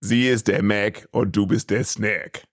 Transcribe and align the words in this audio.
Sie 0.00 0.28
ist 0.28 0.46
der 0.46 0.62
Mac 0.62 1.08
und 1.10 1.34
du 1.34 1.44
bist 1.44 1.70
der 1.70 1.82
Snack. 1.82 2.44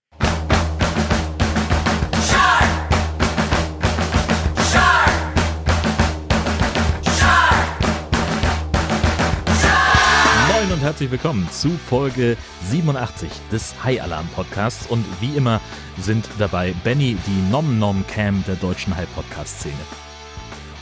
Moin 10.48 10.72
und 10.72 10.80
herzlich 10.80 11.08
willkommen 11.12 11.48
zu 11.52 11.70
Folge 11.70 12.36
87 12.68 13.30
des 13.52 13.80
High 13.84 14.02
Alarm 14.02 14.26
Podcasts. 14.34 14.88
Und 14.88 15.04
wie 15.20 15.36
immer 15.36 15.60
sind 16.00 16.28
dabei 16.40 16.74
Benny, 16.82 17.16
die 17.28 17.50
Nom 17.52 17.78
Nom 17.78 18.04
Cam 18.08 18.42
der 18.48 18.56
deutschen 18.56 18.96
High 18.96 19.08
Podcast 19.14 19.60
Szene. 19.60 19.74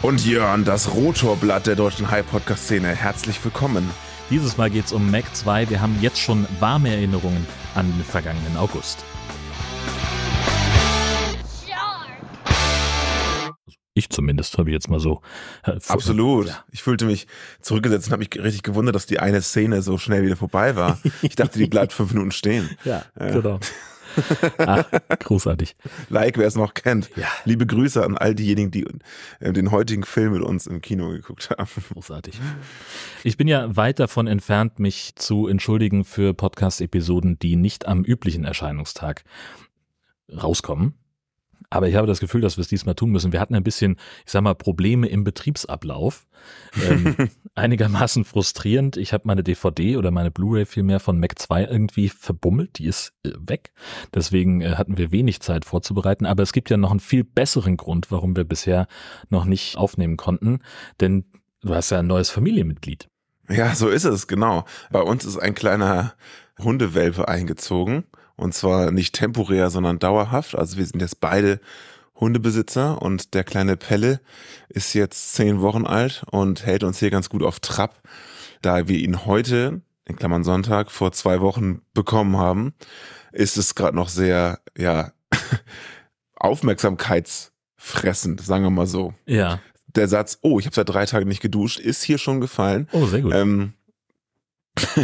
Und 0.01 0.25
Jörn, 0.25 0.65
das 0.65 0.95
Rotorblatt 0.95 1.67
der 1.67 1.77
deutschen 1.77 2.11
High 2.11 2.27
Podcast 2.27 2.65
Szene. 2.65 2.89
Herzlich 2.89 3.45
willkommen. 3.45 3.91
Dieses 4.31 4.57
Mal 4.57 4.71
geht 4.71 4.87
es 4.87 4.93
um 4.93 5.11
Mac 5.11 5.25
2. 5.35 5.69
Wir 5.69 5.81
haben 5.81 5.99
jetzt 6.01 6.19
schon 6.19 6.47
warme 6.59 6.89
Erinnerungen 6.89 7.47
an 7.75 7.93
den 7.93 8.05
vergangenen 8.05 8.57
August. 8.57 9.05
Ich 13.97 14.11
zumindest 14.11 14.59
habe 14.59 14.71
ich 14.71 14.75
jetzt 14.75 14.89
mal 14.89 14.99
so. 14.99 15.21
Äh, 15.63 15.79
Absolut. 15.87 16.49
Ja. 16.49 16.65
Ich 16.73 16.83
fühlte 16.83 17.05
mich 17.05 17.29
zurückgesetzt 17.61 18.09
und 18.09 18.13
habe 18.13 18.25
mich 18.25 18.43
richtig 18.43 18.65
gewundert, 18.65 18.97
dass 18.97 19.07
die 19.07 19.21
eine 19.21 19.41
Szene 19.41 19.83
so 19.83 19.99
schnell 19.99 20.25
wieder 20.25 20.37
vorbei 20.37 20.75
war. 20.75 20.99
Ich 21.23 21.37
dachte, 21.37 21.59
die 21.59 21.67
bleibt 21.67 21.93
fünf 21.93 22.13
Minuten 22.13 22.33
stehen. 22.33 22.71
Ja, 22.85 23.05
äh. 23.15 23.31
genau. 23.33 23.61
Ach, 24.59 24.85
großartig. 25.19 25.77
Like, 26.09 26.39
wer 26.39 26.47
es 26.47 26.57
noch 26.57 26.75
kennt. 26.75 27.11
Ja. 27.17 27.29
Liebe 27.45 27.67
Grüße 27.67 28.03
an 28.05 28.17
all 28.17 28.35
diejenigen, 28.35 28.71
die 28.71 28.87
äh, 29.41 29.53
den 29.53 29.71
heutigen 29.71 30.05
Film 30.05 30.33
mit 30.33 30.43
uns 30.43 30.67
im 30.67 30.81
Kino 30.81 31.11
geguckt 31.11 31.51
haben. 31.51 31.69
Großartig. 31.93 32.41
Ich 33.23 33.37
bin 33.37 33.49
ja 33.49 33.77
weit 33.77 33.99
davon 33.99 34.27
entfernt, 34.27 34.79
mich 34.79 35.17
zu 35.17 35.47
entschuldigen 35.47 36.05
für 36.05 36.35
Podcast-Episoden, 36.35 37.39
die 37.39 37.57
nicht 37.57 37.87
am 37.87 38.05
üblichen 38.05 38.45
Erscheinungstag 38.45 39.25
rauskommen. 40.31 40.95
Aber 41.71 41.89
ich 41.89 41.95
habe 41.95 42.07
das 42.07 42.21
Gefühl, 42.21 42.41
dass 42.41 42.57
wir 42.57 42.63
es 42.63 42.69
diesmal 42.69 42.95
tun 42.95 43.11
müssen. 43.11 43.33
Wir 43.33 43.41
hatten 43.41 43.55
ein 43.55 43.65
bisschen, 43.65 43.97
ich 44.25 44.33
sag 44.33 44.43
mal, 44.43 44.55
Probleme 44.55 45.09
im 45.09 45.25
Betriebsablauf. 45.25 46.27
Ähm, 46.89 47.17
einigermaßen 47.55 48.25
frustrierend. 48.25 48.97
Ich 48.97 49.13
habe 49.13 49.25
meine 49.27 49.43
DVD 49.43 49.97
oder 49.97 50.11
meine 50.11 50.31
Blu-ray 50.31 50.67
vielmehr 50.67 51.01
von 51.01 51.19
Mac 51.19 51.39
2 51.39 51.65
irgendwie 51.65 52.09
verbummelt. 52.09 52.79
Die 52.79 52.87
ist 52.87 53.13
äh, 53.25 53.31
weg. 53.39 53.73
Deswegen 54.15 54.61
äh, 54.61 54.75
hatten 54.77 54.99
wir 54.99 55.11
wenig 55.11 55.41
Zeit 55.41 55.65
vorzubereiten. 55.65 56.27
Aber 56.27 56.43
es 56.43 56.53
gibt 56.53 56.71
ja 56.71 56.77
noch 56.77 56.91
einen 56.91 57.01
viel 57.01 57.25
besseren 57.25 57.77
Grund, 57.77 58.11
warum 58.11 58.37
wir 58.37 58.45
bisher 58.45 58.87
noch 59.31 59.45
nicht 59.45 59.77
aufnehmen 59.77 60.17
konnten. 60.17 60.61
Denn 61.01 61.25
du 61.63 61.75
hast 61.75 61.91
ja 61.91 62.01
ein 62.01 62.07
neues 62.07 62.31
Familienmitglied. 62.31 63.09
Ja, 63.49 63.75
so 63.75 63.89
ist 63.89 64.05
es, 64.05 64.27
genau. 64.27 64.65
Bei 64.91 65.03
uns 65.03 65.25
ist 65.25 65.37
ein 65.37 65.55
kleiner 65.55 66.15
Hundewelpe 66.59 67.29
eingezogen. 67.29 68.05
Und 68.37 68.55
zwar 68.55 68.91
nicht 68.91 69.15
temporär, 69.15 69.71
sondern 69.71 69.99
dauerhaft. 69.99 70.57
Also 70.57 70.77
wir 70.77 70.87
sind 70.87 71.01
jetzt 71.01 71.21
beide 71.21 71.61
Hundebesitzer 72.17 73.03
und 73.03 73.35
der 73.35 73.45
kleine 73.45 73.77
Pelle 73.77 74.21
ist 74.69 74.95
jetzt 74.95 75.35
zehn 75.35 75.61
Wochen 75.61 75.87
alt 75.87 76.25
und 76.31 76.65
hält 76.65 76.85
uns 76.85 76.99
hier 76.99 77.11
ganz 77.11 77.29
gut 77.29 77.43
auf 77.43 77.61
Trab, 77.61 78.01
da 78.63 78.89
wir 78.89 78.99
ihn 78.99 79.27
heute, 79.27 79.83
in 80.07 80.17
Klammern 80.17 80.45
Sonntag, 80.45 80.91
vor 80.91 81.13
zwei 81.13 81.41
Wochen 81.41 81.83
bekommen 81.93 82.37
haben, 82.37 82.75
ist 83.33 83.57
es 83.57 83.75
gerade 83.75 83.97
noch 83.97 84.09
sehr, 84.09 84.61
ja, 84.77 85.13
aufmerksamkeitsfressend, 86.37 88.41
sagen 88.41 88.65
wir 88.65 88.71
mal 88.71 88.87
so. 88.87 89.15
Ja. 89.27 89.61
Der 89.87 90.09
Satz, 90.09 90.39
oh, 90.43 90.59
ich 90.59 90.67
habe 90.67 90.75
seit 90.75 90.89
drei 90.89 91.07
Tagen 91.07 91.29
nicht 91.29 91.43
geduscht, 91.43 91.79
ist 91.79 92.03
hier 92.03 92.19
schon 92.19 92.41
gefallen. 92.41 92.89
Oh, 92.93 93.07
sehr 93.07 93.23
gut. 93.23 93.35
Ähm, 93.35 93.75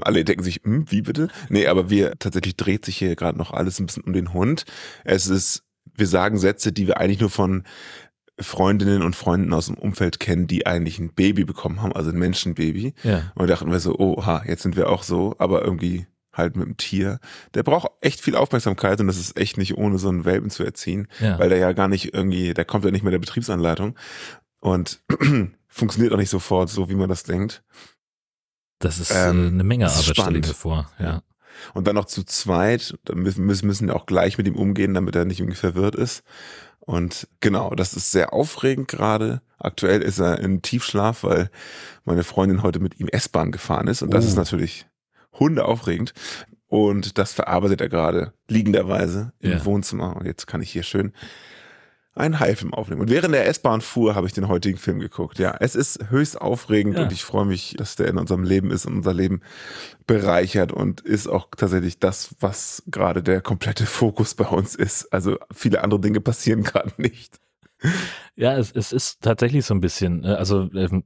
alle 0.00 0.24
denken 0.24 0.42
sich, 0.42 0.60
hm, 0.64 0.90
wie 0.90 1.02
bitte? 1.02 1.28
Nee, 1.48 1.66
aber 1.66 1.90
wir 1.90 2.18
tatsächlich 2.18 2.56
dreht 2.56 2.84
sich 2.84 2.96
hier 2.96 3.14
gerade 3.16 3.38
noch 3.38 3.52
alles 3.52 3.78
ein 3.78 3.86
bisschen 3.86 4.04
um 4.04 4.12
den 4.12 4.32
Hund. 4.32 4.64
Es 5.04 5.26
ist, 5.26 5.64
wir 5.94 6.06
sagen 6.06 6.38
Sätze, 6.38 6.72
die 6.72 6.86
wir 6.86 6.98
eigentlich 6.98 7.20
nur 7.20 7.30
von 7.30 7.64
Freundinnen 8.40 9.02
und 9.02 9.14
Freunden 9.14 9.52
aus 9.52 9.66
dem 9.66 9.76
Umfeld 9.76 10.18
kennen, 10.18 10.46
die 10.46 10.66
eigentlich 10.66 10.98
ein 10.98 11.12
Baby 11.12 11.44
bekommen 11.44 11.82
haben, 11.82 11.92
also 11.92 12.10
ein 12.10 12.18
Menschenbaby. 12.18 12.94
Ja. 13.02 13.32
Und 13.34 13.48
da 13.48 13.54
dachten 13.54 13.70
wir 13.70 13.80
so, 13.80 13.98
oha, 13.98 14.42
jetzt 14.46 14.62
sind 14.62 14.76
wir 14.76 14.88
auch 14.88 15.02
so, 15.02 15.34
aber 15.38 15.62
irgendwie 15.62 16.06
halt 16.32 16.56
mit 16.56 16.66
dem 16.66 16.76
Tier. 16.76 17.18
Der 17.54 17.62
braucht 17.62 17.90
echt 18.00 18.20
viel 18.20 18.36
Aufmerksamkeit 18.36 19.00
und 19.00 19.06
das 19.06 19.18
ist 19.18 19.36
echt 19.36 19.58
nicht 19.58 19.76
ohne 19.76 19.98
so 19.98 20.08
einen 20.08 20.24
Welpen 20.24 20.50
zu 20.50 20.64
erziehen, 20.64 21.08
ja. 21.20 21.38
weil 21.38 21.50
der 21.50 21.58
ja 21.58 21.72
gar 21.72 21.88
nicht 21.88 22.14
irgendwie, 22.14 22.54
der 22.54 22.64
kommt 22.64 22.84
ja 22.84 22.90
nicht 22.90 23.02
mehr 23.02 23.10
der 23.10 23.18
Betriebsanleitung 23.18 23.96
und 24.60 25.02
funktioniert 25.68 26.12
auch 26.12 26.18
nicht 26.18 26.30
sofort 26.30 26.70
so, 26.70 26.88
wie 26.88 26.94
man 26.94 27.08
das 27.08 27.22
denkt. 27.22 27.62
Das 28.82 28.98
ist 28.98 29.10
äh, 29.10 29.30
ähm, 29.30 29.48
eine 29.54 29.64
Menge 29.64 29.86
Arbeit, 29.86 30.04
stelle 30.04 30.38
ich 30.38 30.46
mir 30.46 30.54
vor. 30.54 30.90
Ja. 30.98 31.22
Und 31.74 31.86
dann 31.86 31.94
noch 31.94 32.06
zu 32.06 32.24
zweit, 32.24 32.98
da 33.04 33.14
müssen, 33.14 33.46
müssen 33.46 33.90
auch 33.90 34.06
gleich 34.06 34.36
mit 34.38 34.46
ihm 34.46 34.56
umgehen, 34.56 34.94
damit 34.94 35.14
er 35.14 35.24
nicht 35.24 35.40
irgendwie 35.40 35.56
verwirrt 35.56 35.94
ist. 35.94 36.24
Und 36.80 37.28
genau, 37.40 37.70
das 37.70 37.94
ist 37.94 38.10
sehr 38.10 38.32
aufregend 38.32 38.88
gerade. 38.88 39.40
Aktuell 39.58 40.02
ist 40.02 40.18
er 40.18 40.40
in 40.40 40.62
Tiefschlaf, 40.62 41.22
weil 41.22 41.50
meine 42.04 42.24
Freundin 42.24 42.64
heute 42.64 42.80
mit 42.80 42.98
ihm 42.98 43.06
S-Bahn 43.06 43.52
gefahren 43.52 43.86
ist. 43.86 44.02
Und 44.02 44.12
das 44.12 44.24
oh. 44.24 44.28
ist 44.28 44.36
natürlich 44.36 44.86
hundeaufregend. 45.38 46.12
Und 46.66 47.18
das 47.18 47.32
verarbeitet 47.32 47.80
er 47.80 47.88
gerade 47.88 48.32
liegenderweise 48.48 49.32
im 49.38 49.52
ja. 49.52 49.64
Wohnzimmer. 49.64 50.16
Und 50.16 50.26
jetzt 50.26 50.46
kann 50.46 50.62
ich 50.62 50.72
hier 50.72 50.82
schön 50.82 51.12
einen 52.14 52.40
Haifilm 52.40 52.74
aufnehmen. 52.74 53.00
Und 53.00 53.10
während 53.10 53.34
der 53.34 53.46
S-Bahn 53.46 53.80
fuhr, 53.80 54.14
habe 54.14 54.26
ich 54.26 54.34
den 54.34 54.48
heutigen 54.48 54.78
Film 54.78 55.00
geguckt. 55.00 55.38
Ja, 55.38 55.56
es 55.60 55.74
ist 55.74 56.10
höchst 56.10 56.40
aufregend 56.40 56.96
ja. 56.96 57.04
und 57.04 57.12
ich 57.12 57.24
freue 57.24 57.46
mich, 57.46 57.74
dass 57.78 57.96
der 57.96 58.08
in 58.08 58.18
unserem 58.18 58.44
Leben 58.44 58.70
ist 58.70 58.84
und 58.84 58.96
unser 58.96 59.14
Leben 59.14 59.40
bereichert 60.06 60.72
und 60.72 61.00
ist 61.00 61.26
auch 61.26 61.48
tatsächlich 61.56 61.98
das, 61.98 62.34
was 62.40 62.82
gerade 62.86 63.22
der 63.22 63.40
komplette 63.40 63.86
Fokus 63.86 64.34
bei 64.34 64.46
uns 64.46 64.74
ist. 64.74 65.12
Also 65.12 65.38
viele 65.52 65.82
andere 65.82 66.00
Dinge 66.00 66.20
passieren 66.20 66.62
gerade 66.64 66.92
nicht. 66.98 67.40
Ja, 68.36 68.56
es, 68.56 68.70
es 68.72 68.92
ist 68.92 69.22
tatsächlich 69.22 69.64
so 69.64 69.74
ein 69.74 69.80
bisschen, 69.80 70.24
äh, 70.24 70.28
also 70.28 70.70
ähm, 70.74 71.04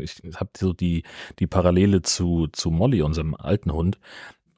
ich 0.00 0.20
habe 0.36 0.50
so 0.56 0.72
die, 0.72 1.04
die 1.38 1.46
Parallele 1.46 2.02
zu, 2.02 2.48
zu 2.48 2.70
Molly, 2.70 3.02
unserem 3.02 3.34
alten 3.34 3.72
Hund 3.72 3.98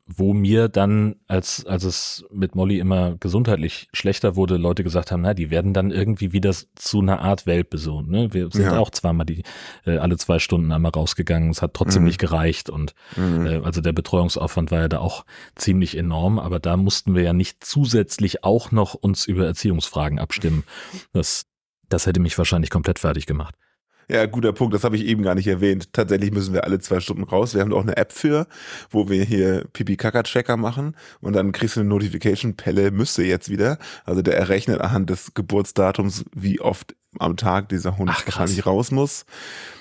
wo 0.07 0.35
mir 0.35 0.69
dann, 0.69 1.17
als, 1.29 1.65
als 1.65 1.85
es 1.85 2.25
mit 2.31 2.57
Molly 2.57 2.81
immer 2.81 3.17
gesundheitlich 3.19 3.89
schlechter 3.93 4.35
wurde, 4.35 4.57
Leute 4.57 4.83
gesagt 4.83 5.13
haben, 5.13 5.23
na, 5.23 5.33
die 5.33 5.51
werden 5.51 5.73
dann 5.73 5.91
irgendwie 5.91 6.33
wieder 6.33 6.53
zu 6.75 7.01
einer 7.01 7.21
Art 7.21 7.47
Welpe 7.47 7.79
so. 7.79 8.03
Ne? 8.03 8.35
Wir 8.35 8.51
sind 8.51 8.65
ja. 8.65 8.79
auch 8.79 8.91
zweimal 8.91 9.27
die 9.27 9.45
äh, 9.87 9.99
alle 9.99 10.17
zwei 10.17 10.41
Stunden 10.41 10.73
einmal 10.73 10.91
rausgegangen, 10.91 11.51
es 11.51 11.63
hat 11.63 11.75
trotzdem 11.75 12.03
mhm. 12.03 12.09
nicht 12.09 12.19
gereicht 12.19 12.69
und 12.69 12.95
mhm. 13.17 13.47
äh, 13.47 13.61
also 13.65 13.81
der 13.81 13.93
Betreuungsaufwand 13.93 14.73
war 14.73 14.81
ja 14.81 14.89
da 14.89 14.99
auch 14.99 15.25
ziemlich 15.55 15.97
enorm, 15.97 16.41
aber 16.41 16.59
da 16.59 16.77
mussten 16.77 17.15
wir 17.15 17.23
ja 17.23 17.33
nicht 17.33 17.65
zusätzlich 17.65 18.43
auch 18.43 18.73
noch 18.73 18.95
uns 18.95 19.27
über 19.27 19.47
Erziehungsfragen 19.47 20.19
abstimmen. 20.19 20.65
Das, 21.13 21.47
das 21.89 22.07
hätte 22.07 22.21
mich 22.21 22.37
wahrscheinlich 22.37 22.71
komplett 22.71 22.99
fertig 22.99 23.27
gemacht. 23.27 23.55
Ja, 24.09 24.27
guter 24.27 24.53
Punkt, 24.53 24.75
das 24.75 24.85
habe 24.85 24.97
ich 24.97 25.05
eben 25.05 25.23
gar 25.23 25.35
nicht 25.35 25.47
erwähnt. 25.47 25.93
Tatsächlich 25.93 26.33
müssen 26.33 26.55
wir 26.55 26.65
alle 26.65 26.79
zwei 26.81 27.01
Stunden 27.01 27.25
raus. 27.25 27.55
Wir 27.55 27.61
haben 27.61 27.73
auch 27.73 27.83
eine 27.83 27.97
App 27.97 28.13
für, 28.13 28.47
wo 28.91 29.09
wir 29.09 29.25
hier 29.25 29.65
Pipi-Kaka-Checker 29.73 30.57
machen 30.57 30.97
und 31.21 31.35
dann 31.35 31.53
kriegst 31.53 31.77
du 31.77 31.81
eine 31.81 31.89
Notification, 31.89 32.57
Pelle 32.57 32.91
müsste 32.91 33.23
jetzt 33.23 33.49
wieder. 33.49 33.79
Also 34.05 34.23
der 34.23 34.37
errechnet 34.37 34.81
anhand 34.81 35.11
des 35.11 35.35
Geburtsdatums, 35.35 36.25
wie 36.35 36.61
oft 36.61 36.95
am 37.19 37.37
Tag 37.37 37.69
dieser 37.69 37.99
Hund 37.99 38.11
Ach, 38.13 38.27
wahrscheinlich 38.27 38.65
raus 38.67 38.91
muss. 38.91 39.25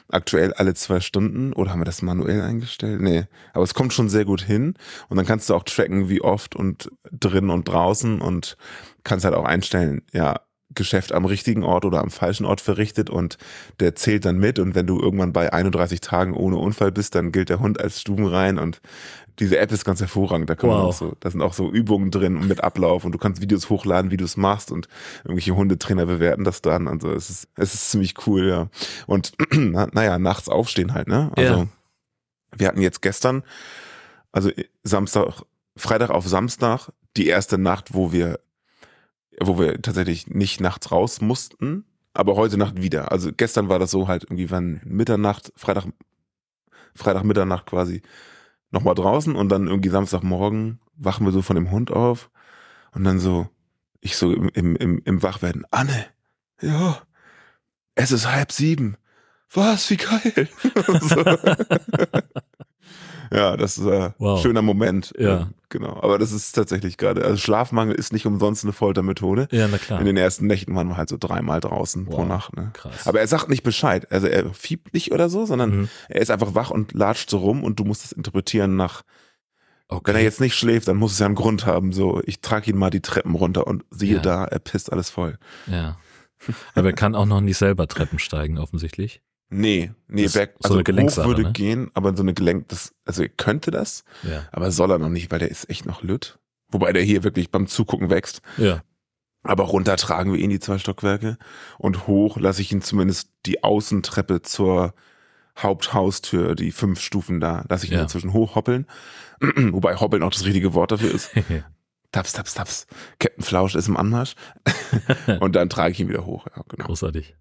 Aktuell 0.10 0.54
alle 0.54 0.74
zwei 0.74 1.00
Stunden. 1.00 1.54
Oder 1.54 1.72
haben 1.72 1.80
wir 1.80 1.86
das 1.86 2.02
manuell 2.02 2.42
eingestellt? 2.42 3.02
Nee. 3.02 3.26
Aber 3.54 3.64
es 3.64 3.74
kommt 3.74 3.94
schon 3.94 4.10
sehr 4.10 4.26
gut 4.26 4.42
hin. 4.42 4.74
Und 5.08 5.18
dann 5.18 5.26
kannst 5.26 5.50
du 5.50 5.56
auch 5.56 5.64
tracken, 5.64 6.10
wie 6.10 6.22
oft 6.22 6.56
und 6.56 6.92
drin 7.12 7.50
und 7.50 7.68
draußen 7.68 8.20
und 8.20 8.58
kannst 9.04 9.24
halt 9.26 9.36
auch 9.36 9.46
einstellen, 9.46 10.02
ja, 10.12 10.42
Geschäft 10.76 11.14
am 11.14 11.26
richtigen 11.26 11.64
Ort 11.64 11.86
oder 11.86 12.02
am 12.02 12.10
falschen 12.10 12.46
Ort 12.46 12.62
verrichtet 12.62 13.10
und 13.10 13.38
der 13.80 13.96
zählt 13.96 14.26
dann 14.26 14.38
mit 14.38 14.60
und 14.60 14.76
wenn 14.76 14.88
du 14.88 15.00
irgendwann 15.00 15.34
bei 15.34 15.52
31 15.52 16.02
Tagen 16.02 16.34
ohne 16.34 16.58
Unfall 16.58 16.92
bist, 16.92 17.16
dann 17.16 17.32
gilt 17.32 17.50
der 17.50 17.60
Hund 17.60 17.80
als 17.80 18.02
stubenrein 18.02 18.58
und 18.58 18.82
diese 19.40 19.58
App 19.58 19.72
ist 19.72 19.86
ganz 19.86 20.00
hervorragend. 20.00 20.50
Da, 20.50 20.56
kann 20.56 20.70
wow. 20.70 20.78
man 20.78 20.86
auch 20.86 20.94
so, 20.94 21.14
da 21.20 21.32
sind 21.32 21.42
auch 21.42 21.54
so 21.54 21.72
Übungen 21.72 22.12
drin 22.12 22.48
mit 22.48 22.64
Ablauf 22.64 23.06
und 23.06 23.12
du 23.12 23.18
kannst 23.18 23.42
Videos 23.42 23.70
hochladen, 23.70 24.12
wie 24.12 24.18
du 24.18 24.26
es 24.26 24.38
machst 24.38 24.72
und 24.72 24.88
irgendwelche 25.24 25.56
Hundetrainer 25.56 26.06
bewerten 26.06 26.44
das 26.44 26.62
dann. 26.62 26.88
Also 26.88 27.12
es 27.12 27.30
ist, 27.30 27.48
es 27.56 27.74
ist 27.74 27.92
ziemlich 27.92 28.16
cool, 28.28 28.48
ja. 28.48 28.70
Und 29.08 29.34
naja, 29.56 30.20
nachts 30.20 30.48
aufstehen 30.48 30.94
halt, 30.94 31.08
ne? 31.08 31.32
Also 31.36 31.54
ja. 31.54 31.68
wir 32.56 32.68
hatten 32.68 32.82
jetzt 32.82 33.02
gestern, 33.02 33.44
also 34.32 34.52
Samstag, 34.84 35.42
Freitag 35.76 36.10
auf 36.10 36.28
Samstag, 36.28 36.90
die 37.18 37.28
erste 37.28 37.58
Nacht, 37.58 37.94
wo 37.94 38.12
wir 38.12 38.40
wo 39.48 39.60
wir 39.60 39.82
tatsächlich 39.82 40.28
nicht 40.28 40.62
nachts 40.62 40.92
raus 40.92 41.22
mussten, 41.22 41.86
aber 42.14 42.36
heute 42.36 42.58
Nacht 42.58 42.82
wieder. 42.82 43.12
Also 43.12 43.32
gestern 43.36 43.70
war 43.70 43.80
das 43.80 43.92
so 43.92 44.08
halt 44.08 44.24
irgendwie, 44.24 44.52
wann 44.52 44.82
Mitternacht, 44.84 45.54
Freitag, 45.56 45.86
Freitag 46.96 47.24
Mitternacht 47.24 47.66
quasi 47.66 48.02
nochmal 48.72 48.96
draußen 48.96 49.36
und 49.36 49.50
dann 49.50 49.68
irgendwie 49.68 49.90
Samstagmorgen 49.90 50.80
wachen 50.96 51.26
wir 51.26 51.32
so 51.32 51.42
von 51.42 51.56
dem 51.56 51.72
Hund 51.72 51.92
auf 51.92 52.30
und 52.94 53.04
dann 53.04 53.20
so, 53.20 53.50
ich 54.00 54.16
so 54.16 54.32
im, 54.34 54.76
im, 54.76 55.02
im, 55.04 55.24
Wachwerden, 55.24 55.66
Anne, 55.72 56.06
ja, 56.62 57.02
es 57.96 58.12
ist 58.12 58.32
halb 58.32 58.52
sieben. 58.52 58.98
Was, 59.54 59.90
wie 59.90 59.98
geil. 59.98 60.48
Ja, 63.34 63.56
das 63.56 63.78
ist 63.78 63.88
ein 63.88 64.14
Wow. 64.18 64.42
schöner 64.42 64.62
Moment. 64.62 65.14
Ja. 65.18 65.50
Genau. 65.70 65.98
Aber 66.02 66.20
das 66.20 66.34
ist 66.34 66.52
tatsächlich 66.52 66.98
gerade, 66.98 67.24
also 67.24 67.38
Schlafmangel 67.38 67.96
ist 67.96 68.12
nicht 68.12 68.26
umsonst 68.26 68.66
eine 68.66 68.74
Foltermethode. 68.74 69.48
Ja, 69.52 69.70
na 69.70 69.78
klar. 69.78 70.00
In 70.02 70.06
den 70.06 70.18
ersten 70.18 70.46
Nächten 70.48 70.76
waren 70.76 70.90
wir 70.90 70.98
halt 70.98 71.08
so 71.08 71.16
dreimal 71.18 71.62
draußen 71.62 72.06
pro 72.06 72.18
Wow, 72.24 72.28
Nacht. 72.28 72.56
Ne? 72.58 72.72
Krass. 72.74 73.08
Aber 73.08 73.22
er 73.22 73.28
sagt 73.28 73.48
nicht 73.48 73.64
Bescheid. 73.64 74.12
Also 74.12 74.28
er 74.28 74.54
fiebt 74.54 74.94
nicht 74.94 75.14
oder 75.14 75.30
so, 75.30 75.46
sondern 75.46 75.70
Mhm. 75.82 75.90
er 76.10 76.22
ist 76.22 76.30
einfach 76.30 76.56
wach 76.56 76.72
und 76.72 76.94
latscht 76.94 77.30
so 77.30 77.38
rum 77.38 77.64
und 77.64 77.80
du 77.80 77.86
musst 77.86 78.04
es 78.04 78.12
interpretieren 78.12 78.76
nach, 78.76 79.04
okay. 79.88 80.02
wenn 80.12 80.16
er 80.18 80.24
jetzt 80.24 80.42
nicht 80.42 80.56
schläft, 80.56 80.90
dann 80.90 80.98
muss 80.98 81.14
es 81.14 81.20
ja 81.20 81.26
einen 81.26 81.36
Grund 81.36 81.66
haben. 81.66 81.94
So, 81.94 82.22
ich 82.26 82.42
trage 82.42 82.70
ihn 82.72 82.78
mal 82.78 82.90
die 82.90 83.02
Treppen 83.02 83.36
runter 83.36 83.66
und 83.66 83.86
siehe 83.92 84.16
Ja. 84.16 84.22
da, 84.22 84.44
er 84.44 84.60
pisst 84.60 84.92
alles 84.92 85.10
voll. 85.10 85.38
Ja. 85.68 85.96
Aber 86.76 86.88
er 86.90 86.94
kann 86.94 87.16
auch 87.16 87.26
noch 87.28 87.40
nicht 87.40 87.58
selber 87.58 87.88
Treppen 87.88 88.20
steigen, 88.20 88.58
offensichtlich. 88.58 89.22
Nee, 89.54 89.92
nee, 90.08 90.24
Das 90.24 90.34
back, 90.34 90.54
so 90.60 90.68
also 90.68 90.74
eine 90.76 90.80
hoch 90.80 90.86
Gelenksache, 90.86 91.28
würde 91.28 91.44
ne? 91.44 91.52
gehen, 91.52 91.92
aber 91.94 92.16
so 92.16 92.24
eine 92.24 92.34
Gelenk, 92.34 92.70
das, 92.70 92.94
also 93.06 93.22
er 93.24 93.30
könnte 93.30 93.70
das, 93.70 94.04
Ja. 94.24 94.48
aber 94.54 94.72
soll 94.72 94.92
er 94.92 94.98
noch 94.98 95.10
nicht, 95.10 95.30
weil 95.30 95.40
der 95.40 95.52
ist 95.52 95.70
echt 95.70 95.86
noch 95.86 96.02
lütt. 96.04 96.40
Wobei 96.70 96.94
der 96.94 97.04
hier 97.04 97.24
wirklich 97.24 97.52
beim 97.52 97.68
Zugucken 97.68 98.10
wächst. 98.10 98.42
Ja. 98.58 98.82
Aber 99.44 99.66
runter 99.66 99.98
tragen 99.98 100.32
wir 100.32 100.40
ihn 100.40 100.52
die 100.52 100.60
zwei 100.62 100.78
Stockwerke 100.78 101.38
und 101.78 102.08
hoch 102.08 102.38
lasse 102.38 102.62
ich 102.62 102.72
ihn 102.72 102.82
zumindest 102.82 103.30
die 103.46 103.62
Außentreppe 103.64 104.42
zur 104.42 104.94
Haupthaustür, 105.58 106.56
die 106.56 106.72
fünf 106.72 107.02
Stufen 107.02 107.40
da, 107.42 107.66
lasse 107.70 107.86
ich 107.86 107.92
ihn 107.92 107.98
Ja. 107.98 108.04
inzwischen 108.04 108.34
hochhoppeln. 108.34 108.88
Wobei 109.42 109.96
hoppeln 109.98 110.24
auch 110.24 110.32
das 110.32 110.46
richtige 110.46 110.74
Wort 110.74 110.92
dafür 110.92 111.12
ist. 111.14 111.32
Taps, 112.14 112.34
taps, 112.34 112.54
taps. 112.54 112.88
Captain 113.20 113.44
Flausch 113.44 113.76
ist 113.76 113.88
im 113.88 113.96
Anmarsch. 113.98 114.36
und 115.40 115.56
dann 115.56 115.70
trage 115.70 115.92
ich 115.94 116.00
ihn 116.00 116.10
wieder 116.10 116.26
hoch. 116.26 116.46
Ja, 116.56 116.62
genau. 116.68 116.86
Großartig. 116.86 117.36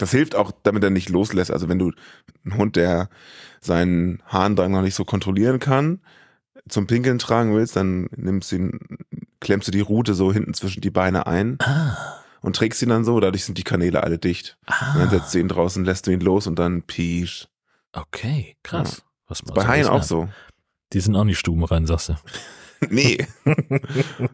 Das 0.00 0.10
hilft 0.12 0.34
auch, 0.34 0.50
damit 0.62 0.82
er 0.82 0.90
nicht 0.90 1.10
loslässt. 1.10 1.50
Also 1.50 1.68
wenn 1.68 1.78
du 1.78 1.92
einen 2.44 2.56
Hund, 2.56 2.76
der 2.76 3.10
seinen 3.60 4.22
Harndrang 4.26 4.72
noch 4.72 4.82
nicht 4.82 4.94
so 4.94 5.04
kontrollieren 5.04 5.58
kann, 5.58 6.00
zum 6.68 6.86
Pinkeln 6.86 7.18
tragen 7.18 7.54
willst, 7.54 7.76
dann 7.76 8.08
nimmst 8.16 8.50
du 8.52 8.56
ihn, 8.56 8.80
klemmst 9.40 9.68
du 9.68 9.72
die 9.72 9.80
Rute 9.80 10.14
so 10.14 10.32
hinten 10.32 10.54
zwischen 10.54 10.80
die 10.80 10.90
Beine 10.90 11.26
ein 11.26 11.58
Ah. 11.60 11.96
und 12.40 12.56
trägst 12.56 12.80
ihn 12.82 12.88
dann 12.88 13.04
so, 13.04 13.20
dadurch 13.20 13.44
sind 13.44 13.58
die 13.58 13.62
Kanäle 13.62 14.02
alle 14.02 14.18
dicht. 14.18 14.56
ah. 14.66 14.94
Und 14.94 15.00
dann 15.00 15.10
setzt 15.10 15.34
du 15.34 15.38
ihn 15.38 15.48
draußen, 15.48 15.84
lässt 15.84 16.06
du 16.06 16.10
ihn 16.12 16.20
los 16.20 16.46
und 16.46 16.58
dann 16.58 16.82
pisch. 16.82 17.48
Okay, 17.92 18.56
krass. 18.62 19.02
Was 19.28 19.44
man 19.44 19.54
Bei 19.54 19.62
so 19.62 19.68
Haien 19.68 19.86
auch 19.88 20.00
hat. 20.00 20.04
so. 20.06 20.28
Die 20.92 21.00
sind 21.00 21.14
auch 21.16 21.24
nicht 21.24 21.38
stubenrein, 21.38 21.86
sagst 21.86 22.08
du. 22.08 22.14
Nee. 22.88 23.26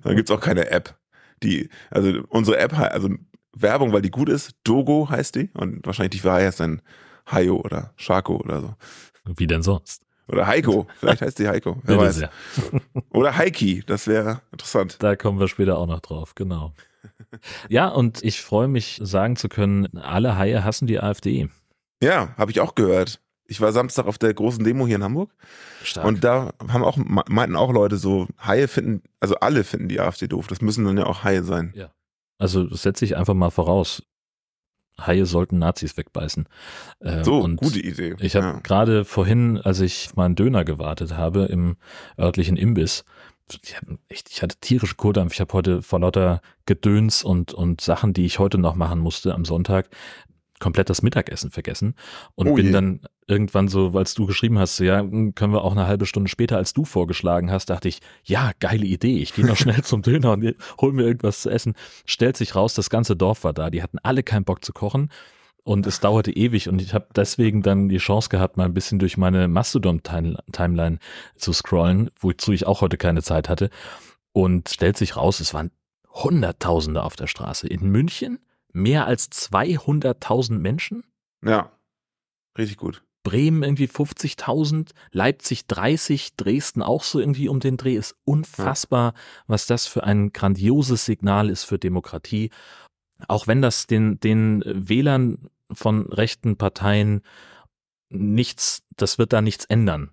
da 0.04 0.14
gibt's 0.14 0.30
auch 0.30 0.40
keine 0.40 0.70
App. 0.70 0.96
Die, 1.42 1.68
also 1.90 2.12
unsere 2.28 2.58
App, 2.58 2.78
also 2.78 3.10
Werbung, 3.56 3.92
weil 3.92 4.02
die 4.02 4.10
gut 4.10 4.28
ist, 4.28 4.54
Dogo 4.64 5.08
heißt 5.08 5.34
die 5.34 5.50
und 5.54 5.84
wahrscheinlich 5.86 6.20
die 6.20 6.28
ist 6.28 6.60
dann 6.60 6.82
Hayo 7.30 7.56
oder 7.56 7.92
Sharko 7.96 8.36
oder 8.36 8.60
so. 8.60 8.74
Wie 9.36 9.46
denn 9.46 9.62
sonst? 9.62 10.02
Oder 10.28 10.46
Heiko, 10.46 10.86
vielleicht 10.98 11.22
heißt 11.22 11.38
die 11.38 11.48
Heiko, 11.48 11.80
wer 11.84 11.98
weiß. 11.98 12.16
sehr. 12.16 12.30
Oder 13.10 13.36
Heiki, 13.36 13.84
das 13.86 14.08
wäre 14.08 14.42
interessant. 14.50 14.96
Da 15.00 15.14
kommen 15.14 15.38
wir 15.38 15.46
später 15.46 15.78
auch 15.78 15.86
noch 15.86 16.00
drauf, 16.00 16.34
genau. 16.34 16.72
Ja, 17.68 17.88
und 17.88 18.24
ich 18.24 18.42
freue 18.42 18.66
mich, 18.66 18.98
sagen 19.02 19.36
zu 19.36 19.48
können, 19.48 19.96
alle 19.96 20.36
Haie 20.36 20.64
hassen 20.64 20.88
die 20.88 20.98
AfD. 20.98 21.48
Ja, 22.02 22.34
habe 22.36 22.50
ich 22.50 22.60
auch 22.60 22.74
gehört. 22.74 23.20
Ich 23.46 23.60
war 23.60 23.70
Samstag 23.72 24.06
auf 24.06 24.18
der 24.18 24.34
großen 24.34 24.64
Demo 24.64 24.86
hier 24.88 24.96
in 24.96 25.04
Hamburg 25.04 25.30
Stark. 25.84 26.04
und 26.04 26.24
da 26.24 26.52
haben 26.68 26.82
auch 26.82 26.96
meinten 26.96 27.54
auch 27.54 27.72
Leute 27.72 27.96
so, 27.96 28.26
Haie 28.44 28.66
finden, 28.66 29.02
also 29.20 29.36
alle 29.36 29.62
finden 29.62 29.88
die 29.88 30.00
AfD 30.00 30.26
doof. 30.26 30.48
Das 30.48 30.60
müssen 30.60 30.84
dann 30.84 30.98
ja 30.98 31.06
auch 31.06 31.22
Haie 31.22 31.44
sein. 31.44 31.72
Also 32.38 32.64
das 32.64 32.82
setze 32.82 33.04
ich 33.04 33.16
einfach 33.16 33.34
mal 33.34 33.50
voraus. 33.50 34.02
Haie 34.98 35.26
sollten 35.26 35.58
Nazis 35.58 35.96
wegbeißen. 35.96 36.48
Äh, 37.00 37.22
So, 37.22 37.46
gute 37.56 37.80
Idee. 37.80 38.16
Ich 38.18 38.34
habe 38.34 38.46
ja. 38.46 38.60
gerade 38.60 39.04
vorhin, 39.04 39.58
als 39.58 39.80
ich 39.80 40.16
meinen 40.16 40.36
Döner 40.36 40.64
gewartet 40.64 41.16
habe 41.16 41.44
im 41.44 41.76
örtlichen 42.18 42.56
Imbiss, 42.56 43.04
ich, 43.62 43.76
hab 43.76 43.84
ich 44.08 44.42
hatte 44.42 44.56
tierische 44.60 44.96
Kohldampf. 44.96 45.34
Ich 45.34 45.40
habe 45.40 45.52
heute 45.52 45.82
vor 45.82 46.00
lauter 46.00 46.40
Gedöns 46.64 47.22
und, 47.22 47.54
und 47.54 47.80
Sachen, 47.80 48.12
die 48.12 48.24
ich 48.24 48.38
heute 48.38 48.58
noch 48.58 48.74
machen 48.74 48.98
musste 48.98 49.34
am 49.34 49.44
Sonntag, 49.44 49.88
komplett 50.58 50.90
das 50.90 51.02
Mittagessen 51.02 51.50
vergessen 51.50 51.94
und 52.34 52.48
Oh 52.48 52.54
bin 52.54 52.66
je. 52.66 52.72
dann 52.72 53.00
irgendwann 53.26 53.68
so, 53.68 53.92
als 53.94 54.14
du 54.14 54.26
geschrieben 54.26 54.58
hast, 54.58 54.76
so, 54.76 54.84
ja, 54.84 55.00
hm, 55.00 55.34
können 55.34 55.52
wir 55.52 55.62
auch 55.62 55.72
eine 55.72 55.86
halbe 55.86 56.06
Stunde 56.06 56.30
später, 56.30 56.56
als 56.56 56.72
du 56.72 56.84
vorgeschlagen 56.84 57.50
hast, 57.50 57.70
dachte 57.70 57.88
ich, 57.88 58.00
ja, 58.24 58.52
geile 58.60 58.86
Idee. 58.86 59.18
Ich 59.18 59.34
gehe 59.34 59.46
noch 59.46 59.56
schnell 59.56 59.82
zum 59.82 60.02
Döner 60.02 60.32
und 60.32 60.54
hol 60.80 60.92
mir 60.92 61.02
irgendwas 61.02 61.42
zu 61.42 61.50
essen. 61.50 61.74
Stellt 62.04 62.36
sich 62.36 62.54
raus, 62.54 62.74
das 62.74 62.90
ganze 62.90 63.16
Dorf 63.16 63.44
war 63.44 63.52
da. 63.52 63.70
Die 63.70 63.82
hatten 63.82 63.98
alle 64.02 64.22
keinen 64.22 64.44
Bock 64.44 64.64
zu 64.64 64.72
kochen. 64.72 65.10
Und 65.64 65.84
es 65.88 65.98
dauerte 65.98 66.30
ewig 66.30 66.68
und 66.68 66.80
ich 66.80 66.94
habe 66.94 67.08
deswegen 67.16 67.60
dann 67.60 67.88
die 67.88 67.98
Chance 67.98 68.28
gehabt, 68.28 68.56
mal 68.56 68.66
ein 68.66 68.74
bisschen 68.74 69.00
durch 69.00 69.16
meine 69.16 69.48
Mastodon-Timeline 69.48 71.00
zu 71.34 71.52
scrollen, 71.52 72.08
wozu 72.20 72.52
ich 72.52 72.68
auch 72.68 72.82
heute 72.82 72.96
keine 72.96 73.20
Zeit 73.20 73.48
hatte. 73.48 73.70
Und 74.32 74.68
stellt 74.68 74.96
sich 74.96 75.16
raus, 75.16 75.40
es 75.40 75.54
waren 75.54 75.72
Hunderttausende 76.12 77.02
auf 77.02 77.16
der 77.16 77.26
Straße. 77.26 77.66
In 77.66 77.90
München 77.90 78.38
mehr 78.76 79.06
als 79.06 79.30
200.000 79.30 80.58
Menschen. 80.58 81.04
ja, 81.42 81.72
richtig 82.56 82.76
gut. 82.76 83.02
Bremen 83.22 83.64
irgendwie 83.64 83.88
50.000, 83.88 84.90
Leipzig 85.10 85.66
30, 85.66 86.36
Dresden 86.36 86.80
auch 86.80 87.02
so 87.02 87.18
irgendwie 87.18 87.48
um 87.48 87.58
den 87.58 87.76
Dreh. 87.76 87.96
Ist 87.96 88.14
unfassbar, 88.24 89.14
was 89.48 89.66
das 89.66 89.88
für 89.88 90.04
ein 90.04 90.32
grandioses 90.32 91.06
Signal 91.06 91.50
ist 91.50 91.64
für 91.64 91.76
Demokratie. 91.76 92.50
Auch 93.26 93.48
wenn 93.48 93.62
das 93.62 93.88
den, 93.88 94.20
den 94.20 94.62
Wählern 94.64 95.48
von 95.72 96.06
rechten 96.06 96.56
Parteien 96.56 97.22
nichts, 98.10 98.84
das 98.94 99.18
wird 99.18 99.32
da 99.32 99.42
nichts 99.42 99.64
ändern. 99.64 100.12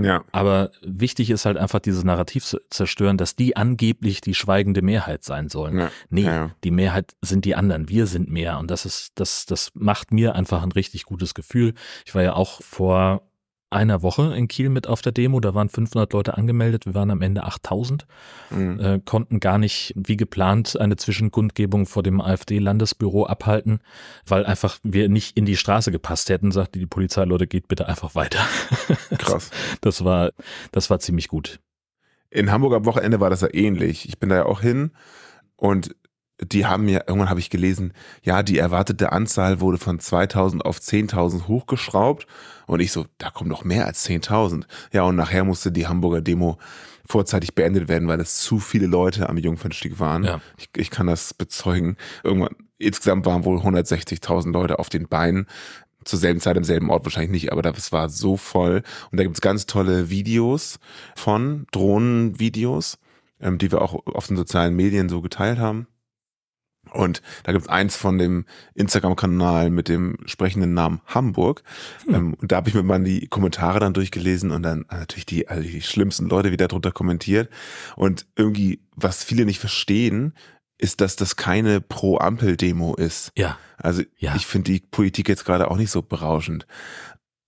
Ja, 0.00 0.24
Aber 0.32 0.70
wichtig 0.82 1.30
ist 1.30 1.44
halt 1.44 1.56
einfach 1.56 1.80
dieses 1.80 2.04
Narrativ 2.04 2.44
zu 2.44 2.58
zerstören, 2.70 3.16
dass 3.16 3.36
die 3.36 3.56
angeblich 3.56 4.20
die 4.20 4.34
schweigende 4.34 4.82
Mehrheit 4.82 5.24
sein 5.24 5.48
sollen. 5.48 5.78
ja, 5.78 5.90
Nee, 6.08 6.22
ja. 6.22 6.50
die 6.64 6.70
Mehrheit 6.70 7.14
sind 7.20 7.44
die 7.44 7.54
anderen, 7.54 7.88
wir 7.88 8.06
sind 8.06 8.30
mehr 8.30 8.58
und 8.58 8.70
das 8.70 8.86
ist 8.86 9.12
das 9.16 9.46
das 9.46 9.70
macht 9.74 10.12
mir 10.12 10.34
einfach 10.34 10.62
ein 10.62 10.72
richtig 10.72 11.04
gutes 11.04 11.34
Gefühl. 11.34 11.74
Ich 12.06 12.14
war 12.14 12.22
ja 12.22 12.34
auch 12.34 12.62
vor 12.62 13.27
einer 13.70 14.02
Woche 14.02 14.34
in 14.34 14.48
Kiel 14.48 14.68
mit 14.70 14.86
auf 14.86 15.02
der 15.02 15.12
Demo, 15.12 15.40
da 15.40 15.54
waren 15.54 15.68
500 15.68 16.12
Leute 16.12 16.36
angemeldet, 16.38 16.86
wir 16.86 16.94
waren 16.94 17.10
am 17.10 17.20
Ende 17.22 17.44
8000, 17.44 18.06
Mhm. 18.50 18.80
äh, 18.80 19.00
konnten 19.04 19.40
gar 19.40 19.58
nicht 19.58 19.92
wie 19.96 20.16
geplant 20.16 20.80
eine 20.80 20.96
Zwischenkundgebung 20.96 21.84
vor 21.86 22.02
dem 22.02 22.20
AfD-Landesbüro 22.20 23.26
abhalten, 23.26 23.80
weil 24.26 24.46
einfach 24.46 24.78
wir 24.82 25.08
nicht 25.08 25.36
in 25.36 25.44
die 25.44 25.56
Straße 25.56 25.92
gepasst 25.92 26.30
hätten, 26.30 26.50
sagte 26.50 26.78
die 26.78 26.86
Polizei, 26.86 27.24
Leute, 27.24 27.46
geht 27.46 27.68
bitte 27.68 27.88
einfach 27.88 28.14
weiter. 28.14 28.40
Krass. 29.18 29.50
Das 29.82 30.04
war 30.04 30.30
das 30.72 30.88
war 30.88 30.98
ziemlich 31.00 31.28
gut. 31.28 31.60
In 32.30 32.50
Hamburg 32.50 32.74
am 32.74 32.84
Wochenende 32.86 33.20
war 33.20 33.30
das 33.30 33.40
ja 33.42 33.48
ähnlich. 33.52 34.08
Ich 34.08 34.18
bin 34.18 34.28
da 34.30 34.36
ja 34.36 34.46
auch 34.46 34.60
hin 34.60 34.92
und 35.56 35.94
die 36.40 36.66
haben 36.66 36.84
mir, 36.84 37.04
irgendwann 37.06 37.30
habe 37.30 37.40
ich 37.40 37.50
gelesen, 37.50 37.92
ja, 38.22 38.42
die 38.42 38.58
erwartete 38.58 39.12
Anzahl 39.12 39.60
wurde 39.60 39.78
von 39.78 39.98
2000 39.98 40.64
auf 40.64 40.78
10.000 40.78 41.48
hochgeschraubt. 41.48 42.26
Und 42.66 42.80
ich 42.80 42.92
so, 42.92 43.06
da 43.18 43.30
kommen 43.30 43.50
noch 43.50 43.64
mehr 43.64 43.86
als 43.86 44.06
10.000. 44.06 44.64
Ja, 44.92 45.02
und 45.02 45.16
nachher 45.16 45.44
musste 45.44 45.72
die 45.72 45.86
Hamburger 45.86 46.20
Demo 46.20 46.58
vorzeitig 47.06 47.54
beendet 47.54 47.88
werden, 47.88 48.06
weil 48.06 48.20
es 48.20 48.38
zu 48.38 48.60
viele 48.60 48.86
Leute 48.86 49.28
am 49.28 49.38
Jungfernstieg 49.38 49.98
waren. 49.98 50.24
Ja. 50.24 50.40
Ich, 50.58 50.68
ich 50.76 50.90
kann 50.90 51.06
das 51.06 51.34
bezeugen. 51.34 51.96
Irgendwann, 52.22 52.54
insgesamt 52.76 53.26
waren 53.26 53.44
wohl 53.44 53.58
160.000 53.58 54.52
Leute 54.52 54.78
auf 54.78 54.90
den 54.90 55.08
Beinen. 55.08 55.46
Zur 56.04 56.18
selben 56.18 56.40
Zeit 56.40 56.56
am 56.56 56.64
selben 56.64 56.90
Ort 56.90 57.04
wahrscheinlich 57.04 57.30
nicht, 57.30 57.52
aber 57.52 57.62
das 57.62 57.92
war 57.92 58.08
so 58.08 58.36
voll. 58.36 58.82
Und 59.10 59.18
da 59.18 59.24
gibt's 59.24 59.40
ganz 59.40 59.66
tolle 59.66 60.10
Videos 60.10 60.78
von 61.16 61.66
Drohnenvideos, 61.72 62.98
ähm, 63.40 63.58
die 63.58 63.72
wir 63.72 63.82
auch 63.82 64.06
auf 64.06 64.28
den 64.28 64.36
sozialen 64.36 64.76
Medien 64.76 65.08
so 65.08 65.20
geteilt 65.20 65.58
haben. 65.58 65.86
Und 66.92 67.22
da 67.44 67.52
gibt's 67.52 67.68
eins 67.68 67.96
von 67.96 68.18
dem 68.18 68.44
Instagram-Kanal 68.74 69.70
mit 69.70 69.88
dem 69.88 70.16
sprechenden 70.26 70.74
Namen 70.74 71.00
Hamburg. 71.06 71.62
Hm. 72.06 72.14
Ähm, 72.14 72.34
und 72.34 72.52
da 72.52 72.56
habe 72.56 72.68
ich 72.68 72.74
mir 72.74 72.82
mal 72.82 73.02
die 73.02 73.26
Kommentare 73.28 73.80
dann 73.80 73.94
durchgelesen 73.94 74.50
und 74.50 74.62
dann 74.62 74.84
natürlich 74.90 75.26
die, 75.26 75.48
also 75.48 75.62
die 75.62 75.82
schlimmsten 75.82 76.28
Leute 76.28 76.52
wieder 76.52 76.68
drunter 76.68 76.92
kommentiert. 76.92 77.48
Und 77.96 78.26
irgendwie, 78.36 78.80
was 78.96 79.24
viele 79.24 79.44
nicht 79.44 79.58
verstehen, 79.60 80.34
ist, 80.78 81.00
dass 81.00 81.16
das 81.16 81.36
keine 81.36 81.80
Pro-Ampel-Demo 81.80 82.94
ist. 82.94 83.32
Ja, 83.36 83.58
Also 83.78 84.02
Ja. 84.18 84.34
ich 84.36 84.46
finde 84.46 84.72
die 84.72 84.80
Politik 84.80 85.28
jetzt 85.28 85.44
gerade 85.44 85.70
auch 85.70 85.76
nicht 85.76 85.90
so 85.90 86.02
berauschend. 86.02 86.66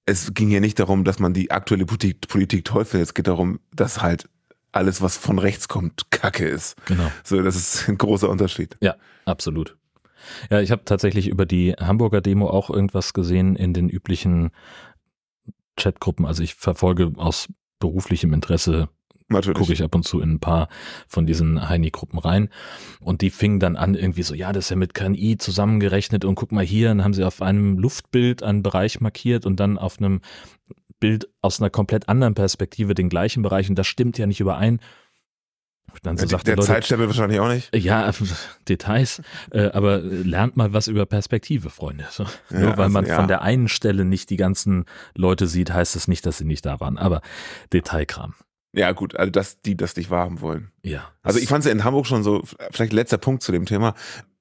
Es 0.07 0.35
ging 0.35 0.51
ja 0.51 0.59
nicht 0.61 0.79
darum, 0.81 1.05
dass 1.05 1.21
man 1.21 1.33
die 1.33 1.51
aktuelle 1.53 1.87
Politik, 1.87 2.27
Politik 2.27 2.65
toll 2.65 2.85
findet. 2.85 3.09
Es 3.09 3.15
geht 3.15 3.29
darum, 3.29 3.61
dass 3.73 4.03
halt 4.03 4.29
alles, 4.73 5.03
was 5.03 5.17
von 5.17 5.39
rechts 5.39 5.69
kommt, 5.69 6.11
Kacke 6.11 6.47
ist. 6.47 6.77
genau. 6.87 7.11
So, 7.25 7.43
das 7.43 7.57
ist 7.57 7.89
ein 7.89 7.99
großer 7.99 8.29
Unterschied. 8.29 8.77
Ja, 8.81 8.97
absolut. 9.25 9.77
Ja, 10.51 10.61
ich 10.61 10.71
habe 10.71 10.85
tatsächlich 10.85 11.29
über 11.29 11.47
die 11.47 11.73
Hamburger 11.73 12.21
Demo 12.21 12.49
auch 12.49 12.71
irgendwas 12.71 13.13
gesehen 13.13 13.57
in 13.57 13.73
den 13.73 13.89
üblichen 13.89 14.51
Chatgruppen. 15.77 16.27
Also 16.27 16.43
ich 16.43 16.55
verfolge 16.55 17.13
aus 17.17 17.49
beruflichem 17.79 18.33
Interesse, 18.35 18.89
gucke 19.31 19.73
ich 19.73 19.83
ab 19.83 19.95
und 19.95 20.03
zu 20.05 20.21
in 20.21 20.33
ein 20.33 20.41
paar 20.41 20.69
von 21.07 21.27
diesen 21.27 21.69
Heini-Gruppen 21.69 22.19
rein. 22.19 22.49
Und 23.01 23.23
die 23.23 23.31
fingen 23.31 23.61
dann 23.61 23.77
an 23.77 23.95
irgendwie 23.95 24.23
so, 24.23 24.35
ja, 24.35 24.53
das 24.53 24.67
ist 24.67 24.71
ja 24.71 24.77
mit 24.77 24.93
KI 24.95 25.37
zusammengerechnet 25.39 26.25
und 26.25 26.35
guck 26.35 26.53
mal 26.53 26.65
hier, 26.65 26.89
dann 26.89 27.05
haben 27.05 27.15
sie 27.15 27.25
auf 27.25 27.41
einem 27.41 27.79
Luftbild 27.79 28.43
einen 28.43 28.63
Bereich 28.63 29.01
markiert 29.01 29.47
und 29.47 29.61
dann 29.61 29.79
auf 29.79 29.99
einem 29.99 30.21
Bild 31.01 31.29
aus 31.41 31.61
einer 31.61 31.71
komplett 31.71 32.09
anderen 32.09 32.35
Perspektive 32.35 32.95
den 32.95 33.09
gleichen 33.09 33.43
Bereich 33.43 33.69
und 33.69 33.77
das 33.77 33.87
stimmt 33.87 34.19
ja 34.19 34.27
nicht 34.27 34.41
überein. 34.41 34.81
Dann 36.03 36.17
so 36.17 36.25
ja, 36.25 36.29
sagt 36.29 36.47
der 36.47 36.57
Leute, 36.57 36.69
Zeitstempel 36.69 37.09
wahrscheinlich 37.09 37.41
auch 37.41 37.49
nicht. 37.49 37.75
Ja, 37.75 38.11
Details. 38.69 39.23
Äh, 39.51 39.71
aber 39.71 39.99
lernt 39.99 40.57
mal 40.57 40.73
was 40.73 40.87
über 40.89 41.05
Perspektive, 41.07 41.71
Freunde. 41.71 42.07
So, 42.11 42.25
ja, 42.51 42.61
nur 42.61 42.77
weil 42.77 42.85
also, 42.85 42.93
man 42.93 43.07
ja. 43.07 43.17
von 43.17 43.29
der 43.29 43.43
einen 43.43 43.69
Stelle 43.69 44.05
nicht 44.05 44.31
die 44.31 44.37
ganzen 44.37 44.85
Leute 45.15 45.47
sieht, 45.47 45.73
heißt 45.73 45.97
das 45.97 46.09
nicht, 46.09 46.25
dass 46.27 46.39
sie 46.39 46.45
nicht 46.45 46.65
da 46.65 46.81
waren. 46.81 46.97
Aber 46.97 47.23
Detailkram. 47.73 48.35
Ja, 48.73 48.93
gut, 48.93 49.17
also 49.17 49.31
dass 49.31 49.63
die 49.63 49.77
das 49.77 49.97
nicht 49.97 50.11
wahrhaben 50.11 50.41
wollen. 50.41 50.71
Ja. 50.83 51.11
Also 51.23 51.41
ich 51.41 51.49
fand 51.49 51.61
es 51.61 51.67
ja 51.67 51.73
in 51.73 51.83
Hamburg 51.83 52.07
schon 52.07 52.23
so, 52.23 52.45
vielleicht 52.71 52.93
letzter 52.93 53.19
Punkt 53.19 53.43
zu 53.43 53.51
dem 53.51 53.67
Thema, 53.67 53.95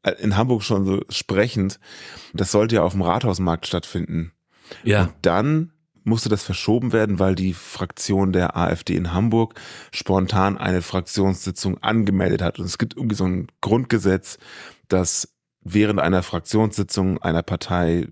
äh, 0.04 0.12
in 0.20 0.38
Hamburg 0.38 0.64
schon 0.64 0.86
so 0.86 1.02
sprechend, 1.10 1.80
das 2.34 2.52
sollte 2.52 2.76
ja 2.76 2.84
auf 2.84 2.94
dem 2.94 3.02
Rathausmarkt 3.02 3.66
stattfinden. 3.66 4.34
Ja. 4.84 5.06
Und 5.06 5.14
dann 5.24 5.72
musste 6.04 6.30
das 6.30 6.44
verschoben 6.44 6.94
werden, 6.94 7.20
weil 7.20 7.36
die 7.36 7.54
Fraktion 7.54 8.32
der 8.32 8.56
AfD 8.56 8.96
in 8.96 9.14
Hamburg 9.14 9.60
spontan 9.92 10.58
eine 10.58 10.82
Fraktionssitzung 10.82 11.78
angemeldet 11.80 12.42
hat. 12.42 12.60
Und 12.60 12.66
es 12.66 12.78
gibt 12.78 12.96
irgendwie 12.96 13.16
so 13.16 13.26
ein 13.26 13.48
Grundgesetz, 13.62 14.38
dass 14.88 15.34
während 15.62 16.00
einer 16.00 16.24
Fraktionssitzung 16.24 17.20
einer 17.22 17.44
Partei 17.44 18.08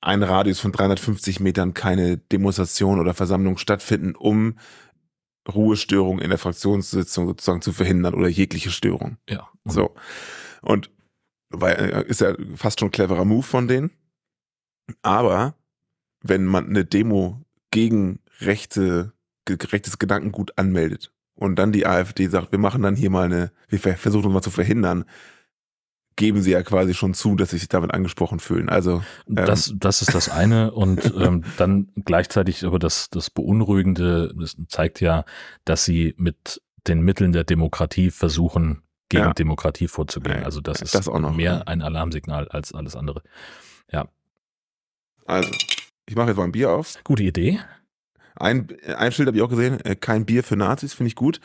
ein 0.00 0.22
Radius 0.22 0.60
von 0.60 0.72
350 0.72 1.40
Metern 1.40 1.72
keine 1.72 2.18
Demonstration 2.18 3.00
oder 3.00 3.14
Versammlung 3.14 3.56
stattfinden, 3.56 4.14
um 4.14 4.58
Ruhestörung 5.48 6.18
in 6.18 6.30
der 6.30 6.38
Fraktionssitzung 6.38 7.26
sozusagen 7.26 7.62
zu 7.62 7.72
verhindern 7.72 8.14
oder 8.14 8.28
jegliche 8.28 8.70
Störung. 8.70 9.16
Ja. 9.28 9.48
So. 9.64 9.94
Und 10.62 10.90
weil 11.50 11.74
äh, 11.74 12.04
ist 12.06 12.20
ja 12.20 12.34
fast 12.54 12.80
schon 12.80 12.88
ein 12.88 12.92
cleverer 12.92 13.24
Move 13.24 13.42
von 13.42 13.68
denen. 13.68 13.90
Aber 15.02 15.54
wenn 16.24 16.44
man 16.44 16.66
eine 16.66 16.84
Demo 16.84 17.44
gegen 17.70 18.18
rechte, 18.40 19.12
rechtes 19.48 19.98
Gedankengut 19.98 20.58
anmeldet 20.58 21.12
und 21.34 21.56
dann 21.56 21.70
die 21.70 21.86
AfD 21.86 22.26
sagt, 22.28 22.50
wir 22.50 22.58
machen 22.58 22.82
dann 22.82 22.96
hier 22.96 23.10
mal 23.10 23.26
eine, 23.26 23.52
wir 23.68 23.78
versuchen 23.78 24.24
uns 24.24 24.34
mal 24.34 24.42
zu 24.42 24.50
verhindern, 24.50 25.04
geben 26.16 26.42
sie 26.42 26.52
ja 26.52 26.62
quasi 26.62 26.94
schon 26.94 27.12
zu, 27.12 27.36
dass 27.36 27.50
sie 27.50 27.58
sich 27.58 27.68
damit 27.68 27.92
angesprochen 27.92 28.40
fühlen. 28.40 28.68
Also 28.68 29.02
ähm, 29.28 29.34
das, 29.34 29.74
das 29.76 30.00
ist 30.00 30.14
das 30.14 30.28
eine 30.28 30.72
und 30.72 31.12
ähm, 31.18 31.44
dann 31.58 31.88
gleichzeitig 32.04 32.64
aber 32.64 32.78
das, 32.78 33.10
das 33.10 33.30
Beunruhigende 33.30 34.32
das 34.38 34.56
zeigt 34.68 35.00
ja, 35.00 35.24
dass 35.64 35.84
sie 35.84 36.14
mit 36.16 36.62
den 36.86 37.02
Mitteln 37.02 37.32
der 37.32 37.44
Demokratie 37.44 38.10
versuchen, 38.10 38.82
gegen 39.08 39.24
ja. 39.24 39.32
Demokratie 39.32 39.88
vorzugehen. 39.88 40.44
Also 40.44 40.60
das 40.60 40.80
ist 40.80 40.94
das 40.94 41.06
noch, 41.06 41.34
mehr 41.34 41.52
ja. 41.52 41.62
ein 41.62 41.82
Alarmsignal 41.82 42.48
als 42.48 42.72
alles 42.72 42.96
andere. 42.96 43.22
Ja. 43.90 44.08
Also, 45.26 45.50
ich 46.06 46.16
mache 46.16 46.28
jetzt 46.28 46.36
mal 46.36 46.44
ein 46.44 46.52
Bier 46.52 46.70
auf. 46.70 46.98
Gute 47.04 47.22
Idee. 47.22 47.60
Ein, 48.36 48.68
ein 48.96 49.12
Schild 49.12 49.28
habe 49.28 49.36
ich 49.36 49.42
auch 49.42 49.48
gesehen, 49.48 49.80
äh, 49.80 49.94
kein 49.94 50.26
Bier 50.26 50.42
für 50.42 50.56
Nazis, 50.56 50.92
finde 50.92 51.08
ich 51.08 51.14
gut. 51.14 51.40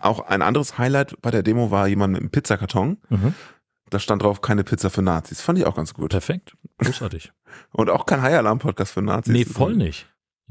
Auch 0.00 0.20
ein 0.20 0.42
anderes 0.42 0.78
Highlight 0.78 1.20
bei 1.22 1.30
der 1.30 1.42
Demo 1.42 1.70
war 1.70 1.88
jemand 1.88 2.12
mit 2.12 2.20
einem 2.20 2.30
Pizzakarton. 2.30 2.98
Mhm. 3.08 3.34
Da 3.88 3.98
stand 3.98 4.22
drauf, 4.22 4.40
keine 4.40 4.62
Pizza 4.62 4.88
für 4.88 5.02
Nazis. 5.02 5.40
Fand 5.40 5.58
ich 5.58 5.66
auch 5.66 5.74
ganz 5.74 5.94
gut. 5.94 6.10
Perfekt. 6.10 6.56
Großartig. 6.78 7.32
Und 7.72 7.90
auch 7.90 8.06
kein 8.06 8.22
High 8.22 8.34
Alarm 8.34 8.58
Podcast 8.58 8.92
für 8.92 9.02
Nazis. 9.02 9.32
Nee, 9.32 9.44
voll 9.44 9.74
nicht. 9.74 10.06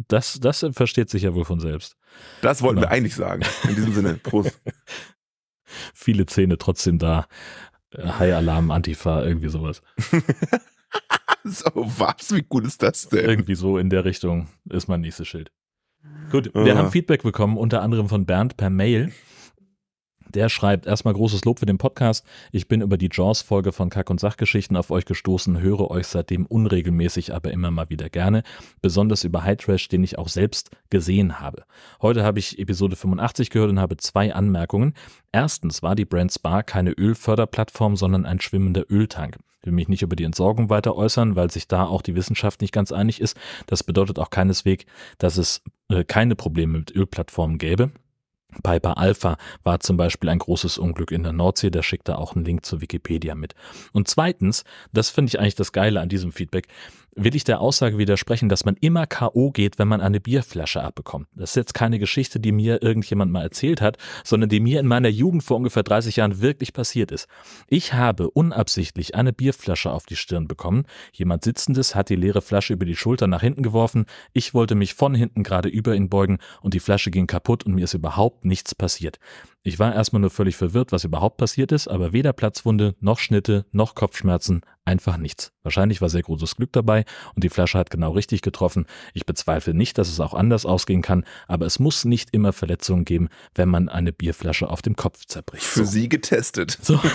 Das, 0.07 0.39
das 0.39 0.65
versteht 0.71 1.09
sich 1.09 1.23
ja 1.23 1.33
wohl 1.33 1.45
von 1.45 1.59
selbst. 1.59 1.97
Das 2.41 2.61
wollten 2.61 2.77
genau. 2.77 2.89
wir 2.89 2.95
eigentlich 2.95 3.15
sagen. 3.15 3.43
In 3.67 3.75
diesem 3.75 3.93
Sinne, 3.93 4.13
Prost. 4.23 4.59
Viele 5.93 6.25
Zähne 6.25 6.57
trotzdem 6.57 6.99
da. 6.99 7.27
High 7.95 8.35
Alarm, 8.35 8.71
Antifa, 8.71 9.23
irgendwie 9.23 9.49
sowas. 9.49 9.81
so 11.43 11.69
was? 11.75 12.33
Wie 12.33 12.43
gut 12.43 12.65
ist 12.65 12.81
das 12.81 13.09
denn? 13.09 13.25
Irgendwie 13.25 13.55
so 13.55 13.77
in 13.77 13.89
der 13.89 14.05
Richtung 14.05 14.47
ist 14.69 14.87
mein 14.87 15.01
nächstes 15.01 15.27
Schild. 15.27 15.51
Gut, 16.31 16.53
wir 16.53 16.75
ah. 16.75 16.77
haben 16.77 16.91
Feedback 16.91 17.23
bekommen, 17.23 17.57
unter 17.57 17.81
anderem 17.81 18.07
von 18.07 18.25
Bernd 18.25 18.55
per 18.57 18.69
Mail. 18.69 19.11
Der 20.29 20.47
schreibt 20.47 20.85
erstmal 20.85 21.15
großes 21.15 21.43
Lob 21.45 21.57
für 21.57 21.65
den 21.65 21.79
Podcast. 21.79 22.23
Ich 22.51 22.67
bin 22.67 22.81
über 22.81 22.97
die 22.97 23.09
Jaws-Folge 23.11 23.71
von 23.71 23.89
Kack- 23.89 24.11
und 24.11 24.19
Sachgeschichten 24.19 24.77
auf 24.77 24.91
euch 24.91 25.05
gestoßen, 25.05 25.59
höre 25.59 25.89
euch 25.89 26.05
seitdem 26.05 26.45
unregelmäßig, 26.45 27.33
aber 27.33 27.51
immer 27.51 27.71
mal 27.71 27.89
wieder 27.89 28.09
gerne. 28.09 28.43
Besonders 28.79 29.23
über 29.23 29.43
High 29.43 29.57
Trash, 29.57 29.87
den 29.87 30.03
ich 30.03 30.19
auch 30.19 30.27
selbst 30.27 30.69
gesehen 30.91 31.39
habe. 31.39 31.63
Heute 31.99 32.23
habe 32.23 32.37
ich 32.37 32.59
Episode 32.59 32.95
85 32.95 33.49
gehört 33.49 33.71
und 33.71 33.79
habe 33.79 33.97
zwei 33.97 34.33
Anmerkungen. 34.33 34.93
Erstens 35.31 35.81
war 35.81 35.95
die 35.95 36.05
Brand 36.05 36.31
Spa 36.31 36.61
keine 36.61 36.91
Ölförderplattform, 36.91 37.95
sondern 37.95 38.27
ein 38.27 38.39
schwimmender 38.39 38.85
Öltank. 38.87 39.37
Ich 39.61 39.65
will 39.65 39.73
mich 39.73 39.89
nicht 39.89 40.01
über 40.01 40.15
die 40.15 40.23
Entsorgung 40.23 40.69
weiter 40.69 40.95
äußern, 40.95 41.35
weil 41.35 41.51
sich 41.51 41.67
da 41.67 41.85
auch 41.85 42.01
die 42.01 42.15
Wissenschaft 42.15 42.61
nicht 42.61 42.73
ganz 42.73 42.91
einig 42.91 43.19
ist. 43.19 43.37
Das 43.67 43.83
bedeutet 43.83 44.17
auch 44.17 44.29
keineswegs, 44.29 44.85
dass 45.17 45.37
es 45.37 45.61
äh, 45.89 46.03
keine 46.03 46.35
Probleme 46.35 46.79
mit 46.79 46.91
Ölplattformen 46.95 47.57
gäbe. 47.57 47.91
Piper 48.63 48.97
Alpha 48.97 49.37
war 49.63 49.79
zum 49.79 49.97
Beispiel 49.97 50.29
ein 50.29 50.39
großes 50.39 50.77
Unglück 50.79 51.11
in 51.11 51.23
der 51.23 51.33
Nordsee, 51.33 51.69
der 51.69 51.83
schickt 51.83 52.07
da 52.09 52.15
auch 52.15 52.35
einen 52.35 52.45
Link 52.45 52.65
zu 52.65 52.81
Wikipedia 52.81 53.35
mit. 53.35 53.53
Und 53.93 54.07
zweitens, 54.07 54.63
das 54.91 55.09
finde 55.09 55.29
ich 55.29 55.39
eigentlich 55.39 55.55
das 55.55 55.71
Geile 55.71 56.01
an 56.01 56.09
diesem 56.09 56.31
Feedback, 56.31 56.67
will 57.23 57.35
ich 57.35 57.43
der 57.43 57.61
Aussage 57.61 57.97
widersprechen, 57.97 58.49
dass 58.49 58.65
man 58.65 58.75
immer 58.79 59.05
K.O. 59.05 59.51
geht, 59.51 59.79
wenn 59.79 59.87
man 59.87 60.01
eine 60.01 60.19
Bierflasche 60.19 60.83
abbekommt. 60.83 61.27
Das 61.35 61.51
ist 61.51 61.55
jetzt 61.55 61.73
keine 61.73 61.99
Geschichte, 61.99 62.39
die 62.39 62.51
mir 62.51 62.81
irgendjemand 62.81 63.31
mal 63.31 63.43
erzählt 63.43 63.81
hat, 63.81 63.97
sondern 64.23 64.49
die 64.49 64.59
mir 64.59 64.79
in 64.79 64.87
meiner 64.87 65.09
Jugend 65.09 65.43
vor 65.43 65.57
ungefähr 65.57 65.83
30 65.83 66.17
Jahren 66.17 66.41
wirklich 66.41 66.73
passiert 66.73 67.11
ist. 67.11 67.27
Ich 67.67 67.93
habe 67.93 68.29
unabsichtlich 68.29 69.15
eine 69.15 69.33
Bierflasche 69.33 69.91
auf 69.91 70.05
die 70.05 70.15
Stirn 70.15 70.47
bekommen. 70.47 70.85
Jemand 71.13 71.43
Sitzendes 71.43 71.95
hat 71.95 72.09
die 72.09 72.15
leere 72.15 72.41
Flasche 72.41 72.73
über 72.73 72.85
die 72.85 72.95
Schulter 72.95 73.27
nach 73.27 73.41
hinten 73.41 73.63
geworfen. 73.63 74.05
Ich 74.33 74.53
wollte 74.53 74.75
mich 74.75 74.93
von 74.93 75.13
hinten 75.13 75.43
gerade 75.43 75.69
über 75.69 75.95
ihn 75.95 76.09
beugen 76.09 76.39
und 76.61 76.73
die 76.73 76.79
Flasche 76.79 77.11
ging 77.11 77.27
kaputt 77.27 77.65
und 77.65 77.75
mir 77.75 77.83
ist 77.83 77.93
überhaupt 77.93 78.45
nichts 78.45 78.75
passiert. 78.75 79.19
Ich 79.61 79.77
war 79.77 79.93
erstmal 79.93 80.21
nur 80.21 80.29
völlig 80.29 80.55
verwirrt, 80.55 80.93
was 80.93 81.03
überhaupt 81.03 81.35
passiert 81.35 81.73
ist, 81.73 81.89
aber 81.89 82.13
weder 82.13 82.31
Platzwunde, 82.31 82.95
noch 83.01 83.19
Schnitte, 83.19 83.65
noch 83.73 83.93
Kopfschmerzen, 83.93 84.61
einfach 84.85 85.17
nichts. 85.17 85.51
Wahrscheinlich 85.63 85.99
war 86.01 86.07
sehr 86.09 86.21
großes 86.21 86.55
Glück 86.55 86.71
dabei 86.71 87.03
und 87.35 87.43
die 87.43 87.49
Flasche 87.49 87.77
hat 87.77 87.89
genau 87.89 88.11
richtig 88.11 88.41
getroffen. 88.41 88.85
Ich 89.13 89.25
bezweifle 89.25 89.73
nicht, 89.73 89.97
dass 89.97 90.07
es 90.07 90.21
auch 90.21 90.33
anders 90.33 90.65
ausgehen 90.65 91.01
kann, 91.01 91.25
aber 91.47 91.65
es 91.65 91.77
muss 91.77 92.05
nicht 92.05 92.29
immer 92.33 92.53
Verletzungen 92.53 93.03
geben, 93.03 93.27
wenn 93.53 93.67
man 93.67 93.89
eine 93.89 94.13
Bierflasche 94.13 94.69
auf 94.69 94.81
dem 94.81 94.95
Kopf 94.95 95.25
zerbricht. 95.25 95.65
Für 95.65 95.85
so. 95.85 95.91
Sie 95.91 96.07
getestet. 96.07 96.79
So. 96.81 96.97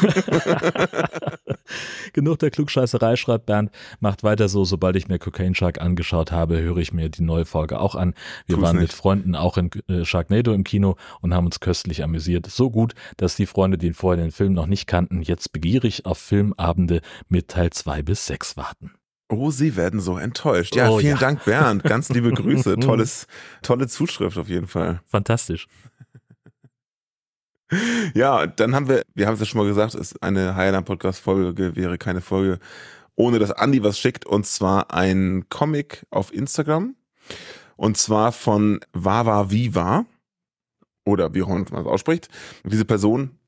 Genug 2.13 2.39
der 2.41 2.51
Klugscheißerei, 2.51 3.17
schreibt 3.17 3.47
Bernd. 3.47 3.71
Macht 4.01 4.23
weiter 4.23 4.49
so, 4.49 4.65
sobald 4.67 4.97
ich 4.97 5.09
mir 5.09 5.19
Cocaine 5.19 5.55
Shark 5.55 5.81
angeschaut 5.81 6.31
habe, 6.31 6.61
höre 6.61 6.77
ich 6.77 6.93
mir 6.93 7.09
die 7.09 7.23
neue 7.23 7.47
Folge 7.47 7.81
auch 7.81 7.95
an. 7.95 8.13
Wir 8.47 8.57
Tu's 8.57 8.65
waren 8.65 8.77
nicht. 8.77 8.83
mit 8.83 8.93
Freunden 8.93 9.35
auch 9.35 9.57
in 9.57 9.71
äh, 9.89 10.05
Sharknado 10.05 10.53
im 10.53 10.63
Kino 10.63 10.97
und 11.23 11.33
haben 11.33 11.47
uns 11.47 11.61
köstlich 11.61 12.05
amüsiert 12.05 12.34
amüsiert. 12.35 12.47
So 12.51 12.71
gut, 12.71 12.95
dass 13.17 13.37
die 13.37 13.47
Freunde, 13.47 13.79
die 13.79 13.93
vorher 13.93 14.23
den 14.23 14.33
Film 14.33 14.53
noch 14.53 14.67
nicht 14.67 14.87
kannten, 14.87 15.23
jetzt 15.23 15.53
begierig 15.53 16.07
auf 16.07 16.19
Filmabende 16.19 17.01
mit 17.29 17.49
Teil 17.49 17.71
2 17.71 18.03
bis 18.03 18.27
6 18.27 18.57
warten. 18.57 18.93
Oh, 19.29 19.51
Sie 19.51 19.75
werden 19.77 20.01
so 20.01 20.19
enttäuscht. 20.19 20.77
Ja, 20.77 20.91
oh, 20.91 20.99
vielen 20.99 21.15
ja. 21.15 21.21
Dank, 21.21 21.45
Bernd. 21.45 21.83
Ganz 21.83 22.09
liebe 22.11 22.31
Grüße. 22.31 22.77
Tolles, 22.81 23.27
tolle 23.63 23.89
Zuschrift 23.89 24.37
auf 24.37 24.49
jeden 24.49 24.67
Fall. 24.67 25.01
Fantastisch. 25.07 25.67
Ja, 28.15 28.47
dann 28.47 28.75
haben 28.75 28.89
wir, 28.89 29.03
wir 29.15 29.27
haben 29.27 29.35
es 29.35 29.41
ja 29.41 29.47
schon 29.47 29.59
mal 29.59 29.67
gesagt, 29.67 29.95
ist 29.95 30.23
eine 30.23 30.55
Highland 30.55 30.87
Podcast 30.87 31.19
Folge 31.19 31.75
wäre 31.75 31.99
keine 31.99 32.21
Folge, 32.21 32.61
ohne 33.17 33.41
dass 33.41 33.51
Andi 33.51 33.83
was 33.83 33.99
schickt 33.99 34.27
und 34.27 34.47
zwar 34.47 34.93
ein 34.93 35.47
Comic 35.49 36.07
auf 36.11 36.33
Instagram 36.33 36.95
und 37.77 37.97
zwar 37.97 38.31
von 38.31 38.81
Wawa 38.93 39.51
Viva 39.51 40.05
oder 41.05 41.35
wie 41.35 41.43
auch 41.43 41.49
immer 41.49 41.65
man 41.71 41.83
es 41.83 41.87
ausspricht. 41.87 42.29
Diese 42.65 42.85
Person 42.85 43.39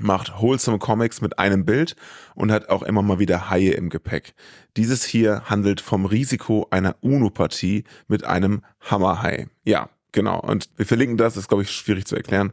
macht 0.00 0.40
wholesome 0.40 0.78
Comics 0.78 1.20
mit 1.20 1.38
einem 1.38 1.64
Bild 1.64 1.96
und 2.34 2.52
hat 2.52 2.68
auch 2.68 2.82
immer 2.82 3.02
mal 3.02 3.18
wieder 3.18 3.50
Haie 3.50 3.72
im 3.72 3.90
Gepäck. 3.90 4.34
Dieses 4.76 5.04
hier 5.04 5.42
handelt 5.46 5.80
vom 5.80 6.06
Risiko 6.06 6.66
einer 6.70 6.96
UNO-Partie 7.00 7.84
mit 8.06 8.24
einem 8.24 8.62
Hammerhai. 8.80 9.48
Ja, 9.64 9.90
genau. 10.12 10.40
Und 10.40 10.70
wir 10.76 10.86
verlinken 10.86 11.16
das, 11.16 11.34
das 11.34 11.44
ist, 11.44 11.48
glaube 11.48 11.64
ich, 11.64 11.70
schwierig 11.70 12.06
zu 12.06 12.16
erklären. 12.16 12.52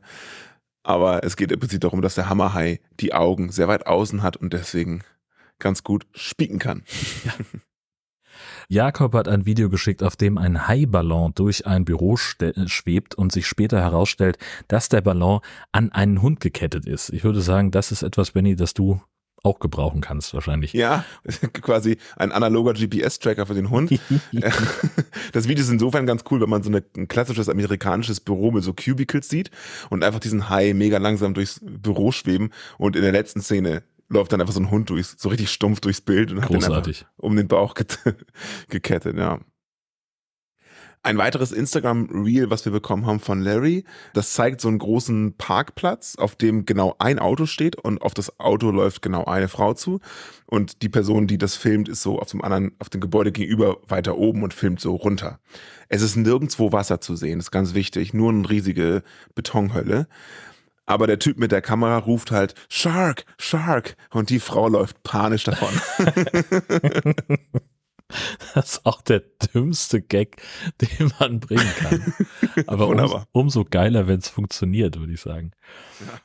Aber 0.84 1.24
es 1.24 1.36
geht 1.36 1.52
im 1.52 1.60
Prinzip 1.60 1.82
darum, 1.82 2.02
dass 2.02 2.16
der 2.16 2.30
Hammerhai 2.30 2.80
die 3.00 3.14
Augen 3.14 3.52
sehr 3.52 3.68
weit 3.68 3.88
außen 3.88 4.22
hat 4.22 4.38
und 4.38 4.54
deswegen 4.54 5.04
ganz 5.60 5.84
gut 5.84 6.06
spieken 6.14 6.60
kann. 6.60 6.84
Ja. 7.24 7.34
Jakob 8.68 9.14
hat 9.14 9.28
ein 9.28 9.46
Video 9.46 9.70
geschickt, 9.70 10.04
auf 10.04 10.16
dem 10.16 10.38
ein 10.38 10.68
Haiballon 10.68 11.34
durch 11.36 11.68
ein 11.68 11.86
Büro 11.86 12.18
schwebt 12.18 13.16
und 13.16 13.32
sich 13.32 13.48
später 13.48 13.80
herausstellt, 13.80 14.38
dass 14.68 14.90
der 14.90 15.02
Ballon 15.02 15.42
an 15.72 15.92
einen 15.92 16.22
Hund 16.22 16.40
gekettet 16.40 16.86
ist. 16.86 17.10
Ich 17.10 17.24
würde 17.24 17.42
sagen, 17.42 17.72
das 17.72 17.92
ist 17.92 18.04
etwas, 18.04 18.32
Benny, 18.32 18.56
das 18.56 18.74
du 18.74 19.02
auch 19.46 19.60
gebrauchen 19.60 20.02
kannst 20.02 20.34
wahrscheinlich. 20.34 20.74
Ja, 20.74 21.06
quasi 21.54 21.98
ein 22.18 22.32
analoger 22.32 22.74
GPS-Tracker 22.74 23.46
für 23.46 23.54
den 23.54 23.70
Hund. 23.70 23.92
das 25.34 25.48
Video 25.48 25.64
ist 25.64 25.70
insofern 25.70 26.08
ganz 26.08 26.24
cool, 26.32 26.42
wenn 26.42 26.50
man 26.50 26.64
so 26.64 26.70
eine, 26.70 26.84
ein 26.98 27.08
klassisches 27.08 27.48
amerikanisches 27.48 28.20
Büro 28.20 28.52
mit 28.52 28.64
so 28.64 28.74
Cubicles 28.74 29.30
sieht 29.30 29.52
und 29.90 30.04
einfach 30.04 30.20
diesen 30.20 30.50
Hai 30.50 30.74
mega 30.74 30.98
langsam 30.98 31.34
durchs 31.36 31.62
Büro 31.64 32.12
schweben 32.12 32.50
und 32.78 32.96
in 32.96 33.04
der 33.04 33.12
letzten 33.12 33.42
Szene 33.42 33.84
läuft 34.08 34.32
dann 34.32 34.42
einfach 34.42 34.54
so 34.54 34.60
ein 34.60 34.72
Hund 34.72 34.90
durch, 34.90 35.08
so 35.18 35.30
richtig 35.30 35.52
stumpf 35.52 35.82
durchs 35.82 36.02
Bild 36.02 36.32
und 36.32 36.42
Großartig. 36.42 37.02
hat 37.02 37.08
den 37.08 37.26
um 37.26 37.36
den 37.36 37.48
Bauch 37.48 37.74
gekettet, 38.70 39.18
ja. 39.18 39.40
Ein 41.06 41.20
weiteres 41.20 41.52
Instagram-Reel, 41.52 42.50
was 42.50 42.66
wir 42.66 42.72
bekommen 42.72 43.06
haben 43.06 43.20
von 43.20 43.40
Larry, 43.40 43.84
das 44.14 44.34
zeigt 44.34 44.60
so 44.60 44.70
einen 44.70 44.80
großen 44.80 45.36
Parkplatz, 45.38 46.16
auf 46.16 46.36
dem 46.36 46.66
genau 46.66 46.96
ein 46.98 47.20
Auto 47.20 47.46
steht 47.46 47.76
und 47.76 48.02
auf 48.02 48.16
das 48.16 48.40
Auto 48.40 48.72
läuft 48.72 49.04
genau 49.04 49.24
eine 49.26 49.48
Frau 49.48 49.76
zu. 49.76 50.00
Und 50.48 50.82
die 50.82 50.90
Person, 50.90 51.28
die 51.28 51.38
das 51.38 51.56
filmt, 51.56 51.90
ist 51.90 52.02
so 52.02 52.18
auf 52.18 52.32
dem 52.32 52.44
anderen, 52.44 52.72
auf 52.80 52.90
dem 52.90 53.02
Gebäude 53.02 53.32
gegenüber 53.32 53.78
weiter 53.88 54.18
oben 54.18 54.42
und 54.42 54.56
filmt 54.56 54.80
so 54.80 54.96
runter. 54.96 55.40
Es 55.90 56.02
ist 56.02 56.16
nirgendwo 56.16 56.72
Wasser 56.72 57.00
zu 57.02 57.16
sehen, 57.16 57.38
ist 57.38 57.52
ganz 57.52 57.76
wichtig, 57.76 58.16
nur 58.16 58.32
eine 58.32 58.50
riesige 58.50 59.04
Betonhölle. 59.36 60.08
Aber 60.86 61.08
der 61.08 61.20
Typ 61.20 61.38
mit 61.38 61.52
der 61.52 61.62
Kamera 61.62 61.98
ruft 61.98 62.32
halt 62.32 62.54
Shark, 62.70 63.26
Shark 63.40 63.96
und 64.12 64.30
die 64.30 64.40
Frau 64.40 64.68
läuft 64.68 65.04
panisch 65.04 65.44
davon. 65.44 65.74
Das 68.54 68.74
ist 68.74 68.86
auch 68.86 69.02
der 69.02 69.22
dümmste 69.54 70.02
Gag, 70.02 70.42
den 70.82 71.12
man 71.20 71.40
bringen 71.40 71.72
kann. 71.78 72.14
Aber 72.68 72.88
um, 72.88 73.26
umso 73.32 73.66
geiler, 73.66 74.08
wenn 74.08 74.20
es 74.20 74.30
funktioniert, 74.30 75.00
würde 75.00 75.14
ich 75.14 75.22
sagen. 75.22 75.52
Ja. 76.02 76.22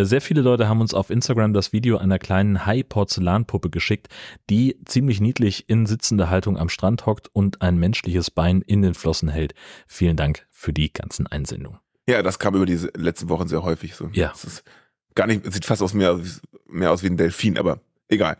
Äh, 0.00 0.04
sehr 0.04 0.20
viele 0.20 0.42
Leute 0.42 0.68
haben 0.68 0.80
uns 0.80 0.94
auf 0.94 1.10
Instagram 1.10 1.52
das 1.52 1.72
Video 1.72 1.96
einer 1.96 2.18
kleinen 2.18 2.66
Hai-Porzellanpuppe 2.66 3.70
geschickt, 3.70 4.08
die 4.50 4.78
ziemlich 4.84 5.20
niedlich 5.20 5.68
in 5.68 5.86
sitzender 5.86 6.30
Haltung 6.30 6.58
am 6.58 6.68
Strand 6.68 7.06
hockt 7.06 7.28
und 7.32 7.62
ein 7.62 7.78
menschliches 7.78 8.30
Bein 8.30 8.60
in 8.62 8.82
den 8.82 8.94
Flossen 8.94 9.28
hält. 9.28 9.54
Vielen 9.86 10.16
Dank 10.16 10.46
für 10.50 10.72
die 10.72 10.92
ganzen 10.92 11.26
Einsendungen. 11.26 11.83
Ja, 12.08 12.22
das 12.22 12.38
kam 12.38 12.54
über 12.54 12.66
die 12.66 12.76
letzten 12.96 13.28
Wochen 13.28 13.48
sehr 13.48 13.62
häufig 13.62 13.94
so. 13.94 14.08
Ja. 14.12 14.28
Das 14.28 14.44
ist 14.44 14.64
gar 15.14 15.26
nicht, 15.26 15.50
sieht 15.52 15.64
fast 15.64 15.82
aus 15.82 15.94
mehr, 15.94 16.20
mehr 16.66 16.90
aus 16.92 17.02
wie 17.02 17.06
ein 17.08 17.16
Delfin, 17.16 17.58
aber 17.58 17.80
egal. 18.08 18.36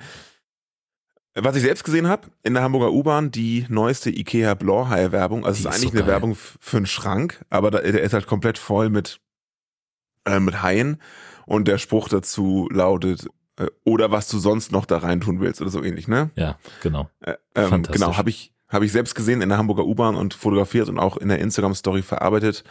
Was 1.36 1.56
ich 1.56 1.62
selbst 1.62 1.82
gesehen 1.82 2.06
habe, 2.06 2.28
in 2.44 2.54
der 2.54 2.62
Hamburger 2.62 2.92
U-Bahn, 2.92 3.32
die 3.32 3.66
neueste 3.68 4.10
IKEA 4.10 4.54
Blauhaie-Werbung. 4.54 5.44
Also 5.44 5.54
es 5.54 5.74
ist 5.74 5.82
eigentlich 5.82 5.92
so 5.92 5.98
eine 5.98 6.06
Werbung 6.06 6.36
für 6.36 6.76
einen 6.76 6.86
Schrank, 6.86 7.44
aber 7.50 7.72
da, 7.72 7.80
der 7.80 8.02
ist 8.02 8.12
halt 8.12 8.28
komplett 8.28 8.56
voll 8.56 8.88
mit, 8.88 9.20
äh, 10.26 10.38
mit 10.38 10.62
Haien. 10.62 11.00
Und 11.46 11.66
der 11.66 11.78
Spruch 11.78 12.08
dazu 12.08 12.68
lautet, 12.70 13.26
äh, 13.58 13.66
oder 13.84 14.12
was 14.12 14.28
du 14.28 14.38
sonst 14.38 14.70
noch 14.70 14.86
da 14.86 14.98
rein 14.98 15.20
tun 15.20 15.40
willst 15.40 15.60
oder 15.60 15.70
so 15.70 15.82
ähnlich, 15.82 16.06
ne? 16.06 16.30
Ja, 16.36 16.56
genau. 16.82 17.10
Äh, 17.20 17.34
ähm, 17.56 17.82
genau, 17.82 18.16
habe 18.16 18.30
ich, 18.30 18.52
hab 18.68 18.82
ich 18.82 18.92
selbst 18.92 19.16
gesehen 19.16 19.42
in 19.42 19.48
der 19.48 19.58
Hamburger 19.58 19.86
U-Bahn 19.86 20.14
und 20.14 20.34
fotografiert 20.34 20.88
und 20.88 21.00
auch 21.00 21.16
in 21.16 21.28
der 21.28 21.40
Instagram-Story 21.40 22.02
verarbeitet. 22.02 22.62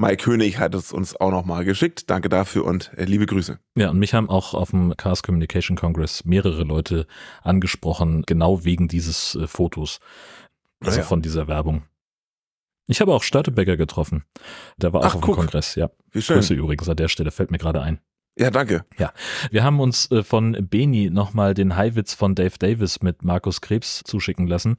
Mike 0.00 0.22
König 0.22 0.58
hat 0.58 0.76
es 0.76 0.92
uns 0.92 1.16
auch 1.16 1.32
nochmal 1.32 1.64
geschickt. 1.64 2.08
Danke 2.08 2.28
dafür 2.28 2.64
und 2.64 2.92
äh, 2.96 3.04
liebe 3.04 3.26
Grüße. 3.26 3.58
Ja, 3.76 3.90
und 3.90 3.98
mich 3.98 4.14
haben 4.14 4.30
auch 4.30 4.54
auf 4.54 4.70
dem 4.70 4.96
Chaos 4.96 5.24
Communication 5.24 5.76
Congress 5.76 6.24
mehrere 6.24 6.62
Leute 6.62 7.08
angesprochen, 7.42 8.22
genau 8.24 8.64
wegen 8.64 8.86
dieses 8.86 9.34
äh, 9.34 9.48
Fotos. 9.48 9.98
Also 10.80 10.98
ah, 10.98 11.02
ja. 11.02 11.06
von 11.06 11.20
dieser 11.20 11.48
Werbung. 11.48 11.82
Ich 12.86 13.00
habe 13.00 13.12
auch 13.12 13.24
Störtebecker 13.24 13.76
getroffen. 13.76 14.22
Der 14.76 14.92
war 14.92 15.00
auch 15.00 15.06
Ach, 15.06 15.14
auf 15.16 15.20
dem 15.20 15.34
Kongress, 15.34 15.74
ja. 15.74 15.90
Wie 16.12 16.22
schön. 16.22 16.36
Grüße 16.36 16.54
übrigens 16.54 16.88
an 16.88 16.96
der 16.96 17.08
Stelle, 17.08 17.32
fällt 17.32 17.50
mir 17.50 17.58
gerade 17.58 17.82
ein. 17.82 18.00
Ja, 18.38 18.52
danke. 18.52 18.84
Ja, 18.96 19.12
wir 19.50 19.64
haben 19.64 19.80
uns 19.80 20.08
äh, 20.12 20.22
von 20.22 20.56
Beni 20.60 21.10
nochmal 21.10 21.54
den 21.54 21.74
Haiwitz 21.74 22.14
von 22.14 22.36
Dave 22.36 22.56
Davis 22.56 23.02
mit 23.02 23.24
Markus 23.24 23.60
Krebs 23.60 24.02
zuschicken 24.04 24.46
lassen. 24.46 24.76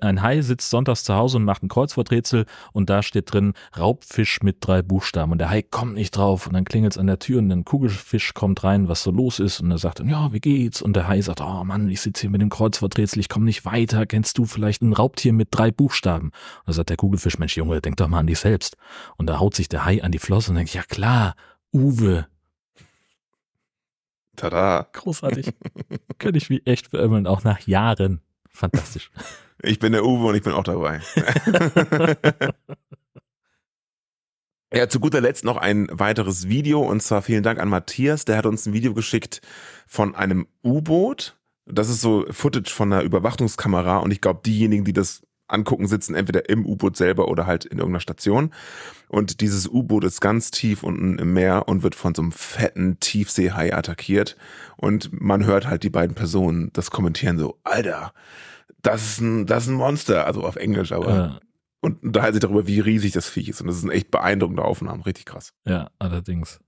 Ein 0.00 0.22
Hai 0.22 0.40
sitzt 0.40 0.70
sonntags 0.70 1.04
zu 1.04 1.14
Hause 1.14 1.36
und 1.36 1.44
macht 1.44 1.62
ein 1.62 1.68
Kreuzworträtsel 1.68 2.46
und 2.72 2.88
da 2.88 3.02
steht 3.02 3.32
drin 3.32 3.52
Raubfisch 3.78 4.42
mit 4.42 4.56
drei 4.60 4.80
Buchstaben 4.80 5.32
und 5.32 5.38
der 5.38 5.50
Hai 5.50 5.60
kommt 5.60 5.94
nicht 5.94 6.16
drauf 6.16 6.46
und 6.46 6.54
dann 6.54 6.64
klingelt's 6.64 6.96
an 6.96 7.06
der 7.06 7.18
Tür 7.18 7.40
und 7.40 7.50
ein 7.50 7.64
Kugelfisch 7.66 8.32
kommt 8.32 8.64
rein, 8.64 8.88
was 8.88 9.02
so 9.02 9.10
los 9.10 9.38
ist 9.38 9.60
und 9.60 9.70
er 9.70 9.78
sagt 9.78 10.00
dann, 10.00 10.08
ja, 10.08 10.32
wie 10.32 10.40
geht's? 10.40 10.80
Und 10.80 10.96
der 10.96 11.06
Hai 11.06 11.20
sagt, 11.20 11.42
oh 11.42 11.64
Mann, 11.64 11.90
ich 11.90 12.00
sitze 12.00 12.22
hier 12.22 12.30
mit 12.30 12.40
dem 12.40 12.50
Kreuzworträtsel, 12.50 13.20
ich 13.20 13.28
komme 13.28 13.44
nicht 13.44 13.66
weiter, 13.66 14.06
kennst 14.06 14.38
du 14.38 14.46
vielleicht 14.46 14.80
ein 14.80 14.94
Raubtier 14.94 15.34
mit 15.34 15.48
drei 15.50 15.70
Buchstaben? 15.70 16.28
Und 16.28 16.68
da 16.68 16.72
sagt 16.72 16.88
der 16.88 16.96
Kugelfisch, 16.96 17.38
Mensch 17.38 17.56
Junge, 17.56 17.82
denk 17.82 17.98
doch 17.98 18.08
mal 18.08 18.20
an 18.20 18.26
dich 18.26 18.38
selbst. 18.38 18.76
Und 19.16 19.26
da 19.26 19.40
haut 19.40 19.54
sich 19.54 19.68
der 19.68 19.84
Hai 19.84 20.02
an 20.02 20.12
die 20.12 20.18
Flosse 20.18 20.50
und 20.50 20.56
denkt, 20.56 20.74
ja 20.74 20.82
klar, 20.82 21.34
Uwe, 21.72 22.26
Tada. 24.36 24.88
Großartig. 24.92 25.52
Könnte 26.18 26.38
ich 26.38 26.50
wie 26.50 26.62
echt 26.64 26.88
verimmeln, 26.88 27.26
auch 27.26 27.44
nach 27.44 27.60
Jahren. 27.66 28.20
Fantastisch. 28.48 29.10
Ich 29.62 29.78
bin 29.78 29.92
der 29.92 30.04
Uwe 30.04 30.26
und 30.26 30.34
ich 30.34 30.42
bin 30.42 30.52
auch 30.52 30.64
dabei. 30.64 31.00
Ja, 34.74 34.88
zu 34.88 34.98
guter 34.98 35.20
Letzt 35.20 35.44
noch 35.44 35.56
ein 35.56 35.86
weiteres 35.92 36.48
Video 36.48 36.80
und 36.80 37.00
zwar 37.00 37.22
vielen 37.22 37.44
Dank 37.44 37.60
an 37.60 37.68
Matthias, 37.68 38.24
der 38.24 38.36
hat 38.36 38.44
uns 38.44 38.66
ein 38.66 38.72
Video 38.72 38.92
geschickt 38.92 39.40
von 39.86 40.16
einem 40.16 40.48
U-Boot. 40.64 41.38
Das 41.64 41.88
ist 41.88 42.00
so 42.00 42.26
Footage 42.30 42.72
von 42.72 42.92
einer 42.92 43.02
Überwachungskamera 43.02 43.98
und 43.98 44.10
ich 44.10 44.20
glaube, 44.20 44.40
diejenigen, 44.44 44.84
die 44.84 44.92
das 44.92 45.22
angucken, 45.48 45.86
sitzen 45.86 46.14
entweder 46.14 46.48
im 46.48 46.66
U-Boot 46.66 46.96
selber 46.96 47.28
oder 47.28 47.46
halt 47.46 47.64
in 47.64 47.78
irgendeiner 47.78 48.00
Station. 48.00 48.50
Und 49.08 49.40
dieses 49.40 49.68
U-Boot 49.68 50.04
ist 50.04 50.20
ganz 50.20 50.50
tief 50.50 50.82
unten 50.82 51.18
im 51.18 51.32
Meer 51.32 51.68
und 51.68 51.82
wird 51.82 51.94
von 51.94 52.14
so 52.14 52.22
einem 52.22 52.32
fetten 52.32 52.98
Tiefseehai 53.00 53.74
attackiert. 53.74 54.36
Und 54.76 55.10
man 55.20 55.44
hört 55.44 55.66
halt 55.66 55.82
die 55.82 55.90
beiden 55.90 56.14
Personen 56.14 56.70
das 56.72 56.90
kommentieren 56.90 57.38
so, 57.38 57.58
Alter, 57.64 58.12
das 58.82 59.02
ist 59.02 59.20
ein, 59.20 59.46
das 59.46 59.64
ist 59.64 59.70
ein 59.70 59.76
Monster, 59.76 60.26
also 60.26 60.44
auf 60.44 60.56
Englisch, 60.56 60.92
aber. 60.92 61.14
Ja. 61.14 61.40
Und 61.80 62.02
unterhalten 62.02 62.34
sich 62.34 62.40
darüber, 62.40 62.66
wie 62.66 62.80
riesig 62.80 63.12
das 63.12 63.28
Viech 63.28 63.50
ist. 63.50 63.60
Und 63.60 63.66
das 63.66 63.76
ist 63.76 63.84
ein 63.84 63.90
echt 63.90 64.10
beeindruckende 64.10 64.64
Aufnahmen, 64.64 65.02
richtig 65.02 65.26
krass. 65.26 65.52
Ja, 65.66 65.90
allerdings. 65.98 66.58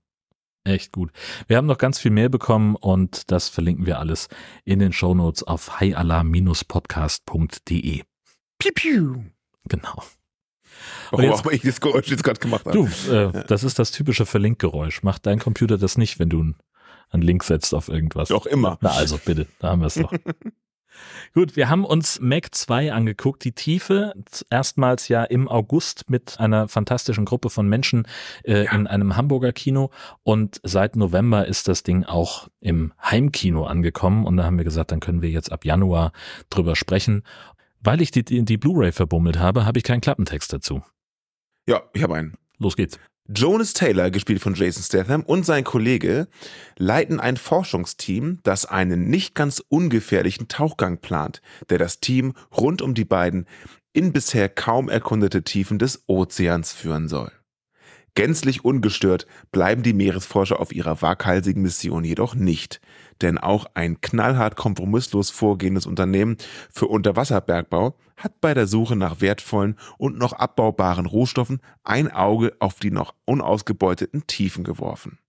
Echt 0.63 0.91
gut. 0.91 1.11
Wir 1.47 1.57
haben 1.57 1.65
noch 1.65 1.79
ganz 1.79 1.97
viel 1.97 2.11
mehr 2.11 2.29
bekommen 2.29 2.75
und 2.75 3.31
das 3.31 3.49
verlinken 3.49 3.87
wir 3.87 3.97
alles 3.99 4.27
in 4.63 4.77
den 4.79 4.93
Shownotes 4.93 5.41
auf 5.43 5.79
highalarm-podcast.de. 5.79 8.03
Piu, 8.59 8.71
piu. 8.73 9.23
Genau. 9.67 10.03
Warum 11.11 11.25
jetzt, 11.25 11.45
auch 11.45 11.51
ich 11.51 11.61
das 11.61 11.81
Geräusch 11.81 12.07
jetzt 12.09 12.23
gerade 12.23 12.39
gemacht 12.39 12.65
habe. 12.65 12.77
Du, 12.77 13.11
äh, 13.11 13.23
ja. 13.23 13.43
das 13.43 13.63
ist 13.63 13.79
das 13.79 13.91
typische 13.91 14.25
Verlinkgeräusch. 14.25 15.03
Macht 15.03 15.25
dein 15.25 15.39
Computer 15.39 15.77
das 15.77 15.97
nicht, 15.97 16.19
wenn 16.19 16.29
du 16.29 16.53
einen 17.09 17.23
Link 17.23 17.43
setzt 17.43 17.73
auf 17.73 17.87
irgendwas? 17.87 18.29
Doch 18.29 18.45
immer. 18.45 18.77
Na 18.81 18.91
also, 18.91 19.17
bitte, 19.23 19.47
da 19.59 19.69
haben 19.69 19.81
wir 19.81 19.87
es 19.87 19.95
doch. 19.95 20.11
Gut, 21.33 21.55
wir 21.55 21.69
haben 21.69 21.85
uns 21.85 22.19
Mac 22.19 22.55
2 22.55 22.91
angeguckt, 22.91 23.43
die 23.43 23.51
Tiefe, 23.51 24.13
erstmals 24.49 25.07
ja 25.07 25.23
im 25.23 25.47
August 25.47 26.09
mit 26.09 26.39
einer 26.39 26.67
fantastischen 26.67 27.25
Gruppe 27.25 27.51
von 27.51 27.67
Menschen 27.67 28.07
äh, 28.43 28.65
ja. 28.65 28.71
in 28.71 28.87
einem 28.87 29.15
Hamburger 29.15 29.53
Kino 29.53 29.91
und 30.23 30.59
seit 30.63 30.95
November 30.95 31.45
ist 31.45 31.67
das 31.67 31.83
Ding 31.83 32.03
auch 32.03 32.47
im 32.59 32.93
Heimkino 32.99 33.65
angekommen 33.65 34.25
und 34.25 34.37
da 34.37 34.45
haben 34.45 34.57
wir 34.57 34.65
gesagt, 34.65 34.91
dann 34.91 34.99
können 34.99 35.21
wir 35.21 35.29
jetzt 35.29 35.51
ab 35.51 35.65
Januar 35.65 36.11
drüber 36.49 36.75
sprechen 36.75 37.23
weil 37.81 38.01
ich 38.01 38.11
die, 38.11 38.23
die, 38.23 38.43
die 38.43 38.57
Blu-ray 38.57 38.91
verbummelt 38.91 39.39
habe, 39.39 39.65
habe 39.65 39.77
ich 39.77 39.83
keinen 39.83 40.01
Klappentext 40.01 40.51
dazu. 40.51 40.81
Ja, 41.67 41.83
ich 41.93 42.03
habe 42.03 42.15
einen. 42.15 42.37
Los 42.57 42.75
geht's. 42.75 42.97
Jonas 43.29 43.73
Taylor, 43.73 44.09
gespielt 44.09 44.41
von 44.41 44.53
Jason 44.53 44.83
Statham, 44.83 45.23
und 45.23 45.45
sein 45.45 45.65
Kollege 45.65 46.29
leiten 46.77 47.19
ein 47.19 47.35
Forschungsteam, 47.35 48.39
das 48.43 48.65
einen 48.65 49.09
nicht 49.09 49.35
ganz 49.35 49.61
ungefährlichen 49.67 50.47
Tauchgang 50.47 50.99
plant, 50.99 51.41
der 51.69 51.77
das 51.77 51.99
Team 51.99 52.33
rund 52.55 52.81
um 52.81 52.93
die 52.93 53.03
beiden 53.03 53.45
in 53.91 54.13
bisher 54.13 54.47
kaum 54.47 54.87
erkundete 54.87 55.43
Tiefen 55.43 55.77
des 55.77 56.03
Ozeans 56.07 56.71
führen 56.71 57.09
soll. 57.09 57.31
Gänzlich 58.17 58.63
ungestört 58.63 59.27
bleiben 59.51 59.83
die 59.83 59.93
Meeresforscher 59.93 60.59
auf 60.59 60.73
ihrer 60.73 61.01
waghalsigen 61.01 61.61
Mission 61.61 62.03
jedoch 62.03 62.33
nicht, 62.33 62.79
denn 63.21 63.37
auch 63.37 63.65
ein 63.73 64.01
knallhart 64.01 64.55
kompromisslos 64.55 65.29
vorgehendes 65.29 65.85
Unternehmen 65.85 66.37
für 66.71 66.87
Unterwasserbergbau 66.87 67.95
hat 68.17 68.41
bei 68.41 68.53
der 68.53 68.67
Suche 68.67 68.95
nach 68.95 69.21
wertvollen 69.21 69.77
und 69.97 70.17
noch 70.17 70.33
abbaubaren 70.33 71.05
Rohstoffen 71.05 71.61
ein 71.83 72.11
Auge 72.11 72.53
auf 72.59 72.79
die 72.79 72.91
noch 72.91 73.13
unausgebeuteten 73.25 74.25
Tiefen 74.27 74.63
geworfen. 74.63 75.19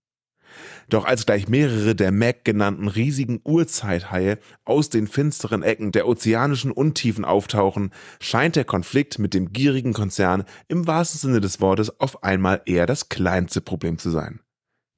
Doch 0.89 1.05
als 1.05 1.25
gleich 1.25 1.47
mehrere 1.47 1.95
der 1.95 2.11
Mac 2.11 2.43
genannten 2.43 2.87
riesigen 2.87 3.39
Urzeithaie 3.43 4.39
aus 4.65 4.89
den 4.89 5.07
finsteren 5.07 5.63
Ecken 5.63 5.91
der 5.91 6.07
ozeanischen 6.07 6.71
Untiefen 6.71 7.25
auftauchen, 7.25 7.91
scheint 8.19 8.55
der 8.55 8.65
Konflikt 8.65 9.19
mit 9.19 9.33
dem 9.33 9.53
gierigen 9.53 9.93
Konzern 9.93 10.45
im 10.67 10.87
wahrsten 10.87 11.19
Sinne 11.19 11.41
des 11.41 11.61
Wortes 11.61 11.99
auf 11.99 12.23
einmal 12.23 12.61
eher 12.65 12.85
das 12.85 13.09
kleinste 13.09 13.61
Problem 13.61 13.97
zu 13.97 14.09
sein. 14.09 14.39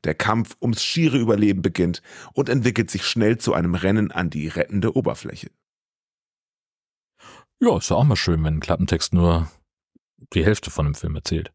Der 0.03 0.15
Kampf 0.15 0.55
ums 0.61 0.83
schiere 0.83 1.17
Überleben 1.17 1.61
beginnt 1.61 2.01
und 2.33 2.49
entwickelt 2.49 2.89
sich 2.89 3.05
schnell 3.05 3.37
zu 3.37 3.53
einem 3.53 3.75
Rennen 3.75 4.11
an 4.11 4.29
die 4.29 4.47
rettende 4.47 4.95
Oberfläche. 4.95 5.51
Ja, 7.59 7.77
ist 7.77 7.89
ja 7.89 7.95
auch 7.97 8.03
mal 8.03 8.15
schön, 8.15 8.43
wenn 8.43 8.55
ein 8.55 8.59
Klappentext 8.59 9.13
nur 9.13 9.51
die 10.33 10.43
Hälfte 10.43 10.71
von 10.71 10.85
dem 10.85 10.95
Film 10.95 11.15
erzählt. 11.15 11.51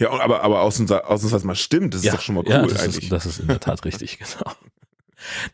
Ja, 0.00 0.10
aber, 0.10 0.42
aber 0.42 0.62
ausnahmsweise 0.62 1.46
mal 1.46 1.54
stimmt, 1.54 1.94
das 1.94 2.00
ist 2.00 2.06
ja, 2.06 2.12
doch 2.12 2.20
schon 2.20 2.36
mal 2.36 2.44
cool 2.44 2.50
ja, 2.50 2.66
das 2.66 2.82
eigentlich. 2.82 3.04
Ist, 3.04 3.12
das 3.12 3.26
ist 3.26 3.40
in 3.40 3.48
der 3.48 3.60
Tat 3.60 3.84
richtig, 3.84 4.18
genau. 4.38 4.52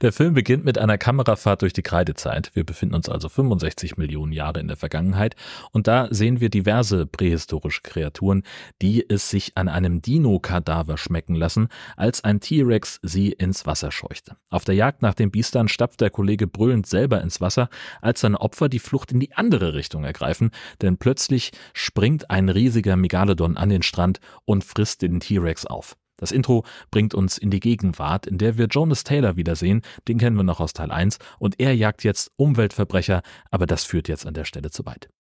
Der 0.01 0.13
Film 0.13 0.35
beginnt 0.35 0.65
mit 0.65 0.79
einer 0.79 0.99
Kamerafahrt 0.99 1.63
durch 1.63 1.73
die 1.73 1.83
Kreidezeit. 1.83 2.51
Wir 2.55 2.65
befinden 2.65 2.95
uns 2.95 3.09
also 3.09 3.29
65 3.29 3.97
Millionen 3.97 4.33
Jahre 4.33 4.61
in 4.61 4.69
der 4.69 4.77
Vergangenheit 4.77 5.37
und 5.73 5.87
da 5.87 6.09
sehen 6.11 6.41
wir 6.41 6.51
diverse 6.51 7.07
prähistorische 7.07 7.83
Kreaturen, 7.83 8.43
die 8.83 9.09
es 9.09 9.31
sich 9.31 9.57
an 9.57 9.69
einem 9.69 10.03
Dino-Kadaver 10.03 10.99
schmecken 10.99 11.35
lassen, 11.35 11.69
als 11.97 12.25
ein 12.25 12.41
T-Rex 12.41 13.01
sie 13.03 13.33
ins 13.33 13.67
Wasser 13.67 13.91
scheuchte. 13.91 14.37
Auf 14.51 14.65
der 14.65 14.75
Jagd 14.75 15.03
nach 15.03 15.15
den 15.15 15.31
Biestern 15.31 15.69
stapft 15.69 16.01
der 16.01 16.11
Kollege 16.11 16.47
brüllend 16.47 16.87
selber 16.87 17.21
ins 17.21 17.41
Wasser, 17.41 17.69
als 18.01 18.21
seine 18.21 18.41
Opfer 18.41 18.69
die 18.69 18.79
Flucht 18.79 19.13
in 19.13 19.21
die 19.21 19.35
andere 19.35 19.75
Richtung 19.75 20.05
ergreifen, 20.05 20.51
denn 20.83 20.99
plötzlich 20.99 21.53
springt 21.73 22.31
ein 22.31 22.49
riesiger 22.49 22.97
Megalodon 22.97 23.57
an 23.57 23.69
den 23.69 23.83
Strand 23.83 24.21
und 24.45 24.65
frisst 24.65 25.03
den 25.03 25.21
T-Rex 25.21 25.67
auf. 25.67 25.97
Das 26.25 26.33
Intro 26.33 26.65
bringt 26.91 27.13
uns 27.13 27.37
in 27.37 27.51
die 27.51 27.61
Gegenwart, 27.61 28.27
in 28.27 28.39
der 28.39 28.57
wir 28.57 28.67
Jonas 28.67 29.05
Taylor 29.05 29.37
wiedersehen, 29.37 29.83
den 30.09 30.17
kennen 30.17 30.37
wir 30.37 30.43
noch 30.43 30.59
aus 30.59 30.73
Teil 30.73 30.91
1, 30.91 31.19
und 31.39 31.61
er 31.61 31.77
jagt 31.77 32.03
jetzt 32.03 32.31
Umweltverbrecher, 32.37 33.21
aber 33.51 33.67
das 33.67 33.85
führt 33.85 34.09
jetzt 34.09 34.25
an 34.27 34.33
der 34.33 34.47
Stelle 34.47 34.71
zu 34.71 34.87
weit. 34.87 35.11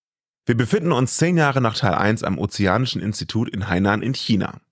Wir 0.46 0.56
befinden 0.56 0.92
uns 0.92 1.18
zehn 1.18 1.36
Jahre 1.36 1.60
nach 1.60 1.76
Teil 1.76 1.92
1 1.92 2.22
am 2.22 2.38
Ozeanischen 2.38 3.02
Institut 3.02 3.50
in 3.50 3.68
Hainan 3.68 4.00
in 4.00 4.14
China. 4.14 4.62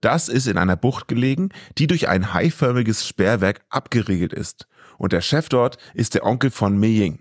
Das 0.00 0.30
ist 0.30 0.46
in 0.46 0.56
einer 0.56 0.76
Bucht 0.76 1.08
gelegen, 1.08 1.50
die 1.76 1.86
durch 1.86 2.08
ein 2.08 2.32
haiförmiges 2.32 3.06
Sperrwerk 3.06 3.60
abgeriegelt 3.68 4.32
ist. 4.32 4.68
Und 4.96 5.12
der 5.12 5.20
Chef 5.20 5.50
dort 5.50 5.76
ist 5.92 6.14
der 6.14 6.24
Onkel 6.24 6.50
von 6.50 6.78
Mei 6.78 6.86
Ying. 6.86 7.18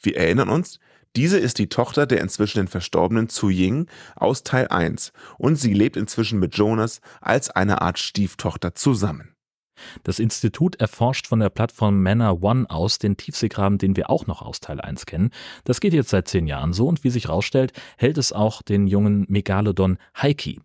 Wir 0.00 0.16
erinnern 0.16 0.48
uns, 0.48 0.80
diese 1.16 1.38
ist 1.38 1.58
die 1.58 1.68
Tochter 1.68 2.06
der 2.06 2.20
inzwischen 2.20 2.66
verstorbenen 2.66 3.28
Zu 3.28 3.48
Ying 3.48 3.86
aus 4.16 4.42
Teil 4.42 4.68
1 4.68 5.12
und 5.38 5.56
sie 5.56 5.72
lebt 5.72 5.96
inzwischen 5.96 6.40
mit 6.40 6.56
Jonas 6.56 7.00
als 7.20 7.50
eine 7.50 7.82
Art 7.82 7.98
Stieftochter 7.98 8.74
zusammen. 8.74 9.34
Das 10.02 10.18
Institut 10.18 10.76
erforscht 10.76 11.26
von 11.26 11.40
der 11.40 11.50
Plattform 11.50 12.02
Manor 12.02 12.42
One 12.42 12.68
aus 12.68 12.98
den 12.98 13.16
Tiefseegraben, 13.16 13.78
den 13.78 13.96
wir 13.96 14.10
auch 14.10 14.26
noch 14.26 14.42
aus 14.42 14.60
Teil 14.60 14.80
1 14.80 15.06
kennen. 15.06 15.30
Das 15.64 15.80
geht 15.80 15.92
jetzt 15.92 16.10
seit 16.10 16.28
zehn 16.28 16.46
Jahren 16.46 16.72
so 16.72 16.86
und 16.86 17.04
wie 17.04 17.10
sich 17.10 17.24
herausstellt, 17.24 17.72
hält 17.96 18.18
es 18.18 18.32
auch 18.32 18.62
den 18.62 18.86
jungen 18.86 19.26
Megalodon 19.28 19.98
Heiki. 20.20 20.60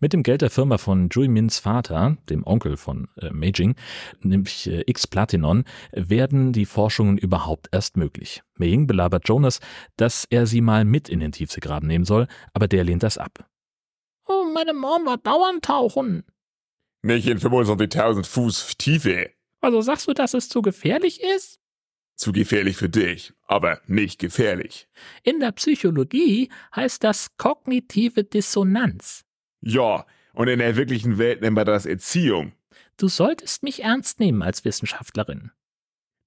Mit 0.00 0.12
dem 0.12 0.22
Geld 0.22 0.42
der 0.42 0.50
Firma 0.50 0.78
von 0.78 1.08
Jui 1.10 1.28
Mins 1.28 1.58
Vater, 1.58 2.16
dem 2.28 2.46
Onkel 2.46 2.76
von 2.76 3.08
äh, 3.16 3.30
Meijing, 3.30 3.74
nämlich 4.20 4.68
äh, 4.68 4.82
X-Platinon, 4.86 5.64
werden 5.92 6.52
die 6.52 6.66
Forschungen 6.66 7.18
überhaupt 7.18 7.68
erst 7.72 7.96
möglich. 7.96 8.42
Meijing 8.56 8.86
belabert 8.86 9.28
Jonas, 9.28 9.60
dass 9.96 10.24
er 10.30 10.46
sie 10.46 10.60
mal 10.60 10.84
mit 10.84 11.08
in 11.08 11.20
den 11.20 11.32
Tiefseegraben 11.32 11.86
nehmen 11.86 12.04
soll, 12.04 12.26
aber 12.52 12.68
der 12.68 12.84
lehnt 12.84 13.02
das 13.02 13.18
ab. 13.18 13.48
Oh, 14.26 14.44
meine 14.52 14.74
Mom 14.74 15.06
war 15.06 15.18
dauernd 15.18 15.64
tauchen. 15.64 16.24
Nicht 17.02 17.28
in 17.28 17.38
25.000 17.38 18.24
Fuß 18.24 18.76
Tiefe. 18.78 19.30
Also 19.60 19.80
sagst 19.80 20.08
du, 20.08 20.12
dass 20.12 20.34
es 20.34 20.48
zu 20.48 20.62
gefährlich 20.62 21.20
ist? 21.22 21.60
Zu 22.16 22.32
gefährlich 22.32 22.76
für 22.76 22.88
dich, 22.88 23.34
aber 23.46 23.80
nicht 23.86 24.18
gefährlich. 24.18 24.88
In 25.22 25.38
der 25.38 25.52
Psychologie 25.52 26.50
heißt 26.74 27.04
das 27.04 27.36
kognitive 27.36 28.24
Dissonanz. 28.24 29.25
Ja, 29.68 30.06
und 30.32 30.46
in 30.46 30.60
der 30.60 30.76
wirklichen 30.76 31.18
Welt 31.18 31.40
nennen 31.40 31.56
wir 31.56 31.64
das 31.64 31.86
Erziehung. 31.86 32.52
Du 32.98 33.08
solltest 33.08 33.64
mich 33.64 33.82
ernst 33.82 34.20
nehmen 34.20 34.42
als 34.42 34.64
Wissenschaftlerin. 34.64 35.50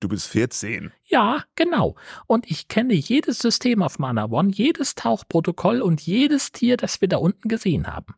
Du 0.02 0.10
bist 0.10 0.28
14. 0.28 0.92
Ja, 1.06 1.46
genau. 1.56 1.96
Und 2.28 2.52
ich 2.52 2.68
kenne 2.68 2.94
jedes 2.94 3.40
System 3.40 3.82
auf 3.82 3.98
Mana 3.98 4.26
One, 4.26 4.52
jedes 4.52 4.96
Tauchprotokoll 4.96 5.82
und 5.82 6.02
jedes 6.02 6.52
Tier, 6.52 6.76
das 6.76 7.00
wir 7.00 7.08
da 7.08 7.16
unten 7.16 7.48
gesehen 7.48 7.88
haben. 7.88 8.14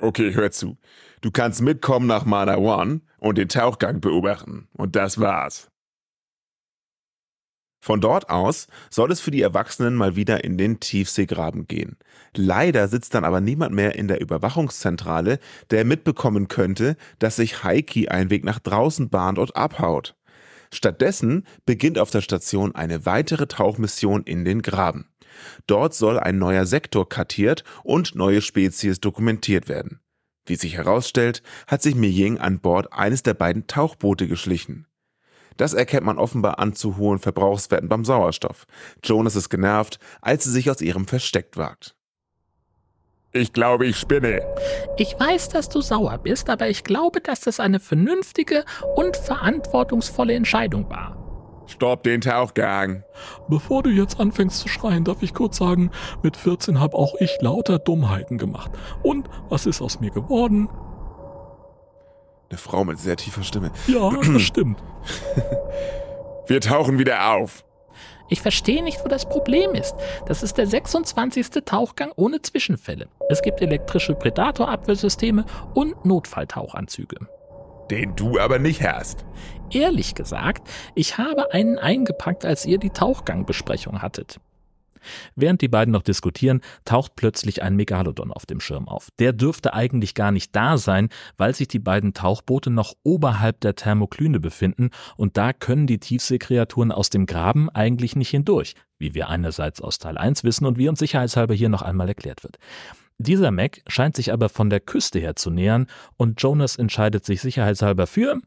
Okay, 0.00 0.34
hör 0.34 0.50
zu. 0.50 0.78
Du 1.20 1.30
kannst 1.30 1.62
mitkommen 1.62 2.08
nach 2.08 2.24
Mana 2.24 2.56
One 2.56 3.02
und 3.18 3.38
den 3.38 3.48
Tauchgang 3.48 4.00
beobachten. 4.00 4.66
Und 4.72 4.96
das 4.96 5.20
war's. 5.20 5.70
Von 7.80 8.00
dort 8.00 8.30
aus 8.30 8.66
soll 8.90 9.12
es 9.12 9.20
für 9.20 9.30
die 9.30 9.42
Erwachsenen 9.42 9.94
mal 9.94 10.16
wieder 10.16 10.42
in 10.44 10.58
den 10.58 10.80
Tiefseegraben 10.80 11.66
gehen. 11.66 11.96
Leider 12.34 12.88
sitzt 12.88 13.14
dann 13.14 13.24
aber 13.24 13.40
niemand 13.40 13.74
mehr 13.74 13.94
in 13.94 14.08
der 14.08 14.20
Überwachungszentrale, 14.20 15.38
der 15.70 15.84
mitbekommen 15.84 16.48
könnte, 16.48 16.96
dass 17.18 17.36
sich 17.36 17.62
Heiki 17.62 18.08
einen 18.08 18.30
Weg 18.30 18.44
nach 18.44 18.58
draußen 18.58 19.08
bahnt 19.08 19.38
und 19.38 19.56
abhaut. 19.56 20.16
Stattdessen 20.72 21.46
beginnt 21.64 21.98
auf 21.98 22.10
der 22.10 22.20
Station 22.22 22.74
eine 22.74 23.06
weitere 23.06 23.46
Tauchmission 23.46 24.24
in 24.24 24.44
den 24.44 24.62
Graben. 24.62 25.08
Dort 25.66 25.94
soll 25.94 26.18
ein 26.18 26.38
neuer 26.38 26.66
Sektor 26.66 27.08
kartiert 27.08 27.62
und 27.84 28.14
neue 28.14 28.40
Spezies 28.40 29.00
dokumentiert 29.00 29.68
werden. 29.68 30.00
Wie 30.46 30.56
sich 30.56 30.76
herausstellt, 30.76 31.42
hat 31.66 31.82
sich 31.82 31.94
Miying 31.94 32.38
an 32.38 32.60
Bord 32.60 32.92
eines 32.92 33.22
der 33.22 33.34
beiden 33.34 33.66
Tauchboote 33.66 34.28
geschlichen. 34.28 34.86
Das 35.56 35.74
erkennt 35.74 36.06
man 36.06 36.18
offenbar 36.18 36.58
an 36.58 36.74
zu 36.74 36.96
hohen 36.96 37.18
Verbrauchswerten 37.18 37.88
beim 37.88 38.04
Sauerstoff. 38.04 38.66
Jonas 39.02 39.36
ist 39.36 39.48
genervt, 39.48 39.98
als 40.20 40.44
sie 40.44 40.50
sich 40.50 40.70
aus 40.70 40.80
ihrem 40.80 41.06
Versteck 41.06 41.56
wagt. 41.56 41.94
Ich 43.32 43.52
glaube, 43.52 43.86
ich 43.86 43.98
spinne. 43.98 44.40
Ich 44.96 45.18
weiß, 45.18 45.50
dass 45.50 45.68
du 45.68 45.82
sauer 45.82 46.16
bist, 46.18 46.48
aber 46.48 46.68
ich 46.68 46.84
glaube, 46.84 47.20
dass 47.20 47.40
das 47.40 47.60
eine 47.60 47.80
vernünftige 47.80 48.64
und 48.94 49.16
verantwortungsvolle 49.16 50.32
Entscheidung 50.32 50.88
war. 50.88 51.16
Stopp 51.66 52.04
den 52.04 52.20
Tauchgang. 52.20 53.02
Bevor 53.48 53.82
du 53.82 53.90
jetzt 53.90 54.20
anfängst 54.20 54.60
zu 54.60 54.68
schreien, 54.68 55.04
darf 55.04 55.22
ich 55.22 55.34
kurz 55.34 55.58
sagen, 55.58 55.90
mit 56.22 56.36
14 56.36 56.80
habe 56.80 56.96
auch 56.96 57.14
ich 57.18 57.36
lauter 57.40 57.78
Dummheiten 57.78 58.38
gemacht. 58.38 58.70
Und 59.02 59.28
was 59.48 59.66
ist 59.66 59.82
aus 59.82 60.00
mir 60.00 60.10
geworden? 60.10 60.68
Eine 62.48 62.58
Frau 62.58 62.84
mit 62.84 62.98
sehr 62.98 63.16
tiefer 63.16 63.42
Stimme. 63.42 63.70
Ja, 63.86 64.10
das 64.32 64.42
stimmt. 64.42 64.82
Wir 66.46 66.60
tauchen 66.60 66.98
wieder 66.98 67.32
auf. 67.34 67.64
Ich 68.28 68.40
verstehe 68.40 68.82
nicht, 68.82 69.04
wo 69.04 69.08
das 69.08 69.28
Problem 69.28 69.74
ist. 69.74 69.94
Das 70.26 70.42
ist 70.42 70.58
der 70.58 70.66
26. 70.66 71.64
Tauchgang 71.64 72.12
ohne 72.16 72.42
Zwischenfälle. 72.42 73.08
Es 73.28 73.42
gibt 73.42 73.60
elektrische 73.62 74.14
Predatorabwehrsysteme 74.14 75.44
und 75.74 76.04
Notfalltauchanzüge. 76.04 77.28
Den 77.90 78.16
du 78.16 78.38
aber 78.40 78.58
nicht 78.58 78.82
hast. 78.82 79.24
Ehrlich 79.70 80.14
gesagt, 80.14 80.68
ich 80.94 81.18
habe 81.18 81.52
einen 81.52 81.78
eingepackt, 81.78 82.44
als 82.44 82.66
ihr 82.66 82.78
die 82.78 82.90
Tauchgangbesprechung 82.90 84.02
hattet. 84.02 84.40
Während 85.34 85.60
die 85.60 85.68
beiden 85.68 85.92
noch 85.92 86.02
diskutieren, 86.02 86.60
taucht 86.84 87.16
plötzlich 87.16 87.62
ein 87.62 87.76
Megalodon 87.76 88.32
auf 88.32 88.46
dem 88.46 88.60
Schirm 88.60 88.88
auf. 88.88 89.08
Der 89.18 89.32
dürfte 89.32 89.74
eigentlich 89.74 90.14
gar 90.14 90.32
nicht 90.32 90.54
da 90.54 90.78
sein, 90.78 91.08
weil 91.36 91.54
sich 91.54 91.68
die 91.68 91.78
beiden 91.78 92.14
Tauchboote 92.14 92.70
noch 92.70 92.94
oberhalb 93.02 93.60
der 93.60 93.76
Thermoklyne 93.76 94.40
befinden 94.40 94.90
und 95.16 95.36
da 95.36 95.52
können 95.52 95.86
die 95.86 95.98
Tiefseekreaturen 95.98 96.92
aus 96.92 97.10
dem 97.10 97.26
Graben 97.26 97.70
eigentlich 97.70 98.16
nicht 98.16 98.30
hindurch, 98.30 98.74
wie 98.98 99.14
wir 99.14 99.28
einerseits 99.28 99.80
aus 99.80 99.98
Teil 99.98 100.18
1 100.18 100.44
wissen 100.44 100.66
und 100.66 100.78
wie 100.78 100.88
uns 100.88 100.98
sicherheitshalber 100.98 101.54
hier 101.54 101.68
noch 101.68 101.82
einmal 101.82 102.08
erklärt 102.08 102.44
wird. 102.44 102.58
Dieser 103.18 103.50
Mac 103.50 103.80
scheint 103.88 104.14
sich 104.14 104.32
aber 104.32 104.48
von 104.48 104.68
der 104.68 104.80
Küste 104.80 105.18
her 105.18 105.36
zu 105.36 105.50
nähern 105.50 105.86
und 106.16 106.40
Jonas 106.42 106.76
entscheidet 106.76 107.24
sich 107.24 107.40
sicherheitshalber 107.40 108.06
für 108.06 108.40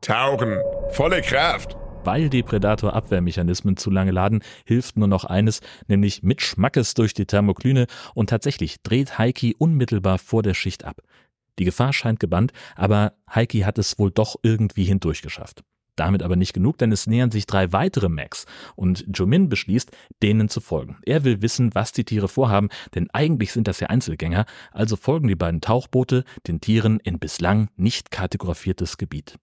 Tauchen, 0.00 0.58
volle 0.90 1.20
Kraft. 1.22 1.76
Weil 2.04 2.30
die 2.30 2.42
Predator-Abwehrmechanismen 2.42 3.76
zu 3.76 3.88
lange 3.88 4.10
laden, 4.10 4.42
hilft 4.64 4.96
nur 4.96 5.06
noch 5.06 5.24
eines, 5.24 5.60
nämlich 5.86 6.24
mit 6.24 6.42
Schmackes 6.42 6.94
durch 6.94 7.14
die 7.14 7.26
Thermoklyne 7.26 7.86
und 8.14 8.30
tatsächlich 8.30 8.82
dreht 8.82 9.18
Heiki 9.18 9.54
unmittelbar 9.56 10.18
vor 10.18 10.42
der 10.42 10.54
Schicht 10.54 10.84
ab. 10.84 11.02
Die 11.60 11.64
Gefahr 11.64 11.92
scheint 11.92 12.18
gebannt, 12.18 12.52
aber 12.74 13.12
Heiki 13.32 13.60
hat 13.60 13.78
es 13.78 14.00
wohl 14.00 14.10
doch 14.10 14.34
irgendwie 14.42 14.84
hindurchgeschafft. 14.84 15.62
Damit 15.94 16.22
aber 16.24 16.36
nicht 16.36 16.54
genug, 16.54 16.78
denn 16.78 16.90
es 16.90 17.06
nähern 17.06 17.30
sich 17.30 17.46
drei 17.46 17.72
weitere 17.72 18.08
Macs 18.08 18.46
und 18.74 19.04
Jomin 19.12 19.48
beschließt, 19.48 19.90
denen 20.22 20.48
zu 20.48 20.60
folgen. 20.60 20.96
Er 21.04 21.22
will 21.22 21.42
wissen, 21.42 21.74
was 21.74 21.92
die 21.92 22.04
Tiere 22.04 22.28
vorhaben, 22.28 22.70
denn 22.94 23.10
eigentlich 23.10 23.52
sind 23.52 23.68
das 23.68 23.78
ja 23.78 23.88
Einzelgänger, 23.88 24.46
also 24.72 24.96
folgen 24.96 25.28
die 25.28 25.36
beiden 25.36 25.60
Tauchboote 25.60 26.24
den 26.48 26.60
Tieren 26.60 26.98
in 26.98 27.18
bislang 27.20 27.68
nicht 27.76 28.10
kartografiertes 28.10 28.96
Gebiet. 28.96 29.38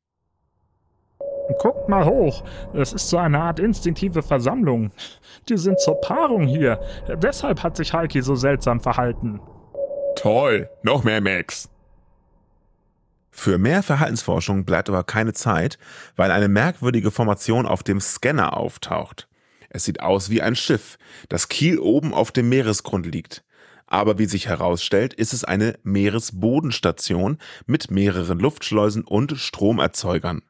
Guckt 1.58 1.90
mal 1.90 2.06
hoch. 2.06 2.44
Es 2.74 2.94
ist 2.94 3.10
so 3.10 3.18
eine 3.18 3.40
Art 3.40 3.60
instinktive 3.60 4.22
Versammlung. 4.22 4.92
Die 5.50 5.58
sind 5.58 5.80
zur 5.80 6.00
Paarung 6.00 6.46
hier. 6.46 6.80
Deshalb 7.22 7.64
hat 7.64 7.76
sich 7.76 7.94
Heiki 7.94 8.22
so 8.22 8.36
seltsam 8.36 8.80
verhalten. 8.80 9.42
Toll, 10.16 10.70
noch 10.84 11.04
mehr 11.04 11.22
Max. 11.22 11.70
Für 13.32 13.58
mehr 13.58 13.84
Verhaltensforschung 13.84 14.66
bleibt 14.66 14.90
aber 14.90 15.04
keine 15.04 15.34
Zeit, 15.34 15.80
weil 16.16 16.30
eine 16.30 16.50
merkwürdige 16.50 17.10
Formation 17.10 17.66
auf 17.66 17.84
dem 17.84 18.02
Scanner 18.02 18.58
auftaucht. 18.58 19.28
Es 19.70 19.86
sieht 19.86 20.02
aus 20.02 20.30
wie 20.30 20.42
ein 20.42 20.56
Schiff, 20.56 20.98
das 21.30 21.48
Kiel 21.48 21.80
oben 21.80 22.14
auf 22.14 22.32
dem 22.32 22.50
Meeresgrund 22.50 23.06
liegt. 23.06 23.44
Aber 23.88 24.20
wie 24.20 24.26
sich 24.26 24.48
herausstellt, 24.48 25.14
ist 25.14 25.34
es 25.34 25.44
eine 25.44 25.80
Meeresbodenstation 25.84 27.38
mit 27.66 27.90
mehreren 27.90 28.40
Luftschleusen 28.40 29.04
und 29.04 29.38
Stromerzeugern. 29.38 30.44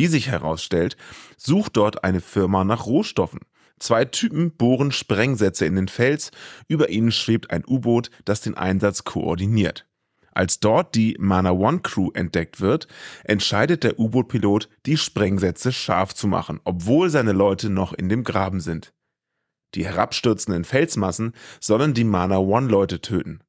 Wie 0.00 0.06
sich 0.06 0.28
herausstellt, 0.28 0.96
sucht 1.36 1.76
dort 1.76 2.04
eine 2.04 2.22
Firma 2.22 2.64
nach 2.64 2.86
Rohstoffen. 2.86 3.40
Zwei 3.78 4.06
Typen 4.06 4.50
bohren 4.50 4.92
Sprengsätze 4.92 5.66
in 5.66 5.76
den 5.76 5.88
Fels, 5.88 6.30
über 6.68 6.88
ihnen 6.88 7.12
schwebt 7.12 7.50
ein 7.50 7.64
U-Boot, 7.68 8.10
das 8.24 8.40
den 8.40 8.56
Einsatz 8.56 9.04
koordiniert. 9.04 9.86
Als 10.32 10.58
dort 10.58 10.94
die 10.94 11.18
Mana 11.20 11.50
One 11.50 11.80
Crew 11.80 12.12
entdeckt 12.14 12.62
wird, 12.62 12.88
entscheidet 13.24 13.84
der 13.84 13.98
U-Boot-Pilot, 13.98 14.70
die 14.86 14.96
Sprengsätze 14.96 15.70
scharf 15.70 16.14
zu 16.14 16.28
machen, 16.28 16.60
obwohl 16.64 17.10
seine 17.10 17.32
Leute 17.32 17.68
noch 17.68 17.92
in 17.92 18.08
dem 18.08 18.24
Graben 18.24 18.60
sind. 18.60 18.94
Die 19.74 19.84
herabstürzenden 19.84 20.64
Felsmassen 20.64 21.34
sollen 21.60 21.92
die 21.92 22.04
Mana 22.04 22.38
One-Leute 22.38 23.02
töten. 23.02 23.42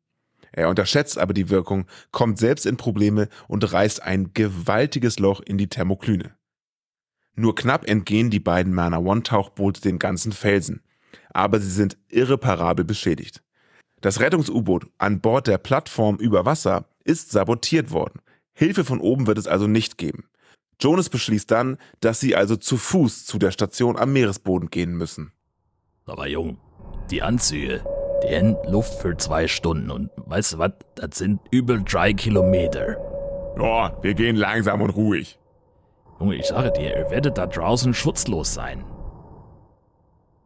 Er 0.52 0.68
unterschätzt 0.68 1.18
aber 1.18 1.34
die 1.34 1.50
Wirkung, 1.50 1.86
kommt 2.12 2.40
selbst 2.40 2.66
in 2.66 2.76
Probleme 2.76 3.30
und 3.48 3.72
reißt 3.72 4.04
ein 4.04 4.34
gewaltiges 4.34 5.18
Loch 5.18 5.40
in 5.40 5.58
die 5.58 5.70
Thermoklyne. 5.70 6.36
Nur 7.36 7.56
knapp 7.56 7.88
entgehen 7.88 8.30
die 8.30 8.40
beiden 8.40 8.74
Mana 8.74 9.00
One 9.00 9.24
Tauchboote 9.24 9.82
den 9.82 10.00
ganzen 10.00 10.32
Felsen, 10.32 10.82
aber 11.34 11.60
sie 11.60 11.72
sind 11.72 11.98
irreparabel 12.10 12.86
beschädigt. 12.86 13.42
Das 14.02 14.20
Rettungs-U-Boot 14.20 14.88
an 14.98 15.22
Bord 15.22 15.48
der 15.48 15.58
Plattform 15.58 16.18
über 16.18 16.46
Wasser 16.46 16.86
ist 17.04 17.32
sabotiert 17.32 17.92
worden. 17.92 18.22
Hilfe 18.54 18.84
von 18.84 19.00
oben 19.00 19.28
wird 19.28 19.38
es 19.38 19.48
also 19.48 19.68
nicht 19.68 19.98
geben. 19.98 20.26
Jonas 20.80 21.10
beschließt 21.10 21.50
dann, 21.52 21.78
dass 22.00 22.20
sie 22.20 22.36
also 22.36 22.56
zu 22.56 22.78
Fuß 22.78 23.26
zu 23.26 23.38
der 23.38 23.52
Station 23.52 23.98
am 23.98 24.14
Meeresboden 24.14 24.70
gehen 24.70 24.94
müssen. 24.94 25.32
Aber 26.06 26.28
Jung, 26.28 26.58
die 27.12 27.22
Anzüge, 27.22 27.84
die 28.24 28.36
haben 28.36 28.58
Luft 28.68 28.96
für 29.02 29.16
zwei 29.18 29.48
Stunden 29.48 29.92
und 29.92 30.10
weißt 30.18 30.54
du 30.54 30.58
was, 30.58 30.72
das 30.96 31.20
sind 31.20 31.40
übel 31.52 31.84
drei 31.84 32.14
Kilometer. 32.14 32.98
Ja, 33.58 33.98
wir 34.02 34.14
gehen 34.16 34.36
langsam 34.36 34.82
und 34.82 34.90
ruhig. 34.92 35.38
Junge, 36.22 36.36
ich 36.36 36.46
sage 36.46 36.72
dir, 36.72 36.96
ihr 36.96 37.10
werdet 37.10 37.40
da 37.40 37.48
draußen 37.48 37.96
schutzlos 37.96 38.54
sein. 38.54 38.84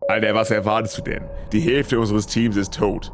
Alter, 0.08 0.34
was 0.34 0.50
erwartest 0.50 1.00
du 1.00 1.02
denn? 1.02 1.24
Die 1.52 1.60
Hälfte 1.60 2.00
unseres 2.00 2.28
Teams 2.28 2.56
ist 2.56 2.76
tot. 2.76 3.12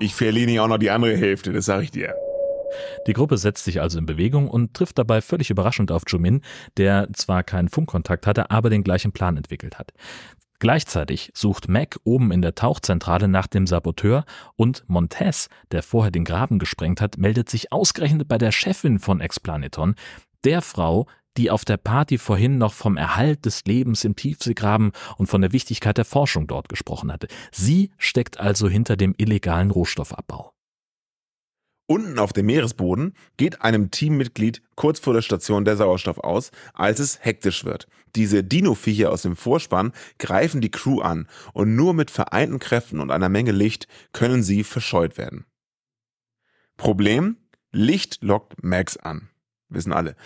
Ich 0.00 0.12
verliere 0.12 0.64
auch 0.64 0.66
noch 0.66 0.78
die 0.78 0.90
andere 0.90 1.16
Hälfte, 1.16 1.52
das 1.52 1.66
sag 1.66 1.84
ich 1.84 1.92
dir. 1.92 2.12
Die 3.06 3.12
Gruppe 3.12 3.38
setzt 3.38 3.64
sich 3.64 3.80
also 3.80 4.00
in 4.00 4.06
Bewegung 4.06 4.48
und 4.48 4.74
trifft 4.74 4.98
dabei 4.98 5.20
völlig 5.20 5.50
überraschend 5.50 5.92
auf 5.92 6.02
Jumin, 6.08 6.40
der 6.76 7.06
zwar 7.12 7.44
keinen 7.44 7.68
Funkkontakt 7.68 8.26
hatte, 8.26 8.50
aber 8.50 8.68
den 8.68 8.82
gleichen 8.82 9.12
Plan 9.12 9.36
entwickelt 9.36 9.78
hat. 9.78 9.92
Gleichzeitig 10.58 11.30
sucht 11.34 11.68
Mac 11.68 12.00
oben 12.02 12.32
in 12.32 12.42
der 12.42 12.56
Tauchzentrale 12.56 13.28
nach 13.28 13.46
dem 13.46 13.68
Saboteur 13.68 14.24
und 14.56 14.82
Montez, 14.88 15.48
der 15.70 15.84
vorher 15.84 16.10
den 16.10 16.24
Graben 16.24 16.58
gesprengt 16.58 17.00
hat, 17.00 17.16
meldet 17.16 17.48
sich 17.48 17.70
ausgerechnet 17.70 18.26
bei 18.26 18.38
der 18.38 18.50
Chefin 18.50 18.98
von 18.98 19.20
Explaneton, 19.20 19.94
der 20.44 20.62
Frau, 20.62 21.06
die 21.36 21.50
auf 21.50 21.64
der 21.64 21.76
Party 21.76 22.18
vorhin 22.18 22.58
noch 22.58 22.74
vom 22.74 22.96
Erhalt 22.96 23.44
des 23.44 23.64
Lebens 23.64 24.04
im 24.04 24.16
Tiefseegraben 24.16 24.92
und 25.16 25.26
von 25.26 25.40
der 25.40 25.52
Wichtigkeit 25.52 25.98
der 25.98 26.04
Forschung 26.04 26.46
dort 26.46 26.68
gesprochen 26.68 27.12
hatte. 27.12 27.28
Sie 27.50 27.90
steckt 27.98 28.38
also 28.40 28.68
hinter 28.68 28.96
dem 28.96 29.14
illegalen 29.16 29.70
Rohstoffabbau. 29.70 30.52
Unten 31.86 32.18
auf 32.18 32.32
dem 32.32 32.46
Meeresboden 32.46 33.14
geht 33.36 33.60
einem 33.60 33.90
Teammitglied 33.90 34.62
kurz 34.76 34.98
vor 34.98 35.12
der 35.12 35.20
Station 35.20 35.64
der 35.64 35.76
Sauerstoff 35.76 36.18
aus, 36.18 36.50
als 36.72 37.00
es 37.00 37.22
hektisch 37.22 37.64
wird. 37.64 37.86
Diese 38.14 38.44
Dino-Viecher 38.44 39.10
aus 39.10 39.22
dem 39.22 39.36
Vorspann 39.36 39.92
greifen 40.18 40.60
die 40.60 40.70
Crew 40.70 41.00
an 41.00 41.28
und 41.52 41.74
nur 41.74 41.92
mit 41.92 42.10
vereinten 42.10 42.60
Kräften 42.60 43.00
und 43.00 43.10
einer 43.10 43.28
Menge 43.28 43.52
Licht 43.52 43.88
können 44.12 44.42
sie 44.42 44.64
verscheut 44.64 45.18
werden. 45.18 45.44
Problem? 46.76 47.36
Licht 47.72 48.22
lockt 48.22 48.62
Max 48.62 48.96
an. 48.96 49.28
Wissen 49.68 49.92
alle. 49.92 50.16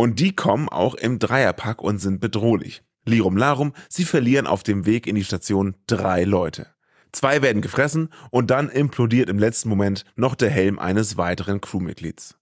Und 0.00 0.18
die 0.18 0.34
kommen 0.34 0.70
auch 0.70 0.94
im 0.94 1.18
Dreierpack 1.18 1.82
und 1.82 1.98
sind 1.98 2.22
bedrohlich. 2.22 2.82
Lirum 3.04 3.36
Larum, 3.36 3.74
sie 3.90 4.06
verlieren 4.06 4.46
auf 4.46 4.62
dem 4.62 4.86
Weg 4.86 5.06
in 5.06 5.14
die 5.14 5.24
Station 5.24 5.76
drei 5.86 6.24
Leute. 6.24 6.68
Zwei 7.12 7.42
werden 7.42 7.60
gefressen 7.60 8.08
und 8.30 8.50
dann 8.50 8.70
implodiert 8.70 9.28
im 9.28 9.38
letzten 9.38 9.68
Moment 9.68 10.06
noch 10.16 10.36
der 10.36 10.48
Helm 10.48 10.78
eines 10.78 11.18
weiteren 11.18 11.60
Crewmitglieds. 11.60 12.38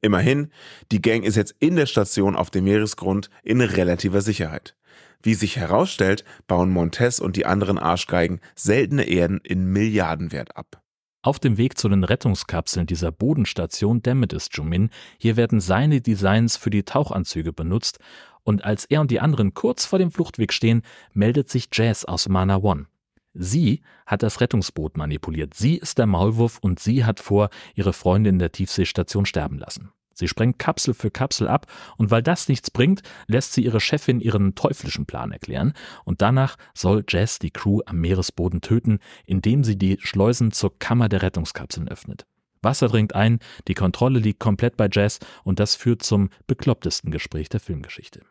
Immerhin, 0.00 0.50
die 0.90 1.00
Gang 1.00 1.22
ist 1.22 1.36
jetzt 1.36 1.54
in 1.60 1.76
der 1.76 1.86
Station 1.86 2.34
auf 2.34 2.50
dem 2.50 2.64
Meeresgrund 2.64 3.30
in 3.44 3.60
relativer 3.60 4.20
Sicherheit. 4.20 4.74
Wie 5.22 5.34
sich 5.34 5.56
herausstellt, 5.56 6.24
bauen 6.48 6.70
Montez 6.70 7.20
und 7.20 7.36
die 7.36 7.46
anderen 7.46 7.78
Arschgeigen 7.78 8.40
seltene 8.56 9.04
Erden 9.04 9.38
in 9.44 9.66
Milliardenwert 9.66 10.56
ab. 10.56 10.82
Auf 11.20 11.40
dem 11.40 11.56
Weg 11.56 11.76
zu 11.76 11.88
den 11.88 12.04
Rettungskapseln 12.04 12.86
dieser 12.86 13.10
Bodenstation 13.10 14.02
dämmert 14.02 14.32
es 14.32 14.48
Jumin. 14.52 14.90
Hier 15.18 15.36
werden 15.36 15.60
seine 15.60 16.00
Designs 16.00 16.56
für 16.56 16.70
die 16.70 16.84
Tauchanzüge 16.84 17.52
benutzt 17.52 17.98
und 18.44 18.64
als 18.64 18.84
er 18.84 19.00
und 19.00 19.10
die 19.10 19.20
anderen 19.20 19.52
kurz 19.52 19.84
vor 19.84 19.98
dem 19.98 20.10
Fluchtweg 20.12 20.52
stehen, 20.52 20.82
meldet 21.12 21.50
sich 21.50 21.68
Jazz 21.72 22.04
aus 22.04 22.28
Mana 22.28 22.56
One. 22.58 22.86
Sie 23.34 23.82
hat 24.06 24.22
das 24.22 24.40
Rettungsboot 24.40 24.96
manipuliert. 24.96 25.54
Sie 25.54 25.76
ist 25.76 25.98
der 25.98 26.06
Maulwurf 26.06 26.58
und 26.60 26.80
sie 26.80 27.04
hat 27.04 27.20
vor, 27.20 27.50
ihre 27.74 27.92
Freunde 27.92 28.30
in 28.30 28.38
der 28.38 28.52
Tiefseestation 28.52 29.26
sterben 29.26 29.58
lassen. 29.58 29.92
Sie 30.18 30.26
sprengt 30.26 30.58
Kapsel 30.58 30.94
für 30.94 31.12
Kapsel 31.12 31.46
ab 31.46 31.66
und 31.96 32.10
weil 32.10 32.24
das 32.24 32.48
nichts 32.48 32.72
bringt, 32.72 33.02
lässt 33.28 33.52
sie 33.52 33.64
ihre 33.64 33.78
Chefin 33.78 34.20
ihren 34.20 34.56
teuflischen 34.56 35.06
Plan 35.06 35.30
erklären 35.30 35.74
und 36.04 36.22
danach 36.22 36.56
soll 36.74 37.04
Jess 37.08 37.38
die 37.38 37.52
Crew 37.52 37.82
am 37.86 38.00
Meeresboden 38.00 38.60
töten, 38.60 38.98
indem 39.26 39.62
sie 39.62 39.78
die 39.78 39.96
Schleusen 40.00 40.50
zur 40.50 40.76
Kammer 40.80 41.08
der 41.08 41.22
Rettungskapseln 41.22 41.88
öffnet. 41.88 42.26
Wasser 42.62 42.88
dringt 42.88 43.14
ein, 43.14 43.38
die 43.68 43.74
Kontrolle 43.74 44.18
liegt 44.18 44.40
komplett 44.40 44.76
bei 44.76 44.88
Jess 44.90 45.20
und 45.44 45.60
das 45.60 45.76
führt 45.76 46.02
zum 46.02 46.30
beklopptesten 46.48 47.12
Gespräch 47.12 47.48
der 47.48 47.60
Filmgeschichte. 47.60 48.22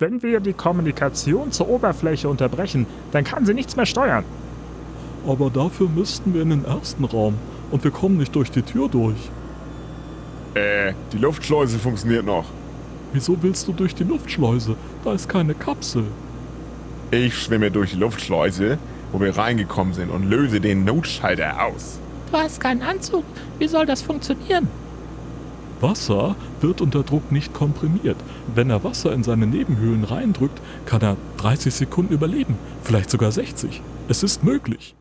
Wenn 0.00 0.20
wir 0.20 0.40
die 0.40 0.54
Kommunikation 0.54 1.52
zur 1.52 1.68
Oberfläche 1.68 2.28
unterbrechen, 2.28 2.86
dann 3.12 3.22
kann 3.22 3.46
sie 3.46 3.54
nichts 3.54 3.76
mehr 3.76 3.86
steuern. 3.86 4.24
Aber 5.24 5.48
dafür 5.48 5.88
müssten 5.88 6.34
wir 6.34 6.42
in 6.42 6.50
den 6.50 6.64
ersten 6.64 7.04
Raum 7.04 7.38
und 7.70 7.84
wir 7.84 7.92
kommen 7.92 8.16
nicht 8.16 8.34
durch 8.34 8.50
die 8.50 8.62
Tür 8.62 8.88
durch. 8.88 9.30
Äh, 10.54 10.94
die 11.12 11.18
Luftschleuse 11.18 11.78
funktioniert 11.78 12.24
noch. 12.24 12.46
Wieso 13.12 13.40
willst 13.42 13.66
du 13.68 13.72
durch 13.72 13.94
die 13.94 14.04
Luftschleuse? 14.04 14.76
Da 15.04 15.12
ist 15.12 15.28
keine 15.28 15.54
Kapsel. 15.54 16.04
Ich 17.10 17.36
schwimme 17.36 17.70
durch 17.70 17.90
die 17.90 17.98
Luftschleuse, 17.98 18.78
wo 19.12 19.20
wir 19.20 19.36
reingekommen 19.36 19.94
sind 19.94 20.10
und 20.10 20.28
löse 20.28 20.60
den 20.60 20.84
Notschalter 20.84 21.64
aus. 21.64 21.98
Du 22.30 22.38
hast 22.38 22.60
keinen 22.60 22.82
Anzug. 22.82 23.24
Wie 23.58 23.66
soll 23.66 23.86
das 23.86 24.02
funktionieren? 24.02 24.68
Wasser 25.80 26.36
wird 26.60 26.80
unter 26.80 27.02
Druck 27.02 27.32
nicht 27.32 27.54
komprimiert. 27.54 28.16
Wenn 28.54 28.70
er 28.70 28.84
Wasser 28.84 29.12
in 29.12 29.24
seine 29.24 29.46
Nebenhöhlen 29.46 30.04
reindrückt, 30.04 30.60
kann 30.86 31.00
er 31.00 31.16
30 31.38 31.74
Sekunden 31.74 32.12
überleben, 32.12 32.56
vielleicht 32.82 33.10
sogar 33.10 33.32
60. 33.32 33.80
Es 34.08 34.22
ist 34.22 34.44
möglich. 34.44 34.94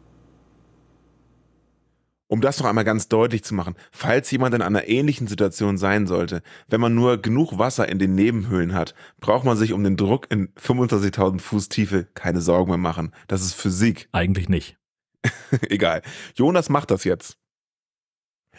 Um 2.32 2.42
das 2.42 2.60
noch 2.60 2.68
einmal 2.68 2.84
ganz 2.86 3.08
deutlich 3.08 3.44
zu 3.44 3.56
machen, 3.56 3.74
falls 3.92 4.30
jemand 4.30 4.54
in 4.54 4.62
einer 4.62 4.88
ähnlichen 4.88 5.26
Situation 5.26 5.80
sein 5.80 6.06
sollte, 6.06 6.44
wenn 6.68 6.80
man 6.80 6.94
nur 6.94 7.20
genug 7.20 7.58
Wasser 7.58 7.90
in 7.90 7.98
den 7.98 8.14
Nebenhöhlen 8.14 8.76
hat, 8.76 8.94
braucht 9.20 9.46
man 9.46 9.58
sich 9.58 9.74
um 9.74 9.84
den 9.84 9.98
Druck 9.98 10.28
in 10.30 10.54
25.000 10.54 11.40
Fuß 11.40 11.70
Tiefe 11.70 12.08
keine 12.14 12.42
Sorgen 12.42 12.70
mehr 12.70 12.78
machen. 12.78 13.16
Das 13.28 13.42
ist 13.42 13.56
Physik. 13.56 14.10
Eigentlich 14.12 14.48
nicht. 14.48 14.78
Egal. 15.70 16.04
Jonas 16.36 16.70
macht 16.70 16.92
das 16.92 17.04
jetzt. 17.04 17.40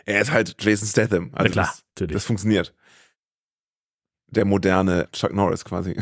Er 0.05 0.21
ist 0.21 0.33
halt 0.33 0.57
Jason 0.59 0.89
Statham. 0.89 1.31
Also 1.33 1.45
Na 1.45 1.51
klar, 1.51 1.67
das, 1.67 1.85
natürlich. 1.95 2.15
das 2.15 2.25
funktioniert. 2.25 2.75
Der 4.27 4.47
moderne 4.47 5.09
Chuck 5.13 5.33
Norris 5.33 5.65
quasi. 5.65 5.97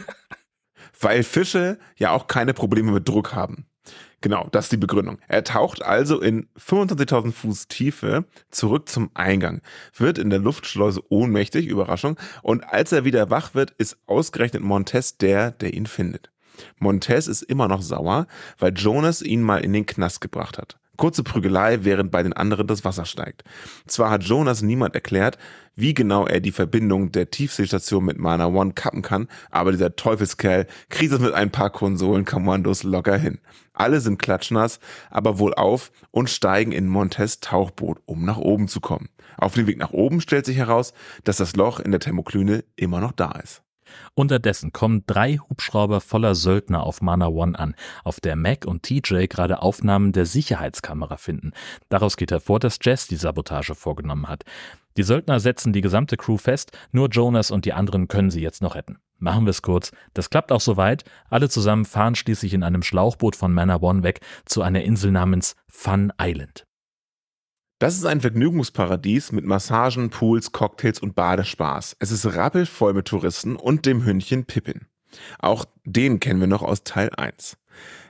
Weil 1.00 1.24
Fische 1.24 1.78
ja 1.96 2.12
auch 2.12 2.26
keine 2.26 2.54
Probleme 2.54 2.90
mit 2.90 3.06
Druck 3.06 3.34
haben. 3.34 3.66
Genau, 4.22 4.48
das 4.52 4.66
ist 4.66 4.72
die 4.72 4.76
Begründung. 4.76 5.18
Er 5.28 5.44
taucht 5.44 5.82
also 5.82 6.20
in 6.20 6.46
25.000 6.58 7.32
Fuß 7.32 7.68
Tiefe 7.68 8.24
zurück 8.50 8.88
zum 8.88 9.10
Eingang, 9.14 9.62
wird 9.96 10.18
in 10.18 10.28
der 10.28 10.38
Luftschleuse 10.38 11.00
ohnmächtig, 11.08 11.66
Überraschung, 11.66 12.18
und 12.42 12.62
als 12.64 12.92
er 12.92 13.06
wieder 13.06 13.30
wach 13.30 13.54
wird, 13.54 13.70
ist 13.78 13.96
ausgerechnet 14.06 14.62
Montez 14.62 15.16
der, 15.16 15.52
der 15.52 15.72
ihn 15.72 15.86
findet. 15.86 16.30
Montez 16.78 17.28
ist 17.28 17.42
immer 17.42 17.68
noch 17.68 17.80
sauer, 17.80 18.26
weil 18.58 18.74
Jonas 18.74 19.22
ihn 19.22 19.42
mal 19.42 19.64
in 19.64 19.72
den 19.72 19.86
Knast 19.86 20.20
gebracht 20.20 20.58
hat. 20.58 20.79
Kurze 21.00 21.22
Prügelei, 21.22 21.78
während 21.84 22.10
bei 22.10 22.22
den 22.22 22.34
anderen 22.34 22.66
das 22.66 22.84
Wasser 22.84 23.06
steigt. 23.06 23.42
Zwar 23.86 24.10
hat 24.10 24.22
Jonas 24.22 24.60
niemand 24.60 24.94
erklärt, 24.94 25.38
wie 25.74 25.94
genau 25.94 26.26
er 26.26 26.40
die 26.40 26.52
Verbindung 26.52 27.10
der 27.10 27.30
Tiefseestation 27.30 28.04
mit 28.04 28.18
Mana 28.18 28.48
One 28.48 28.74
kappen 28.74 29.00
kann, 29.00 29.26
aber 29.50 29.72
dieser 29.72 29.96
Teufelskerl 29.96 30.66
kriegt 30.90 31.10
es 31.10 31.18
mit 31.18 31.32
ein 31.32 31.50
paar 31.50 31.70
Konsolenkommandos 31.70 32.82
locker 32.82 33.16
hin. 33.16 33.38
Alle 33.72 34.02
sind 34.02 34.18
klatschnass, 34.18 34.78
aber 35.08 35.38
wohl 35.38 35.54
auf 35.54 35.90
und 36.10 36.28
steigen 36.28 36.72
in 36.72 36.86
Montes 36.86 37.40
Tauchboot, 37.40 38.02
um 38.04 38.26
nach 38.26 38.36
oben 38.36 38.68
zu 38.68 38.80
kommen. 38.80 39.08
Auf 39.38 39.54
dem 39.54 39.66
Weg 39.66 39.78
nach 39.78 39.92
oben 39.92 40.20
stellt 40.20 40.44
sich 40.44 40.58
heraus, 40.58 40.92
dass 41.24 41.38
das 41.38 41.56
Loch 41.56 41.80
in 41.80 41.92
der 41.92 42.00
Thermoklyne 42.00 42.62
immer 42.76 43.00
noch 43.00 43.12
da 43.12 43.32
ist. 43.42 43.62
Unterdessen 44.14 44.72
kommen 44.72 45.04
drei 45.06 45.36
Hubschrauber 45.36 46.00
voller 46.00 46.34
Söldner 46.34 46.84
auf 46.84 47.02
Mana 47.02 47.28
One 47.28 47.58
an, 47.58 47.74
auf 48.04 48.20
der 48.20 48.36
Mac 48.36 48.64
und 48.64 48.82
TJ 48.82 49.26
gerade 49.26 49.62
Aufnahmen 49.62 50.12
der 50.12 50.26
Sicherheitskamera 50.26 51.16
finden. 51.16 51.52
Daraus 51.88 52.16
geht 52.16 52.30
hervor, 52.30 52.60
dass 52.60 52.78
Jess 52.82 53.06
die 53.06 53.16
Sabotage 53.16 53.74
vorgenommen 53.74 54.28
hat. 54.28 54.44
Die 54.96 55.02
Söldner 55.02 55.40
setzen 55.40 55.72
die 55.72 55.80
gesamte 55.80 56.16
Crew 56.16 56.36
fest, 56.36 56.72
nur 56.92 57.08
Jonas 57.08 57.50
und 57.50 57.64
die 57.64 57.72
anderen 57.72 58.08
können 58.08 58.30
sie 58.30 58.42
jetzt 58.42 58.62
noch 58.62 58.74
retten. 58.74 58.98
Machen 59.18 59.44
wir 59.44 59.50
es 59.50 59.62
kurz. 59.62 59.92
Das 60.14 60.30
klappt 60.30 60.50
auch 60.50 60.60
soweit. 60.60 61.04
Alle 61.28 61.48
zusammen 61.48 61.84
fahren 61.84 62.14
schließlich 62.14 62.54
in 62.54 62.62
einem 62.62 62.82
Schlauchboot 62.82 63.36
von 63.36 63.52
Mana 63.52 63.80
One 63.80 64.02
weg 64.02 64.20
zu 64.46 64.62
einer 64.62 64.82
Insel 64.82 65.12
namens 65.12 65.56
Fun 65.68 66.12
Island. 66.20 66.66
Das 67.80 67.96
ist 67.96 68.04
ein 68.04 68.20
Vergnügungsparadies 68.20 69.32
mit 69.32 69.46
Massagen, 69.46 70.10
Pools, 70.10 70.52
Cocktails 70.52 70.98
und 70.98 71.14
Badespaß. 71.14 71.96
Es 71.98 72.10
ist 72.10 72.26
rappelvoll 72.36 72.92
mit 72.92 73.06
Touristen 73.08 73.56
und 73.56 73.86
dem 73.86 74.04
Hündchen 74.04 74.44
Pippin. 74.44 74.82
Auch 75.38 75.64
den 75.86 76.20
kennen 76.20 76.40
wir 76.40 76.46
noch 76.46 76.60
aus 76.60 76.84
Teil 76.84 77.08
1. 77.16 77.56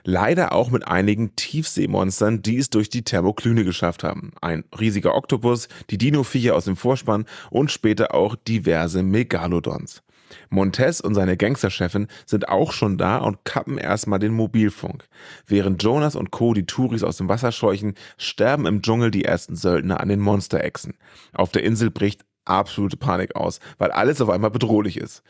Leider 0.03 0.51
auch 0.51 0.71
mit 0.71 0.85
einigen 0.85 1.37
Tiefseemonstern, 1.37 2.41
die 2.41 2.57
es 2.57 2.69
durch 2.69 2.89
die 2.89 3.03
Thermoklüne 3.03 3.63
geschafft 3.63 4.03
haben. 4.03 4.33
Ein 4.41 4.65
riesiger 4.77 5.15
Oktopus, 5.15 5.69
die 5.89 5.97
Dino-Viecher 5.97 6.53
aus 6.53 6.65
dem 6.65 6.75
Vorspann 6.75 7.25
und 7.49 7.71
später 7.71 8.13
auch 8.13 8.35
diverse 8.35 9.03
Megalodons. 9.03 10.03
Montez 10.49 10.99
und 10.99 11.15
seine 11.15 11.37
Gangsterchefin 11.37 12.07
sind 12.25 12.49
auch 12.49 12.71
schon 12.71 12.97
da 12.97 13.17
und 13.17 13.45
kappen 13.45 13.77
erstmal 13.77 14.19
den 14.19 14.33
Mobilfunk. 14.33 15.07
Während 15.47 15.81
Jonas 15.83 16.15
und 16.15 16.31
Co. 16.31 16.53
die 16.53 16.65
Touris 16.65 17.03
aus 17.03 17.17
dem 17.17 17.29
Wasser 17.29 17.51
scheuchen, 17.51 17.95
sterben 18.17 18.65
im 18.65 18.81
Dschungel 18.81 19.11
die 19.11 19.25
ersten 19.25 19.55
Söldner 19.55 19.99
an 19.99 20.09
den 20.09 20.19
Monsterechsen. 20.19 20.95
Auf 21.33 21.51
der 21.51 21.63
Insel 21.63 21.91
bricht 21.91 22.25
absolute 22.45 22.97
Panik 22.97 23.35
aus, 23.35 23.59
weil 23.77 23.91
alles 23.91 24.21
auf 24.21 24.29
einmal 24.29 24.51
bedrohlich 24.51 24.97
ist. 24.97 25.23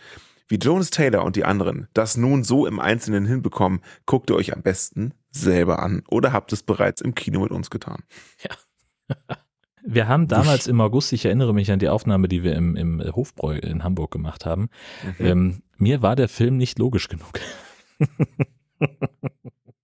Wie 0.47 0.57
Jonas 0.57 0.89
Taylor 0.89 1.23
und 1.23 1.37
die 1.37 1.45
anderen 1.45 1.87
das 1.93 2.17
nun 2.17 2.43
so 2.43 2.65
im 2.65 2.79
Einzelnen 2.79 3.25
hinbekommen, 3.25 3.79
guckt 4.05 4.29
ihr 4.29 4.35
euch 4.35 4.53
am 4.53 4.61
besten 4.61 5.13
selber 5.31 5.79
an 5.79 6.03
oder 6.09 6.33
habt 6.33 6.51
es 6.51 6.63
bereits 6.63 6.99
im 7.01 7.15
Kino 7.15 7.41
mit 7.41 7.51
uns 7.51 7.69
getan. 7.69 8.03
Ja. 8.43 9.15
Wir 9.83 10.07
haben 10.07 10.27
damals 10.27 10.67
im 10.67 10.79
August, 10.81 11.11
ich 11.13 11.25
erinnere 11.25 11.53
mich 11.53 11.71
an 11.71 11.79
die 11.79 11.89
Aufnahme, 11.89 12.27
die 12.27 12.43
wir 12.43 12.55
im, 12.55 12.75
im 12.75 13.01
Hofbräu 13.15 13.55
in 13.55 13.83
Hamburg 13.83 14.11
gemacht 14.11 14.45
haben. 14.45 14.69
Mhm. 15.17 15.25
Ähm, 15.25 15.63
mir 15.77 16.01
war 16.01 16.15
der 16.15 16.29
Film 16.29 16.57
nicht 16.57 16.79
logisch 16.79 17.07
genug. 17.07 17.39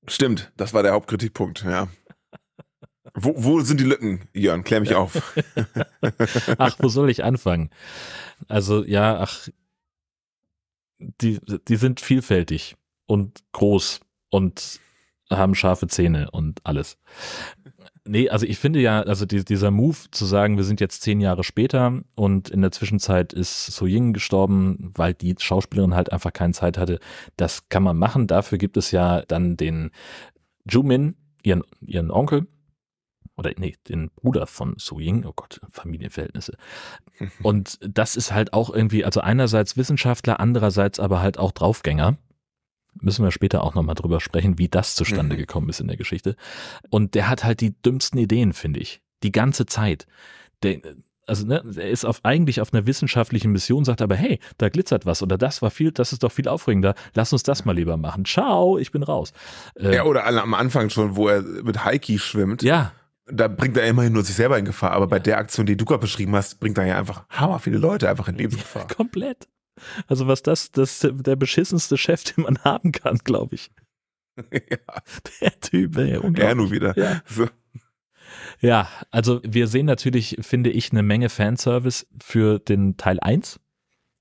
Stimmt, 0.07 0.51
das 0.55 0.73
war 0.73 0.83
der 0.83 0.93
Hauptkritikpunkt, 0.93 1.63
ja. 1.63 1.87
Wo, 3.13 3.33
wo 3.35 3.61
sind 3.61 3.79
die 3.79 3.85
Lücken, 3.85 4.29
Jörn? 4.33 4.63
Klär 4.63 4.79
mich 4.79 4.93
auf. 4.93 5.33
ach, 6.57 6.77
wo 6.79 6.87
soll 6.87 7.09
ich 7.09 7.23
anfangen? 7.23 7.71
Also, 8.47 8.83
ja, 8.83 9.19
ach, 9.19 9.49
die, 10.99 11.39
die 11.67 11.75
sind 11.75 11.99
vielfältig 11.99 12.75
und 13.07 13.43
groß 13.53 14.01
und 14.29 14.79
haben 15.31 15.55
scharfe 15.55 15.87
Zähne 15.87 16.31
und 16.31 16.65
alles. 16.65 16.97
Nee, 18.05 18.29
also 18.29 18.45
ich 18.45 18.57
finde 18.57 18.79
ja, 18.79 19.01
also 19.01 19.25
die, 19.25 19.43
dieser 19.43 19.71
Move 19.71 19.97
zu 20.11 20.25
sagen, 20.25 20.57
wir 20.57 20.63
sind 20.63 20.79
jetzt 20.79 21.01
zehn 21.01 21.19
Jahre 21.19 21.43
später 21.43 22.01
und 22.15 22.49
in 22.49 22.61
der 22.61 22.71
Zwischenzeit 22.71 23.33
ist 23.33 23.65
So 23.67 23.85
Ying 23.85 24.13
gestorben, 24.13 24.91
weil 24.95 25.13
die 25.13 25.35
Schauspielerin 25.37 25.93
halt 25.93 26.11
einfach 26.11 26.31
keine 26.31 26.53
Zeit 26.53 26.77
hatte, 26.77 26.99
das 27.35 27.69
kann 27.69 27.83
man 27.83 27.97
machen. 27.97 28.27
Dafür 28.27 28.57
gibt 28.57 28.77
es 28.77 28.91
ja 28.91 29.23
dann 29.27 29.57
den 29.57 29.91
Jumin, 30.69 31.15
ihren, 31.43 31.63
ihren 31.81 32.11
Onkel, 32.11 32.47
oder 33.37 33.51
nee, 33.57 33.75
den 33.87 34.09
Bruder 34.15 34.47
von 34.47 34.75
So 34.77 34.99
Ying, 34.99 35.25
oh 35.25 35.33
Gott, 35.35 35.61
Familienverhältnisse. 35.71 36.57
Und 37.43 37.77
das 37.81 38.15
ist 38.15 38.31
halt 38.31 38.53
auch 38.53 38.73
irgendwie, 38.73 39.05
also 39.05 39.21
einerseits 39.21 39.77
Wissenschaftler, 39.77 40.39
andererseits 40.39 40.99
aber 40.99 41.21
halt 41.21 41.37
auch 41.37 41.51
Draufgänger 41.51 42.17
müssen 43.01 43.23
wir 43.23 43.31
später 43.31 43.63
auch 43.63 43.75
nochmal 43.75 43.95
drüber 43.95 44.19
sprechen, 44.19 44.57
wie 44.57 44.69
das 44.69 44.95
zustande 44.95 45.35
mhm. 45.35 45.39
gekommen 45.39 45.69
ist 45.69 45.79
in 45.79 45.87
der 45.87 45.97
Geschichte. 45.97 46.35
Und 46.89 47.15
der 47.15 47.29
hat 47.29 47.43
halt 47.43 47.61
die 47.61 47.79
dümmsten 47.81 48.19
Ideen, 48.19 48.53
finde 48.53 48.79
ich. 48.79 49.01
Die 49.23 49.31
ganze 49.31 49.65
Zeit. 49.65 50.07
Der, 50.63 50.79
also 51.27 51.45
ne, 51.45 51.61
er 51.75 51.89
ist 51.89 52.05
auf, 52.05 52.21
eigentlich 52.23 52.61
auf 52.61 52.73
einer 52.73 52.87
wissenschaftlichen 52.87 53.51
Mission, 53.51 53.85
sagt 53.85 54.01
aber, 54.01 54.15
hey, 54.15 54.39
da 54.57 54.69
glitzert 54.69 55.05
was 55.05 55.21
oder 55.21 55.37
das 55.37 55.61
war 55.61 55.69
viel, 55.69 55.91
das 55.91 56.13
ist 56.13 56.23
doch 56.23 56.31
viel 56.31 56.47
aufregender, 56.47 56.95
lass 57.13 57.33
uns 57.33 57.43
das 57.43 57.65
mal 57.65 57.73
lieber 57.73 57.97
machen. 57.97 58.25
Ciao, 58.25 58.77
ich 58.77 58.91
bin 58.91 59.03
raus. 59.03 59.33
Äh, 59.75 59.95
ja, 59.95 60.03
oder 60.03 60.25
am 60.25 60.53
Anfang 60.53 60.89
schon, 60.89 61.15
wo 61.15 61.27
er 61.27 61.41
mit 61.41 61.83
Heiki 61.83 62.17
schwimmt. 62.17 62.63
Ja. 62.63 62.93
Da 63.29 63.49
bringt 63.49 63.75
er 63.75 63.85
immerhin 63.85 64.13
nur 64.13 64.23
sich 64.23 64.35
selber 64.35 64.57
in 64.57 64.63
Gefahr, 64.63 64.91
aber 64.91 65.07
bei 65.07 65.19
der 65.19 65.37
Aktion, 65.37 65.65
die 65.65 65.75
du 65.75 65.83
gerade 65.83 65.99
beschrieben 65.99 66.33
hast, 66.33 66.61
bringt 66.61 66.77
er 66.77 66.85
ja 66.85 66.97
einfach 66.97 67.25
hammer 67.29 67.59
viele 67.59 67.77
Leute 67.77 68.09
einfach 68.09 68.29
in 68.29 68.35
Lebensgefahr. 68.35 68.87
Komplett. 68.95 69.49
Also 70.07 70.27
was 70.27 70.43
das, 70.43 70.71
das 70.71 71.03
ist 71.03 71.25
der 71.25 71.35
beschissenste 71.35 71.97
Chef, 71.97 72.23
den 72.23 72.43
man 72.43 72.57
haben 72.59 72.91
kann, 72.91 73.19
glaube 73.23 73.55
ich. 73.55 73.71
Ja. 74.53 75.01
Der 75.41 75.59
Typ, 75.59 75.97
ey, 75.97 76.19
Er 76.35 76.53
nur 76.53 76.69
wieder. 76.69 76.95
Ja. 76.95 77.23
So. 77.25 77.47
ja, 78.61 78.87
also 79.09 79.41
wir 79.43 79.67
sehen 79.67 79.87
natürlich, 79.87 80.37
finde 80.41 80.69
ich, 80.69 80.91
eine 80.91 81.01
Menge 81.01 81.29
Fanservice 81.29 82.05
für 82.21 82.59
den 82.59 82.97
Teil 82.97 83.19
1. 83.19 83.59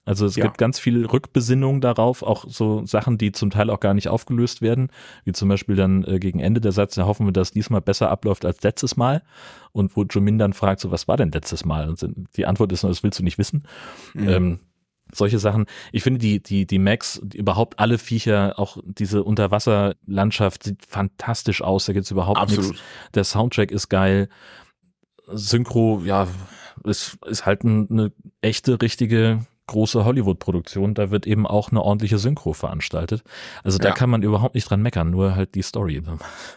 Also 0.06 0.24
es 0.24 0.36
ja. 0.36 0.44
gibt 0.44 0.56
ganz 0.56 0.78
viel 0.78 1.04
Rückbesinnung 1.04 1.80
darauf, 1.80 2.22
auch 2.22 2.44
so 2.48 2.86
Sachen, 2.86 3.18
die 3.18 3.32
zum 3.32 3.50
Teil 3.50 3.68
auch 3.70 3.80
gar 3.80 3.92
nicht 3.92 4.08
aufgelöst 4.08 4.62
werden, 4.62 4.88
wie 5.24 5.32
zum 5.32 5.48
Beispiel 5.48 5.74
dann 5.74 6.04
äh, 6.04 6.20
gegen 6.20 6.38
Ende 6.38 6.60
der 6.60 6.70
Satz, 6.70 6.94
da 6.94 7.06
hoffen 7.06 7.26
wir, 7.26 7.32
dass 7.32 7.50
diesmal 7.50 7.80
besser 7.80 8.08
abläuft 8.08 8.44
als 8.44 8.62
letztes 8.62 8.96
Mal. 8.96 9.22
Und 9.72 9.96
wo 9.96 10.04
Jomin 10.04 10.38
dann 10.38 10.52
fragt, 10.52 10.80
so 10.80 10.92
was 10.92 11.08
war 11.08 11.16
denn 11.16 11.32
letztes 11.32 11.64
Mal? 11.64 11.88
Und 11.88 12.06
die 12.36 12.46
Antwort 12.46 12.70
ist, 12.70 12.84
das 12.84 13.02
willst 13.02 13.18
du 13.18 13.24
nicht 13.24 13.36
wissen. 13.36 13.64
Mhm. 14.14 14.28
Ähm, 14.28 14.60
solche 15.12 15.38
Sachen. 15.38 15.66
Ich 15.92 16.02
finde 16.02 16.18
die, 16.18 16.42
die, 16.42 16.66
die 16.66 16.78
Max, 16.78 17.20
überhaupt 17.34 17.78
alle 17.78 17.98
Viecher, 17.98 18.58
auch 18.58 18.78
diese 18.84 19.22
Unterwasserlandschaft 19.24 20.64
sieht 20.64 20.84
fantastisch 20.86 21.62
aus. 21.62 21.86
Da 21.86 21.92
gibt's 21.92 22.10
überhaupt 22.10 22.38
Absolut. 22.38 22.72
nichts. 22.72 22.84
Der 23.14 23.24
Soundtrack 23.24 23.70
ist 23.70 23.88
geil. 23.88 24.28
Synchro, 25.28 26.02
ja, 26.04 26.28
ist, 26.84 27.18
ist 27.26 27.46
halt 27.46 27.64
eine 27.64 28.12
echte, 28.40 28.80
richtige 28.80 29.40
große 29.66 30.04
Hollywood-Produktion, 30.04 30.94
da 30.94 31.10
wird 31.10 31.26
eben 31.26 31.46
auch 31.46 31.70
eine 31.70 31.82
ordentliche 31.82 32.18
Synchro 32.18 32.52
veranstaltet. 32.52 33.22
Also 33.64 33.78
da 33.78 33.88
ja. 33.88 33.94
kann 33.94 34.10
man 34.10 34.22
überhaupt 34.22 34.54
nicht 34.54 34.70
dran 34.70 34.80
meckern, 34.80 35.10
nur 35.10 35.34
halt 35.34 35.54
die 35.54 35.62
Story. 35.62 36.02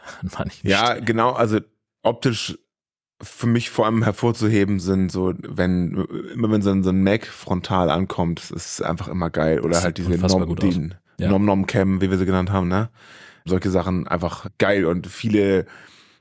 ja, 0.64 0.94
genau, 1.00 1.32
also 1.32 1.60
optisch 2.04 2.58
für 3.22 3.48
mich 3.48 3.70
vor 3.70 3.86
allem 3.86 4.04
hervorzuheben 4.04 4.80
sind 4.80 5.12
so, 5.12 5.34
wenn, 5.38 6.06
immer 6.34 6.50
wenn 6.52 6.62
so 6.62 6.72
ein, 6.72 6.84
so 6.84 6.90
ein 6.90 7.04
Mac 7.04 7.26
frontal 7.26 7.90
ankommt, 7.90 8.52
ist 8.52 8.82
einfach 8.82 9.08
immer 9.08 9.30
geil. 9.30 9.60
Oder 9.60 9.82
halt 9.82 9.98
diese 9.98 10.12
Nom, 10.12 10.56
die 10.56 10.90
ja. 11.20 11.30
Nom 11.30 11.44
Nom 11.44 11.68
Cam, 11.68 12.02
wie 12.02 12.10
wir 12.10 12.18
sie 12.18 12.26
genannt 12.26 12.52
haben, 12.52 12.70
ne? 12.70 12.90
Solche 13.46 13.70
Sachen 13.72 14.08
einfach 14.08 14.48
geil 14.58 14.86
und 14.86 15.08
viele, 15.08 15.66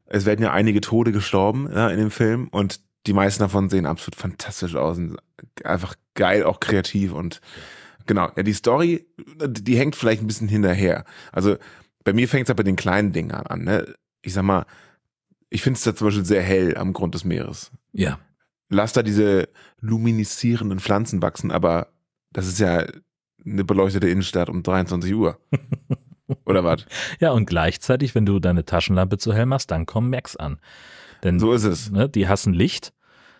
es 0.06 0.24
werden 0.24 0.42
ja 0.42 0.52
einige 0.52 0.80
Tode 0.80 1.12
gestorben 1.12 1.68
ja, 1.72 1.88
in 1.88 1.98
dem 1.98 2.10
Film 2.10 2.48
und 2.48 2.80
die 3.06 3.12
meisten 3.12 3.42
davon 3.42 3.70
sehen 3.70 3.86
absolut 3.86 4.16
fantastisch 4.16 4.74
aus 4.74 4.98
und 4.98 5.18
einfach 5.64 5.94
geil, 6.14 6.44
auch 6.44 6.58
kreativ 6.58 7.12
und 7.12 7.40
genau, 8.06 8.30
ja, 8.36 8.42
die 8.42 8.52
Story, 8.52 9.06
die 9.46 9.76
hängt 9.76 9.94
vielleicht 9.94 10.22
ein 10.22 10.26
bisschen 10.26 10.48
hinterher. 10.48 11.04
Also 11.32 11.56
bei 12.02 12.12
mir 12.12 12.28
fängt 12.28 12.46
es 12.46 12.50
aber 12.50 12.58
bei 12.58 12.62
den 12.64 12.76
kleinen 12.76 13.12
Dingen 13.12 13.32
an, 13.32 13.62
ne? 13.62 13.94
Ich 14.22 14.32
sag 14.32 14.42
mal, 14.42 14.66
ich 15.50 15.62
finde 15.62 15.78
es 15.78 15.84
da 15.84 15.94
zum 15.94 16.08
Beispiel 16.08 16.24
sehr 16.24 16.42
hell 16.42 16.76
am 16.76 16.92
Grund 16.92 17.14
des 17.14 17.24
Meeres. 17.24 17.70
Ja. 17.92 18.18
Lass 18.68 18.92
da 18.92 19.02
diese 19.02 19.48
luminisierenden 19.80 20.78
Pflanzen 20.78 21.22
wachsen, 21.22 21.50
aber 21.50 21.88
das 22.32 22.46
ist 22.46 22.58
ja 22.58 22.86
eine 23.44 23.64
beleuchtete 23.64 24.08
Innenstadt 24.08 24.50
um 24.50 24.62
23 24.62 25.14
Uhr. 25.14 25.38
Oder 26.44 26.62
was? 26.64 26.84
Ja, 27.20 27.30
und 27.30 27.46
gleichzeitig, 27.46 28.14
wenn 28.14 28.26
du 28.26 28.38
deine 28.38 28.66
Taschenlampe 28.66 29.16
zu 29.16 29.32
hell 29.32 29.46
machst, 29.46 29.70
dann 29.70 29.86
kommen 29.86 30.10
Macs 30.10 30.36
an. 30.36 30.60
Denn, 31.22 31.40
so 31.40 31.52
ist 31.52 31.64
es. 31.64 31.90
Ne, 31.90 32.08
die 32.08 32.28
hassen 32.28 32.52
Licht, 32.52 32.92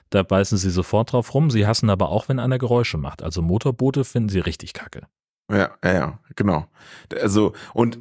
da 0.08 0.22
beißen 0.22 0.56
sie 0.56 0.70
sofort 0.70 1.12
drauf 1.12 1.34
rum. 1.34 1.50
Sie 1.50 1.66
hassen 1.66 1.90
aber 1.90 2.08
auch, 2.08 2.28
wenn 2.30 2.38
einer 2.38 2.58
Geräusche 2.58 2.96
macht. 2.96 3.22
Also 3.22 3.42
Motorboote 3.42 4.04
finden 4.04 4.30
sie 4.30 4.40
richtig 4.40 4.72
kacke. 4.72 5.06
Ja, 5.50 5.76
ja, 5.84 5.92
ja, 5.92 6.20
genau. 6.34 6.66
Also, 7.20 7.52
und 7.74 8.00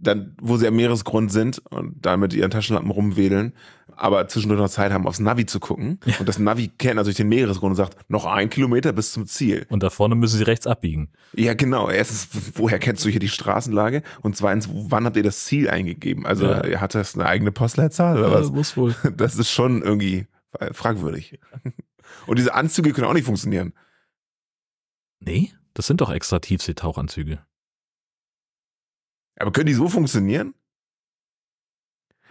dann, 0.00 0.34
wo 0.40 0.56
sie 0.56 0.66
am 0.66 0.76
Meeresgrund 0.76 1.30
sind 1.30 1.58
und 1.70 1.94
da 2.00 2.16
mit 2.16 2.32
ihren 2.32 2.50
Taschenlampen 2.50 2.90
rumwedeln, 2.90 3.52
aber 3.96 4.26
zwischendurch 4.28 4.60
noch 4.60 4.70
Zeit 4.70 4.92
haben, 4.92 5.06
aufs 5.06 5.20
Navi 5.20 5.44
zu 5.44 5.60
gucken. 5.60 6.00
Ja. 6.06 6.14
Und 6.20 6.28
das 6.28 6.38
Navi 6.38 6.68
kennt 6.68 6.98
also 6.98 7.12
den 7.12 7.28
Meeresgrund 7.28 7.72
und 7.72 7.76
sagt, 7.76 8.10
noch 8.10 8.24
ein 8.24 8.48
Kilometer 8.48 8.92
bis 8.92 9.12
zum 9.12 9.26
Ziel. 9.26 9.66
Und 9.68 9.82
da 9.82 9.90
vorne 9.90 10.14
müssen 10.14 10.38
sie 10.38 10.44
rechts 10.44 10.66
abbiegen. 10.66 11.10
Ja, 11.34 11.52
genau. 11.54 11.90
Erstens, 11.90 12.52
woher 12.54 12.78
kennst 12.78 13.04
du 13.04 13.10
hier 13.10 13.20
die 13.20 13.28
Straßenlage? 13.28 14.02
Und 14.22 14.36
zweitens, 14.36 14.68
wann 14.72 15.04
habt 15.04 15.16
ihr 15.16 15.22
das 15.22 15.44
Ziel 15.44 15.68
eingegeben? 15.68 16.24
Also, 16.24 16.46
ja. 16.46 16.80
hat 16.80 16.94
das 16.94 17.14
eine 17.14 17.26
eigene 17.26 17.52
Postleitzahl 17.52 18.18
oder 18.18 18.28
ja, 18.28 18.34
was? 18.34 18.50
Muss 18.50 18.76
wohl. 18.76 18.94
Das 19.16 19.36
ist 19.36 19.50
schon 19.50 19.82
irgendwie 19.82 20.26
fragwürdig. 20.72 21.38
Und 22.26 22.38
diese 22.38 22.54
Anzüge 22.54 22.92
können 22.92 23.06
auch 23.06 23.12
nicht 23.12 23.26
funktionieren. 23.26 23.74
Nee, 25.20 25.52
das 25.74 25.86
sind 25.86 26.00
doch 26.00 26.10
extra 26.10 26.38
Tiefseetauchanzüge. 26.38 27.40
Aber 29.40 29.52
können 29.52 29.66
die 29.66 29.74
so 29.74 29.88
funktionieren? 29.88 30.54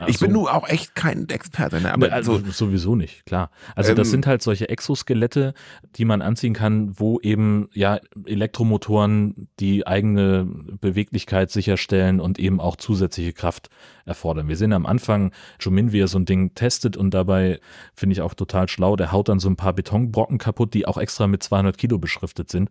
Ach 0.01 0.07
ich 0.07 0.19
bin 0.19 0.31
nun 0.31 0.47
auch 0.47 0.67
echt 0.69 0.95
kein 0.95 1.27
Experte, 1.27 1.81
ne? 1.81 1.91
aber 1.91 2.07
ne, 2.07 2.13
also 2.13 2.37
so, 2.37 2.51
sowieso 2.51 2.95
nicht, 2.95 3.25
klar. 3.25 3.51
Also 3.75 3.89
ähm, 3.91 3.97
das 3.97 4.09
sind 4.09 4.27
halt 4.27 4.41
solche 4.41 4.69
Exoskelette, 4.69 5.53
die 5.97 6.05
man 6.05 6.21
anziehen 6.21 6.53
kann, 6.53 6.97
wo 6.97 7.19
eben 7.19 7.67
ja 7.73 7.99
Elektromotoren 8.25 9.49
die 9.59 9.85
eigene 9.85 10.47
Beweglichkeit 10.79 11.51
sicherstellen 11.51 12.21
und 12.21 12.39
eben 12.39 12.61
auch 12.61 12.77
zusätzliche 12.77 13.33
Kraft 13.33 13.69
erfordern. 14.05 14.47
Wir 14.47 14.55
sehen 14.55 14.71
am 14.71 14.85
Anfang 14.85 15.33
Jumin, 15.59 15.91
wie 15.91 15.99
er 15.99 16.07
so 16.07 16.17
ein 16.17 16.25
Ding 16.25 16.53
testet 16.55 16.95
und 16.95 17.13
dabei 17.13 17.59
finde 17.93 18.13
ich 18.13 18.21
auch 18.21 18.35
total 18.35 18.69
schlau. 18.69 18.95
Der 18.95 19.11
haut 19.11 19.27
dann 19.27 19.39
so 19.39 19.49
ein 19.49 19.57
paar 19.57 19.73
Betonbrocken 19.73 20.37
kaputt, 20.37 20.73
die 20.73 20.85
auch 20.85 20.97
extra 20.97 21.27
mit 21.27 21.43
200 21.43 21.77
Kilo 21.77 21.97
beschriftet 21.97 22.49
sind. 22.49 22.69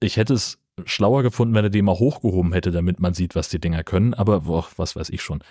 Ich 0.00 0.16
hätte 0.16 0.32
es 0.32 0.58
schlauer 0.84 1.22
gefunden, 1.22 1.54
wenn 1.54 1.64
er 1.64 1.70
die 1.70 1.80
mal 1.80 1.98
hochgehoben 1.98 2.52
hätte, 2.52 2.70
damit 2.70 3.00
man 3.00 3.14
sieht, 3.14 3.34
was 3.34 3.48
die 3.48 3.58
Dinger 3.58 3.82
können. 3.82 4.12
Aber 4.12 4.42
boah, 4.42 4.66
was 4.76 4.94
weiß 4.94 5.08
ich 5.08 5.22
schon. 5.22 5.42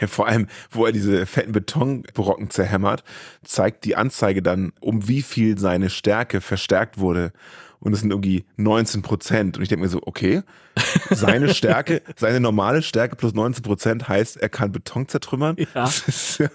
Ja, 0.00 0.08
vor 0.08 0.26
allem, 0.26 0.48
wo 0.70 0.84
er 0.84 0.92
diese 0.92 1.26
fetten 1.26 1.52
Betonbrocken 1.52 2.50
zerhämmert, 2.50 3.04
zeigt 3.44 3.84
die 3.84 3.94
Anzeige 3.94 4.42
dann, 4.42 4.72
um 4.80 5.06
wie 5.06 5.22
viel 5.22 5.58
seine 5.58 5.90
Stärke 5.90 6.40
verstärkt 6.40 6.98
wurde 6.98 7.32
und 7.84 7.92
es 7.92 8.00
sind 8.00 8.10
irgendwie 8.10 8.44
19 8.56 9.02
Prozent. 9.02 9.56
Und 9.56 9.62
ich 9.62 9.68
denke 9.68 9.84
mir 9.84 9.90
so, 9.90 10.00
okay, 10.04 10.42
seine 11.10 11.52
Stärke, 11.54 12.02
seine 12.16 12.40
normale 12.40 12.82
Stärke 12.82 13.14
plus 13.14 13.34
19 13.34 13.62
Prozent 13.62 14.08
heißt, 14.08 14.38
er 14.38 14.48
kann 14.48 14.72
Beton 14.72 15.06
zertrümmern. 15.06 15.56
Ja. 15.58 15.66
Das 15.74 16.08
ist 16.08 16.38
ja 16.38 16.48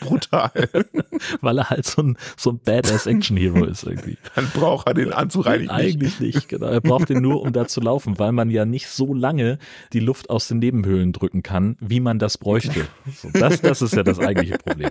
brutal. 0.00 0.50
Weil 1.40 1.58
er 1.58 1.70
halt 1.70 1.86
so 1.86 2.02
ein, 2.02 2.16
so 2.36 2.52
ein 2.52 2.60
Badass-Action-Hero 2.64 3.64
ist 3.64 3.82
irgendwie. 3.82 4.16
Dann 4.36 4.48
braucht 4.54 4.86
er 4.86 4.94
den 4.94 5.12
Anzug 5.12 5.46
eigentlich 5.46 5.70
nicht. 5.70 5.72
Eigentlich 5.72 6.20
nicht, 6.20 6.48
genau. 6.48 6.66
Er 6.66 6.80
braucht 6.80 7.08
den 7.08 7.20
nur, 7.20 7.42
um 7.42 7.52
da 7.52 7.66
zu 7.66 7.80
laufen, 7.80 8.18
weil 8.18 8.32
man 8.32 8.48
ja 8.48 8.64
nicht 8.64 8.88
so 8.88 9.12
lange 9.12 9.58
die 9.92 10.00
Luft 10.00 10.30
aus 10.30 10.46
den 10.46 10.60
Nebenhöhlen 10.60 11.12
drücken 11.12 11.42
kann, 11.42 11.76
wie 11.80 12.00
man 12.00 12.18
das 12.18 12.38
bräuchte. 12.38 12.86
So, 13.20 13.28
das, 13.32 13.60
das 13.60 13.82
ist 13.82 13.94
ja 13.94 14.02
das 14.02 14.18
eigentliche 14.20 14.56
Problem. 14.58 14.90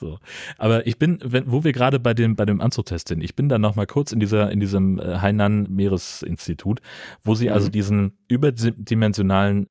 So. 0.00 0.18
Aber 0.58 0.86
ich 0.86 0.98
bin, 0.98 1.18
wenn, 1.24 1.50
wo 1.50 1.64
wir 1.64 1.72
gerade 1.72 1.98
bei 1.98 2.14
dem, 2.14 2.36
bei 2.36 2.44
dem 2.44 2.60
Anzugtest 2.60 3.08
sind, 3.08 3.22
ich 3.22 3.34
bin 3.34 3.48
da 3.48 3.58
nochmal 3.58 3.86
kurz 3.86 4.12
in 4.12 4.20
dieser, 4.20 4.50
in 4.50 4.60
diesem 4.60 4.98
äh, 4.98 5.18
Hainan 5.18 5.66
Meeresinstitut, 5.70 6.80
wo 7.24 7.34
sie 7.34 7.50
also 7.50 7.68
diesen 7.68 8.16
überdimensionalen 8.28 9.66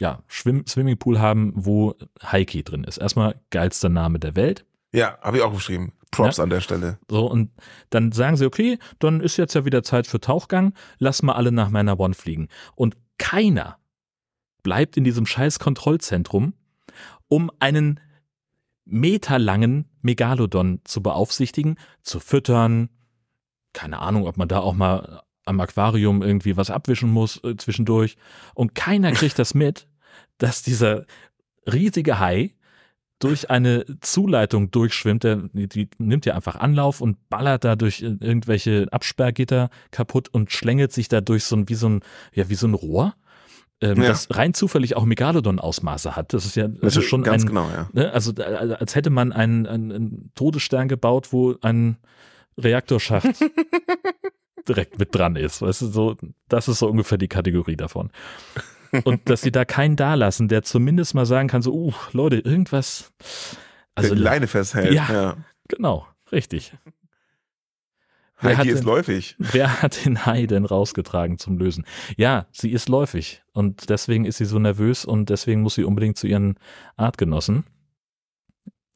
ja, 0.00 0.22
Schwimm 0.26 0.64
Swimmingpool 0.66 1.18
haben, 1.18 1.52
wo 1.56 1.94
Heiki 2.22 2.62
drin 2.62 2.84
ist. 2.84 2.98
Erstmal 2.98 3.40
geilster 3.50 3.88
Name 3.88 4.18
der 4.18 4.36
Welt. 4.36 4.64
Ja, 4.92 5.18
habe 5.20 5.38
ich 5.38 5.42
auch 5.42 5.52
geschrieben. 5.52 5.92
Props 6.10 6.38
Ja. 6.38 6.44
an 6.44 6.50
der 6.50 6.60
Stelle. 6.60 6.98
So, 7.10 7.30
und 7.30 7.50
dann 7.90 8.12
sagen 8.12 8.36
sie, 8.36 8.46
okay, 8.46 8.78
dann 8.98 9.20
ist 9.20 9.36
jetzt 9.36 9.54
ja 9.54 9.64
wieder 9.64 9.82
Zeit 9.82 10.06
für 10.06 10.20
Tauchgang, 10.20 10.72
lass 10.98 11.22
mal 11.22 11.34
alle 11.34 11.52
nach 11.52 11.68
meiner 11.68 12.00
One 12.00 12.14
fliegen. 12.14 12.48
Und 12.74 12.96
keiner 13.18 13.78
bleibt 14.62 14.96
in 14.96 15.04
diesem 15.04 15.26
scheiß 15.26 15.58
Kontrollzentrum, 15.58 16.54
um 17.28 17.50
einen 17.58 18.00
meterlangen 18.88 19.86
Megalodon 20.02 20.80
zu 20.84 21.02
beaufsichtigen, 21.02 21.76
zu 22.02 22.20
füttern. 22.20 22.88
Keine 23.72 24.00
Ahnung, 24.00 24.26
ob 24.26 24.36
man 24.36 24.48
da 24.48 24.60
auch 24.60 24.74
mal 24.74 25.22
am 25.44 25.60
Aquarium 25.60 26.22
irgendwie 26.22 26.56
was 26.56 26.70
abwischen 26.70 27.10
muss 27.10 27.42
äh, 27.44 27.56
zwischendurch. 27.56 28.16
Und 28.54 28.74
keiner 28.74 29.12
kriegt 29.12 29.38
das 29.38 29.54
mit, 29.54 29.88
dass 30.38 30.62
dieser 30.62 31.04
riesige 31.66 32.18
Hai 32.18 32.54
durch 33.18 33.50
eine 33.50 33.84
Zuleitung 34.00 34.70
durchschwimmt, 34.70 35.24
der, 35.24 35.48
die, 35.52 35.88
nimmt 35.98 36.24
ja 36.24 36.34
einfach 36.34 36.56
Anlauf 36.56 37.00
und 37.00 37.28
ballert 37.28 37.64
da 37.64 37.76
durch 37.76 38.02
äh, 38.02 38.16
irgendwelche 38.20 38.86
Absperrgitter 38.90 39.70
kaputt 39.90 40.28
und 40.28 40.52
schlängelt 40.52 40.92
sich 40.92 41.08
da 41.08 41.20
durch 41.20 41.44
so 41.44 41.56
ein, 41.56 41.68
wie 41.68 41.74
so 41.74 41.88
ein, 41.88 42.00
ja, 42.32 42.48
wie 42.48 42.54
so 42.54 42.66
ein 42.66 42.74
Rohr, 42.74 43.14
ähm, 43.80 44.02
Ja. 44.02 44.08
das 44.08 44.28
rein 44.30 44.54
zufällig 44.54 44.96
auch 44.96 45.04
Megalodon-Ausmaße 45.04 46.16
hat. 46.16 46.32
Das 46.32 46.44
ist 46.44 46.56
ja 46.56 46.68
das 46.68 46.96
ist 46.96 47.04
schon 47.04 47.22
ganz 47.22 47.44
ein, 47.44 47.48
genau, 47.48 47.68
ja. 47.70 47.88
ne, 47.92 48.12
also 48.12 48.32
äh, 48.36 48.42
als 48.42 48.94
hätte 48.94 49.10
man 49.10 49.32
einen, 49.32 49.66
einen, 49.66 49.92
einen 49.92 50.32
Todesstern 50.34 50.88
gebaut, 50.88 51.32
wo 51.32 51.56
ein 51.62 51.98
Reaktorschacht 52.58 53.28
direkt 54.68 54.98
mit 54.98 55.14
dran 55.14 55.36
ist. 55.36 55.62
Weißt 55.62 55.82
du, 55.82 55.86
so, 55.86 56.16
das 56.48 56.68
ist 56.68 56.80
so 56.80 56.88
ungefähr 56.88 57.18
die 57.18 57.28
Kategorie 57.28 57.76
davon. 57.76 58.10
Und 59.04 59.28
dass 59.28 59.42
sie 59.42 59.52
da 59.52 59.64
keinen 59.64 59.96
da 59.96 60.14
lassen, 60.14 60.48
der 60.48 60.62
zumindest 60.62 61.14
mal 61.14 61.26
sagen 61.26 61.48
kann, 61.48 61.62
so, 61.62 61.74
uh, 61.74 61.92
Leute, 62.12 62.36
irgendwas. 62.38 63.12
Also, 63.94 64.14
der 64.14 64.24
Leine 64.24 64.46
festhält. 64.46 64.92
Ja. 64.92 65.12
Ja. 65.12 65.36
genau, 65.68 66.06
richtig. 66.32 66.72
Wer 68.40 68.50
hat 68.52 68.58
Heidi 68.58 68.70
ist 68.70 68.78
denn- 68.80 68.86
läufig. 68.86 69.34
Wer 69.38 69.82
hat 69.82 70.04
den 70.04 70.24
Hai 70.26 70.46
denn 70.46 70.64
rausgetragen 70.64 71.38
zum 71.38 71.58
Lösen? 71.58 71.84
Ja, 72.16 72.46
sie 72.52 72.70
ist 72.72 72.88
läufig 72.88 73.42
und 73.52 73.88
deswegen 73.90 74.24
ist 74.24 74.36
sie 74.38 74.44
so 74.44 74.58
nervös 74.58 75.04
und 75.04 75.28
deswegen 75.30 75.62
muss 75.62 75.74
sie 75.74 75.84
unbedingt 75.84 76.16
zu 76.16 76.26
ihren 76.26 76.56
Artgenossen. 76.96 77.64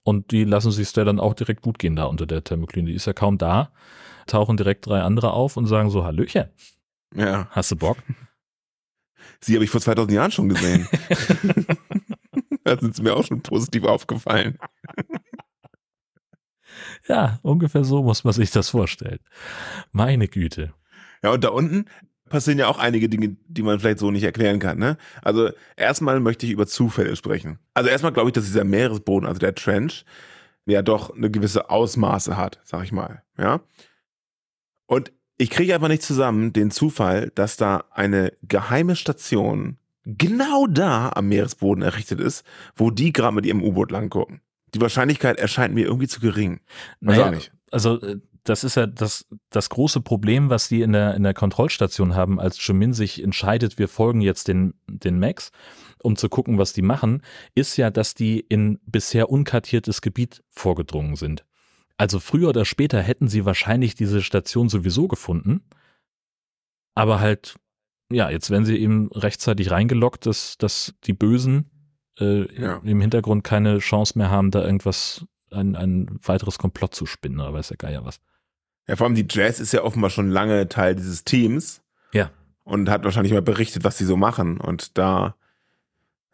Und 0.04 0.30
die 0.32 0.44
lassen 0.44 0.72
sich 0.72 0.92
der 0.92 1.04
dann 1.04 1.20
auch 1.20 1.34
direkt 1.34 1.62
gut 1.62 1.78
gehen 1.78 1.94
da 1.96 2.04
unter 2.04 2.26
der 2.26 2.42
Thermokline. 2.42 2.88
Die 2.88 2.94
ist 2.94 3.06
ja 3.06 3.12
kaum 3.12 3.38
da, 3.38 3.72
tauchen 4.26 4.56
direkt 4.56 4.86
drei 4.86 5.00
andere 5.02 5.32
auf 5.32 5.56
und 5.56 5.66
sagen 5.66 5.90
so, 5.90 6.04
Hallöchen, 6.04 6.48
Ja. 7.14 7.48
hast 7.50 7.70
du 7.70 7.76
Bock? 7.76 7.98
Sie 9.40 9.54
habe 9.54 9.64
ich 9.64 9.70
vor 9.70 9.80
2000 9.80 10.12
Jahren 10.12 10.30
schon 10.32 10.48
gesehen. 10.48 10.88
da 12.64 12.76
sind 12.78 12.94
sie 12.96 13.02
mir 13.02 13.14
auch 13.16 13.24
schon 13.24 13.42
positiv 13.42 13.84
aufgefallen. 13.84 14.58
Ja, 17.08 17.38
ungefähr 17.42 17.84
so 17.84 18.02
muss 18.02 18.24
man 18.24 18.32
sich 18.32 18.50
das 18.50 18.70
vorstellen. 18.70 19.18
Meine 19.90 20.28
Güte. 20.28 20.72
Ja, 21.22 21.30
und 21.32 21.44
da 21.44 21.48
unten 21.50 21.86
passieren 22.28 22.58
ja 22.58 22.68
auch 22.68 22.78
einige 22.78 23.08
Dinge, 23.08 23.36
die 23.46 23.62
man 23.62 23.78
vielleicht 23.78 23.98
so 23.98 24.10
nicht 24.10 24.24
erklären 24.24 24.58
kann. 24.58 24.78
Ne? 24.78 24.96
Also 25.20 25.50
erstmal 25.76 26.18
möchte 26.20 26.46
ich 26.46 26.52
über 26.52 26.66
Zufälle 26.66 27.14
sprechen. 27.14 27.58
Also 27.74 27.90
erstmal 27.90 28.12
glaube 28.12 28.30
ich, 28.30 28.32
dass 28.32 28.44
dieser 28.44 28.64
Meeresboden, 28.64 29.28
also 29.28 29.38
der 29.38 29.54
Trench, 29.54 30.04
ja 30.64 30.82
doch 30.82 31.14
eine 31.14 31.30
gewisse 31.30 31.70
Ausmaße 31.70 32.36
hat, 32.36 32.60
sag 32.64 32.84
ich 32.84 32.92
mal. 32.92 33.22
Ja. 33.36 33.60
Und 34.86 35.12
ich 35.38 35.50
kriege 35.50 35.74
aber 35.74 35.88
nicht 35.88 36.02
zusammen 36.02 36.52
den 36.52 36.70
Zufall, 36.70 37.30
dass 37.34 37.56
da 37.56 37.84
eine 37.90 38.32
geheime 38.42 38.96
Station 38.96 39.78
genau 40.04 40.66
da 40.66 41.10
am 41.14 41.28
Meeresboden 41.28 41.82
errichtet 41.82 42.20
ist, 42.20 42.44
wo 42.76 42.90
die 42.90 43.12
gerade 43.12 43.34
mit 43.34 43.46
ihrem 43.46 43.62
U-Boot 43.62 43.90
lang 43.90 44.08
gucken. 44.08 44.40
Die 44.74 44.80
Wahrscheinlichkeit 44.80 45.38
erscheint 45.38 45.74
mir 45.74 45.84
irgendwie 45.84 46.08
zu 46.08 46.20
gering. 46.20 46.60
Weiß 47.00 47.18
auch 47.18 47.30
nicht. 47.30 47.52
Also 47.70 48.00
äh, 48.00 48.20
das 48.44 48.64
ist 48.64 48.74
ja 48.76 48.86
das, 48.86 49.26
das 49.50 49.68
große 49.68 50.00
Problem, 50.00 50.50
was 50.50 50.68
die 50.68 50.82
in 50.82 50.92
der, 50.92 51.14
in 51.14 51.22
der 51.22 51.34
Kontrollstation 51.34 52.14
haben, 52.14 52.40
als 52.40 52.64
Jimin 52.66 52.92
sich 52.92 53.22
entscheidet, 53.22 53.78
wir 53.78 53.88
folgen 53.88 54.20
jetzt 54.20 54.48
den, 54.48 54.74
den 54.88 55.18
Max, 55.18 55.52
um 56.02 56.16
zu 56.16 56.28
gucken, 56.28 56.58
was 56.58 56.72
die 56.72 56.82
machen, 56.82 57.22
ist 57.54 57.76
ja, 57.76 57.90
dass 57.90 58.14
die 58.14 58.40
in 58.40 58.80
bisher 58.84 59.30
unkartiertes 59.30 60.00
Gebiet 60.00 60.42
vorgedrungen 60.50 61.16
sind. 61.16 61.44
Also 61.96 62.18
früher 62.18 62.48
oder 62.48 62.64
später 62.64 63.00
hätten 63.00 63.28
sie 63.28 63.44
wahrscheinlich 63.44 63.94
diese 63.94 64.22
Station 64.22 64.68
sowieso 64.68 65.06
gefunden, 65.06 65.62
aber 66.94 67.20
halt, 67.20 67.54
ja, 68.10 68.28
jetzt 68.28 68.50
werden 68.50 68.64
sie 68.64 68.76
eben 68.76 69.08
rechtzeitig 69.12 69.70
reingeloggt, 69.70 70.26
dass, 70.26 70.58
dass 70.58 70.94
die 71.04 71.12
Bösen 71.12 71.70
äh, 72.20 72.46
Ja. 72.60 72.80
im 72.84 73.00
Hintergrund 73.00 73.44
keine 73.44 73.78
Chance 73.78 74.18
mehr 74.18 74.30
haben, 74.30 74.50
da 74.50 74.64
irgendwas, 74.64 75.24
ein, 75.50 75.76
ein 75.76 76.18
weiteres 76.22 76.58
Komplott 76.58 76.94
zu 76.94 77.06
spinnen 77.06 77.40
oder 77.40 77.52
weiß 77.52 77.68
der 77.68 77.76
Geier 77.76 78.04
was. 78.04 78.20
Ja, 78.88 78.96
vor 78.96 79.06
allem 79.06 79.14
die 79.14 79.26
Jazz 79.28 79.60
ist 79.60 79.72
ja 79.72 79.82
offenbar 79.82 80.10
schon 80.10 80.28
lange 80.30 80.68
Teil 80.68 80.94
dieses 80.96 81.24
Teams. 81.24 81.82
Ja. 82.12 82.30
Und 82.64 82.88
hat 82.90 83.04
wahrscheinlich 83.04 83.32
mal 83.32 83.42
berichtet, 83.42 83.84
was 83.84 83.98
sie 83.98 84.04
so 84.04 84.16
machen. 84.16 84.60
Und 84.60 84.96
da, 84.98 85.36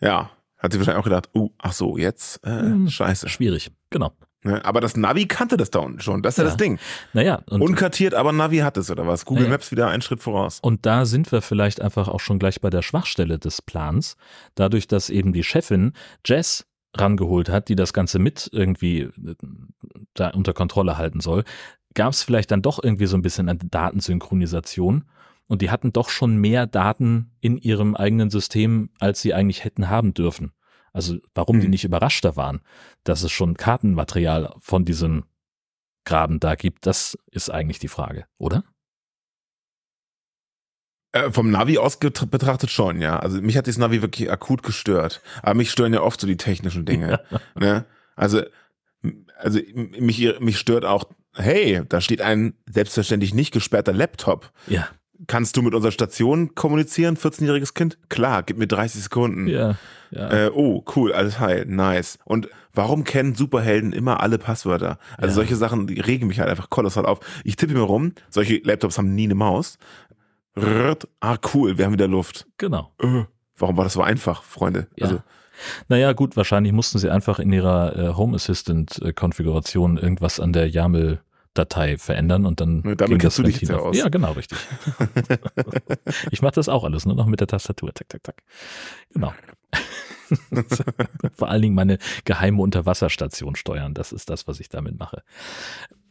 ja, 0.00 0.30
hat 0.58 0.72
sie 0.72 0.78
wahrscheinlich 0.78 1.00
auch 1.00 1.04
gedacht, 1.04 1.30
uh, 1.34 1.50
ach 1.58 1.72
so, 1.72 1.96
jetzt, 1.96 2.42
äh, 2.44 2.50
Hm, 2.60 2.88
scheiße. 2.88 3.28
Schwierig, 3.28 3.70
genau. 3.90 4.12
Ne? 4.48 4.64
Aber 4.64 4.80
das 4.80 4.96
Navi 4.96 5.26
kannte 5.26 5.56
das 5.56 5.70
da 5.70 5.78
unten 5.80 6.00
schon. 6.00 6.22
Das 6.22 6.34
ist 6.34 6.38
ja, 6.38 6.44
Ja. 6.44 6.50
das 6.50 6.56
Ding. 6.56 6.78
Naja, 7.12 7.42
und, 7.50 7.60
Unkartiert, 7.62 8.14
aber 8.14 8.32
Navi 8.32 8.58
hat 8.58 8.76
es, 8.76 8.90
oder 8.90 9.06
was? 9.06 9.24
Google 9.24 9.44
Ja, 9.44 9.48
ja. 9.48 9.52
Maps 9.54 9.70
wieder 9.70 9.88
einen 9.88 10.02
Schritt 10.02 10.22
voraus. 10.22 10.58
und 10.62 10.84
da 10.86 11.04
sind 11.04 11.30
wir 11.30 11.42
vielleicht 11.42 11.80
einfach 11.80 12.08
auch 12.08 12.20
schon 12.20 12.38
gleich 12.38 12.60
bei 12.60 12.70
der 12.70 12.82
Schwachstelle 12.82 13.38
des 13.38 13.62
Plans. 13.62 14.16
Dadurch, 14.54 14.86
dass 14.88 15.10
eben 15.10 15.32
die 15.32 15.44
Chefin 15.44 15.92
Jess 16.26 16.66
rangeholt 16.96 17.48
hat, 17.50 17.68
die 17.68 17.76
das 17.76 17.92
Ganze 17.92 18.18
mit 18.18 18.48
irgendwie 18.52 19.00
äh, 19.02 19.10
da 20.14 20.30
unter 20.30 20.54
Kontrolle 20.54 20.96
halten 20.98 21.20
soll, 21.20 21.44
gab 21.94 22.12
es 22.12 22.22
vielleicht 22.22 22.50
dann 22.50 22.62
doch 22.62 22.82
irgendwie 22.82 23.06
so 23.06 23.16
ein 23.16 23.22
bisschen 23.22 23.48
eine 23.48 23.58
Datensynchronisation. 23.58 25.04
Und 25.46 25.62
die 25.62 25.70
hatten 25.70 25.92
doch 25.94 26.10
schon 26.10 26.36
mehr 26.36 26.66
Daten 26.66 27.30
in 27.40 27.56
ihrem 27.56 27.94
eigenen 27.96 28.28
System, 28.28 28.90
als 29.00 29.22
sie 29.22 29.32
eigentlich 29.32 29.64
hätten 29.64 29.88
haben 29.88 30.12
dürfen. 30.12 30.52
Also 30.98 31.18
warum 31.32 31.60
die 31.60 31.66
Hm. 31.66 31.70
nicht 31.70 31.84
überraschter 31.84 32.34
waren, 32.34 32.60
dass 33.04 33.22
es 33.22 33.30
schon 33.30 33.56
Kartenmaterial 33.56 34.52
von 34.58 34.84
diesem 34.84 35.26
Graben 36.04 36.40
da 36.40 36.56
gibt, 36.56 36.86
das 36.86 37.16
ist 37.30 37.50
eigentlich 37.50 37.78
die 37.78 37.86
Frage, 37.86 38.26
oder? 38.36 38.64
Äh, 41.12 41.30
vom 41.30 41.52
Navi 41.52 41.78
aus 41.78 42.00
betrachtet 42.00 42.70
schon, 42.70 43.00
ja. 43.00 43.16
Also 43.20 43.40
mich 43.40 43.56
hat 43.56 43.68
das 43.68 43.78
Navi 43.78 44.02
wirklich 44.02 44.28
akut 44.28 44.64
gestört. 44.64 45.22
Aber 45.40 45.54
mich 45.54 45.70
stören 45.70 45.94
ja 45.94 46.02
oft 46.02 46.20
so 46.20 46.26
die 46.26 46.36
technischen 46.36 46.84
Dinge. 46.84 47.20
Ne? 47.54 47.84
Also, 48.16 48.42
also 49.36 49.60
mich, 49.74 50.40
mich 50.40 50.58
stört 50.58 50.84
auch, 50.84 51.04
hey, 51.36 51.82
da 51.88 52.00
steht 52.00 52.22
ein 52.22 52.54
selbstverständlich 52.68 53.34
nicht 53.34 53.52
gesperrter 53.52 53.92
Laptop. 53.92 54.50
Ja, 54.66 54.88
Kannst 55.26 55.56
du 55.56 55.62
mit 55.62 55.74
unserer 55.74 55.90
Station 55.92 56.54
kommunizieren, 56.54 57.16
14-jähriges 57.16 57.74
Kind? 57.74 57.98
Klar, 58.08 58.44
gib 58.44 58.56
mir 58.58 58.68
30 58.68 59.02
Sekunden. 59.02 59.48
ja, 59.48 59.74
ja. 60.10 60.30
Äh, 60.46 60.50
oh, 60.54 60.84
cool, 60.96 61.12
alles 61.12 61.38
heil, 61.40 61.66
nice. 61.66 62.18
Und 62.24 62.48
warum 62.72 63.04
kennen 63.04 63.34
Superhelden 63.34 63.92
immer 63.92 64.20
alle 64.20 64.38
Passwörter? 64.38 64.98
Also 65.16 65.28
Ja. 65.28 65.34
solche 65.34 65.56
Sachen, 65.56 65.86
die 65.86 66.00
regen 66.00 66.28
mich 66.28 66.38
halt 66.40 66.48
einfach 66.48 66.70
kolossal 66.70 67.04
auf. 67.04 67.20
Ich 67.44 67.56
tippe 67.56 67.74
mir 67.74 67.80
rum, 67.80 68.12
solche 68.30 68.58
Laptops 68.64 68.96
haben 68.96 69.14
nie 69.14 69.24
eine 69.24 69.34
Maus. 69.34 69.76
Rrrt, 70.56 71.08
ah, 71.20 71.36
cool, 71.52 71.78
wir 71.78 71.84
haben 71.84 71.92
wieder 71.92 72.08
Luft. 72.08 72.46
genau. 72.56 72.92
Äh, 73.00 73.24
warum 73.56 73.76
war 73.76 73.84
das 73.84 73.92
so 73.94 74.02
einfach, 74.02 74.42
Freunde? 74.42 74.86
Ja. 74.96 75.06
Also, 75.06 75.22
Naja, 75.88 76.12
gut, 76.12 76.36
wahrscheinlich 76.36 76.72
mussten 76.72 76.98
sie 76.98 77.10
einfach 77.10 77.38
in 77.40 77.52
ihrer 77.52 77.96
äh, 77.96 78.14
Home 78.14 78.36
Assistant 78.36 79.02
äh, 79.02 79.12
irgendwas 79.12 80.38
an 80.40 80.52
der 80.52 80.68
YAML 80.68 81.20
Datei 81.54 81.98
verändern 81.98 82.46
und 82.46 82.60
dann. 82.60 82.82
Ja, 82.84 82.94
damit 82.94 82.98
ging 82.98 83.18
das 83.18 83.36
kennst 83.36 83.38
du 83.38 83.42
dich 83.42 83.60
jetzt 83.60 83.72
aus. 83.72 83.96
Ja, 83.96 84.08
genau, 84.08 84.32
richtig. 84.32 84.58
ich 86.30 86.42
mache 86.42 86.54
das 86.54 86.68
auch 86.68 86.84
alles, 86.84 87.06
nur 87.06 87.16
noch 87.16 87.26
mit 87.26 87.40
der 87.40 87.46
Tastatur. 87.46 87.94
Zack, 87.94 88.10
zack, 88.10 88.20
zack. 88.24 88.42
Genau. 89.12 89.32
Vor 91.34 91.48
allen 91.48 91.62
Dingen 91.62 91.74
meine 91.74 91.98
geheime 92.24 92.60
Unterwasserstation 92.60 93.56
steuern. 93.56 93.94
Das 93.94 94.12
ist 94.12 94.30
das, 94.30 94.46
was 94.46 94.60
ich 94.60 94.68
damit 94.68 94.98
mache. 94.98 95.22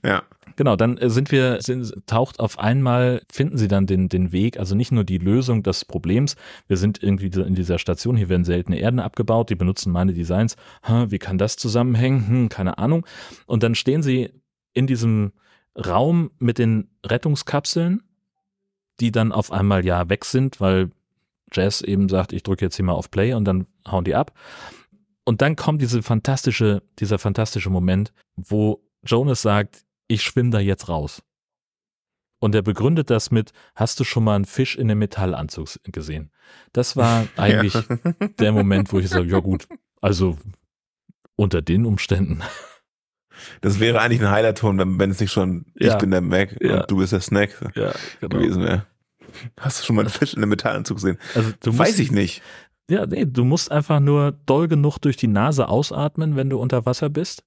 Ja. 0.04 0.24
Genau, 0.56 0.76
dann 0.76 0.98
äh, 0.98 1.10
sind 1.10 1.32
wir, 1.32 1.62
sind, 1.62 1.94
taucht 2.08 2.40
auf 2.40 2.60
einmal, 2.60 3.22
finden 3.32 3.58
sie 3.58 3.68
dann 3.68 3.86
den, 3.86 4.10
den 4.10 4.32
Weg, 4.32 4.58
also 4.60 4.76
nicht 4.76 4.92
nur 4.92 5.04
die 5.04 5.18
Lösung 5.18 5.64
des 5.64 5.86
Problems, 5.86 6.36
wir 6.68 6.78
sind 6.78 7.04
irgendwie 7.04 7.28
in 7.28 7.56
dieser 7.56 7.78
Station, 7.78 8.16
hier 8.16 8.30
werden 8.30 8.46
seltene 8.46 8.80
Erden 8.80 9.00
abgebaut, 9.00 9.50
die 9.50 9.56
benutzen 9.56 9.92
meine 9.92 10.14
Designs, 10.14 10.56
Hm, 10.84 11.12
wie 11.12 11.20
kann 11.20 11.38
das 11.38 11.58
zusammenhängen, 11.58 12.28
hm, 12.28 12.50
keine 12.50 12.78
Ahnung. 12.78 13.06
Und 13.46 13.64
dann 13.64 13.76
stehen 13.76 14.02
sie 14.02 14.32
in 14.78 14.86
diesem 14.86 15.34
Raum 15.76 16.30
mit 16.38 16.60
den 16.60 16.90
Rettungskapseln, 17.04 18.04
die 19.00 19.12
dann 19.12 19.32
auf 19.32 19.52
einmal 19.52 19.84
ja 19.84 20.08
weg 20.08 20.24
sind, 20.24 20.62
weil 20.62 20.92
Jazz 21.52 21.82
eben 21.82 22.10
sagt, 22.10 22.32
ich 22.32 22.44
drücke 22.44 22.66
jetzt 22.66 22.76
hier 22.76 22.86
mal 22.86 22.94
auf 22.94 23.10
Play 23.10 23.34
und 23.34 23.46
dann 23.46 23.66
hauen 23.88 24.04
die 24.04 24.14
ab. 24.14 24.34
Und 25.26 25.42
dann 25.42 25.56
kommt 25.56 25.82
diese 25.82 26.04
fantastische, 26.04 26.84
dieser 27.00 27.18
fantastische 27.18 27.72
Moment, 27.72 28.14
wo 28.36 28.84
Jonas 29.04 29.42
sagt, 29.42 29.84
ich 30.08 30.22
schwimme 30.22 30.52
da 30.52 30.60
jetzt 30.60 30.90
raus. 30.90 31.24
Und 32.40 32.54
er 32.54 32.62
begründet 32.62 33.10
das 33.10 33.32
mit, 33.32 33.52
hast 33.74 34.00
du 34.00 34.04
schon 34.04 34.24
mal 34.24 34.36
einen 34.36 34.46
Fisch 34.46 34.76
in 34.76 34.92
einem 34.92 35.00
Metallanzug 35.00 35.80
gesehen? 35.86 36.32
Das 36.72 36.96
war 36.96 37.28
eigentlich 37.36 37.74
ja. 37.74 37.84
der 38.40 38.52
Moment, 38.52 38.94
wo 38.94 39.00
ich 39.00 39.10
sage, 39.10 39.28
ja 39.28 39.40
gut, 39.40 39.68
also 40.02 40.38
unter 41.36 41.64
den 41.64 41.86
Umständen. 41.88 42.44
Das 43.62 43.80
wäre 43.80 44.00
eigentlich 44.02 44.22
ein 44.22 44.30
Highlight-Ton, 44.32 44.78
wenn, 44.78 45.00
wenn 45.00 45.12
es 45.12 45.20
nicht 45.20 45.32
schon, 45.32 45.66
Ja. 45.76 45.94
ich 45.94 46.00
bin 46.00 46.12
der 46.12 46.22
Mac 46.22 46.56
Ja. 46.62 46.82
und 46.82 46.92
du 46.92 46.98
bist 46.98 47.14
der 47.14 47.22
Snack 47.22 47.50
Ja, 47.76 47.94
gewesen 48.22 48.64
wäre. 48.64 48.86
Hast 49.60 49.82
du 49.82 49.86
schon 49.86 49.96
mal 49.96 50.04
einen 50.04 50.10
Fisch 50.10 50.34
in 50.34 50.40
einem 50.40 50.50
Metallanzug 50.50 50.98
gesehen? 50.98 51.18
Also 51.36 51.52
du 51.62 51.70
musst, 51.72 51.80
Weiß 51.80 52.00
ich 52.00 52.12
nicht. 52.12 52.42
Ja, 52.90 53.06
nee, 53.06 53.26
du 53.26 53.44
musst 53.44 53.72
einfach 53.72 54.00
nur 54.00 54.32
doll 54.46 54.68
genug 54.68 54.98
durch 55.00 55.18
die 55.18 55.28
Nase 55.28 55.68
ausatmen, 55.68 56.36
wenn 56.38 56.50
du 56.50 56.58
unter 56.58 56.86
Wasser 56.86 57.10
bist. 57.10 57.44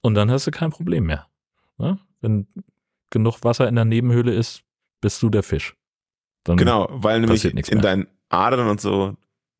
Und 0.00 0.14
dann 0.14 0.30
hast 0.30 0.46
du 0.46 0.50
kein 0.50 0.70
Problem 0.70 1.04
mehr. 1.04 1.26
Ne? 1.78 1.98
Wenn 2.20 2.46
genug 3.10 3.44
Wasser 3.44 3.68
in 3.68 3.74
der 3.74 3.84
Nebenhöhle 3.84 4.32
ist, 4.34 4.62
bist 5.00 5.22
du 5.22 5.28
der 5.28 5.42
Fisch. 5.42 5.76
Dann, 6.44 6.56
Genau, 6.56 6.88
weil 6.90 7.20
nämlich 7.20 7.44
in 7.44 7.54
mehr. 7.54 7.82
deinen 7.82 8.06
Adern 8.30 8.68
und 8.68 8.80
so, 8.80 9.16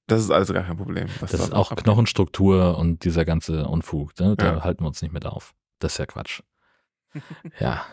das 0.06 0.20
ist 0.20 0.30
alles 0.30 0.52
gar 0.52 0.62
kein 0.64 0.76
Problem. 0.76 1.08
Das 1.20 1.32
da 1.32 1.38
ist 1.38 1.52
auch 1.52 1.70
abgeht. 1.70 1.84
Knochenstruktur 1.84 2.76
und 2.78 3.04
dieser 3.04 3.24
ganze 3.24 3.66
Unfug. 3.66 4.18
Ne? 4.20 4.36
Da 4.36 4.46
Ja. 4.56 4.64
halten 4.64 4.84
wir 4.84 4.88
uns 4.88 5.02
nicht 5.02 5.12
mit 5.12 5.26
auf. 5.26 5.54
Das 5.78 5.92
ist 5.92 5.98
ja 5.98 6.06
Quatsch. 6.06 6.42
ja. 7.60 7.84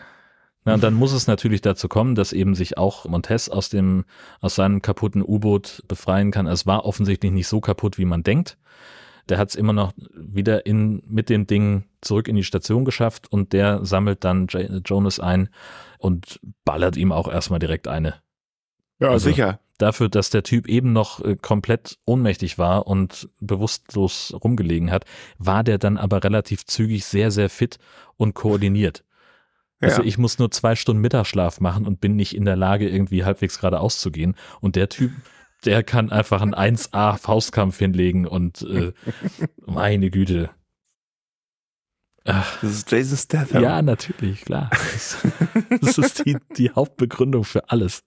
Na, 0.64 0.76
und 0.76 0.84
dann 0.84 0.93
muss 0.93 1.12
es 1.12 1.26
natürlich 1.26 1.62
dazu 1.62 1.88
kommen, 1.88 2.14
dass 2.14 2.34
eben 2.34 2.53
sich 2.53 2.78
auch 2.78 3.05
Montes 3.05 3.49
aus 3.49 3.70
dem, 3.70 4.05
aus 4.41 4.53
seinem 4.55 4.82
kaputten 4.84 5.24
U-Boot 5.24 5.82
befreien 5.88 6.30
kann. 6.30 6.45
Es 6.45 6.68
war 6.68 6.86
offensichtlich 6.86 7.32
nicht 7.32 7.47
so 7.47 7.62
kaputt, 7.62 7.97
wie 7.97 8.05
man 8.05 8.22
denkt. 8.22 8.57
Der 9.28 9.38
hat 9.39 9.49
es 9.49 9.55
immer 9.55 9.74
noch 9.74 9.93
wieder 10.14 10.66
in, 10.68 11.01
mit 11.07 11.30
dem 11.30 11.47
Ding 11.47 11.86
zurück 12.01 12.28
in 12.28 12.36
die 12.36 12.43
Station 12.43 12.86
geschafft 12.86 13.32
und 13.32 13.53
der 13.53 13.86
sammelt 13.86 14.24
dann 14.24 14.47
J 14.47 14.82
Jonas 14.88 15.20
ein 15.20 15.49
und 15.97 16.39
ballert 16.66 16.95
ihm 16.97 17.12
auch 17.12 17.28
erstmal 17.32 17.59
direkt 17.59 17.88
eine 17.88 18.16
Ja, 19.02 19.10
also- 19.10 19.30
sicher. 19.30 19.60
dafür, 19.78 20.10
dass 20.10 20.30
der 20.30 20.43
Typ 20.43 20.68
eben 20.70 20.93
noch 20.93 21.24
äh, 21.26 21.36
komplett 21.36 21.97
ohnmächtig 22.06 22.60
war 22.60 22.86
und 22.86 23.30
bewusstlos 23.39 24.32
rumgelegen 24.43 24.91
hat, 24.91 25.06
war 25.39 25.64
der 25.64 25.80
dann 25.80 25.97
aber 25.97 26.24
relativ 26.24 26.66
zügig 26.66 27.04
sehr, 27.06 27.32
sehr 27.32 27.49
fit 27.49 27.80
und 28.16 28.36
koordiniert. 28.36 29.04
Also 29.80 30.04
ja. 30.04 30.08
ich 30.08 30.20
muss 30.20 30.38
nur 30.38 30.52
zwei 30.52 30.76
Stunden 30.76 31.02
Mittagsschlaf 31.02 31.60
machen 31.60 31.88
und 31.88 31.99
bin 31.99 32.16
nicht 32.16 32.36
in 32.36 32.45
der 32.45 32.56
Lage, 32.56 32.88
irgendwie 32.88 33.26
halbwegs 33.26 33.58
geradeaus 33.60 33.99
zu 33.99 34.12
gehen. 34.12 34.36
Und 34.60 34.76
der 34.76 34.89
Typ, 34.89 35.12
der 35.66 35.82
kann 35.82 36.12
einfach 36.12 36.41
einen 36.41 36.54
1A 36.54 37.18
Faustkampf 37.18 37.80
hinlegen 37.80 38.28
und 38.28 38.62
äh, 38.62 38.93
meine 39.66 40.12
Güte. 40.12 40.52
Ach, 42.26 42.59
das 42.61 42.72
ist 42.72 42.91
Jason 42.91 43.17
Statham. 43.17 43.63
ja, 43.63 43.82
natürlich, 43.82 44.41
klar. 44.45 44.69
Das, 44.72 45.17
das 45.82 45.97
ist 45.97 46.26
die, 46.26 46.38
die 46.57 46.69
Hauptbegründung 46.72 47.43
für 47.43 47.69
alles. 47.69 48.03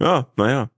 Ja, 0.00 0.28
naja. 0.36 0.70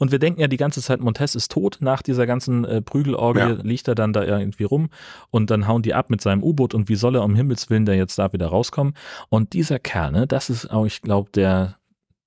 Und 0.00 0.10
wir 0.10 0.18
denken 0.18 0.40
ja 0.40 0.48
die 0.48 0.56
ganze 0.56 0.82
Zeit, 0.82 0.98
Montes 1.00 1.36
ist 1.36 1.52
tot. 1.52 1.76
Nach 1.80 2.02
dieser 2.02 2.26
ganzen 2.26 2.64
äh, 2.64 2.82
Prügelorgie 2.82 3.38
Ja. 3.38 3.48
liegt 3.62 3.86
er 3.86 3.94
dann 3.94 4.12
da 4.12 4.24
irgendwie 4.24 4.64
rum 4.64 4.88
und 5.30 5.48
dann 5.50 5.68
hauen 5.68 5.82
die 5.82 5.94
ab 5.94 6.10
mit 6.10 6.20
seinem 6.20 6.42
U-Boot 6.42 6.74
und 6.74 6.88
wie 6.88 6.96
soll 6.96 7.14
er 7.14 7.22
um 7.22 7.36
Himmels 7.36 7.70
Willen 7.70 7.84
da 7.86 7.92
jetzt 7.92 8.18
da 8.18 8.32
wieder 8.32 8.48
rauskommen? 8.48 8.94
Und 9.28 9.52
dieser 9.52 9.78
Kerl, 9.78 10.10
ne, 10.10 10.26
das 10.26 10.50
ist 10.50 10.66
auch, 10.72 10.86
ich 10.86 11.02
glaube, 11.02 11.30
der, 11.30 11.76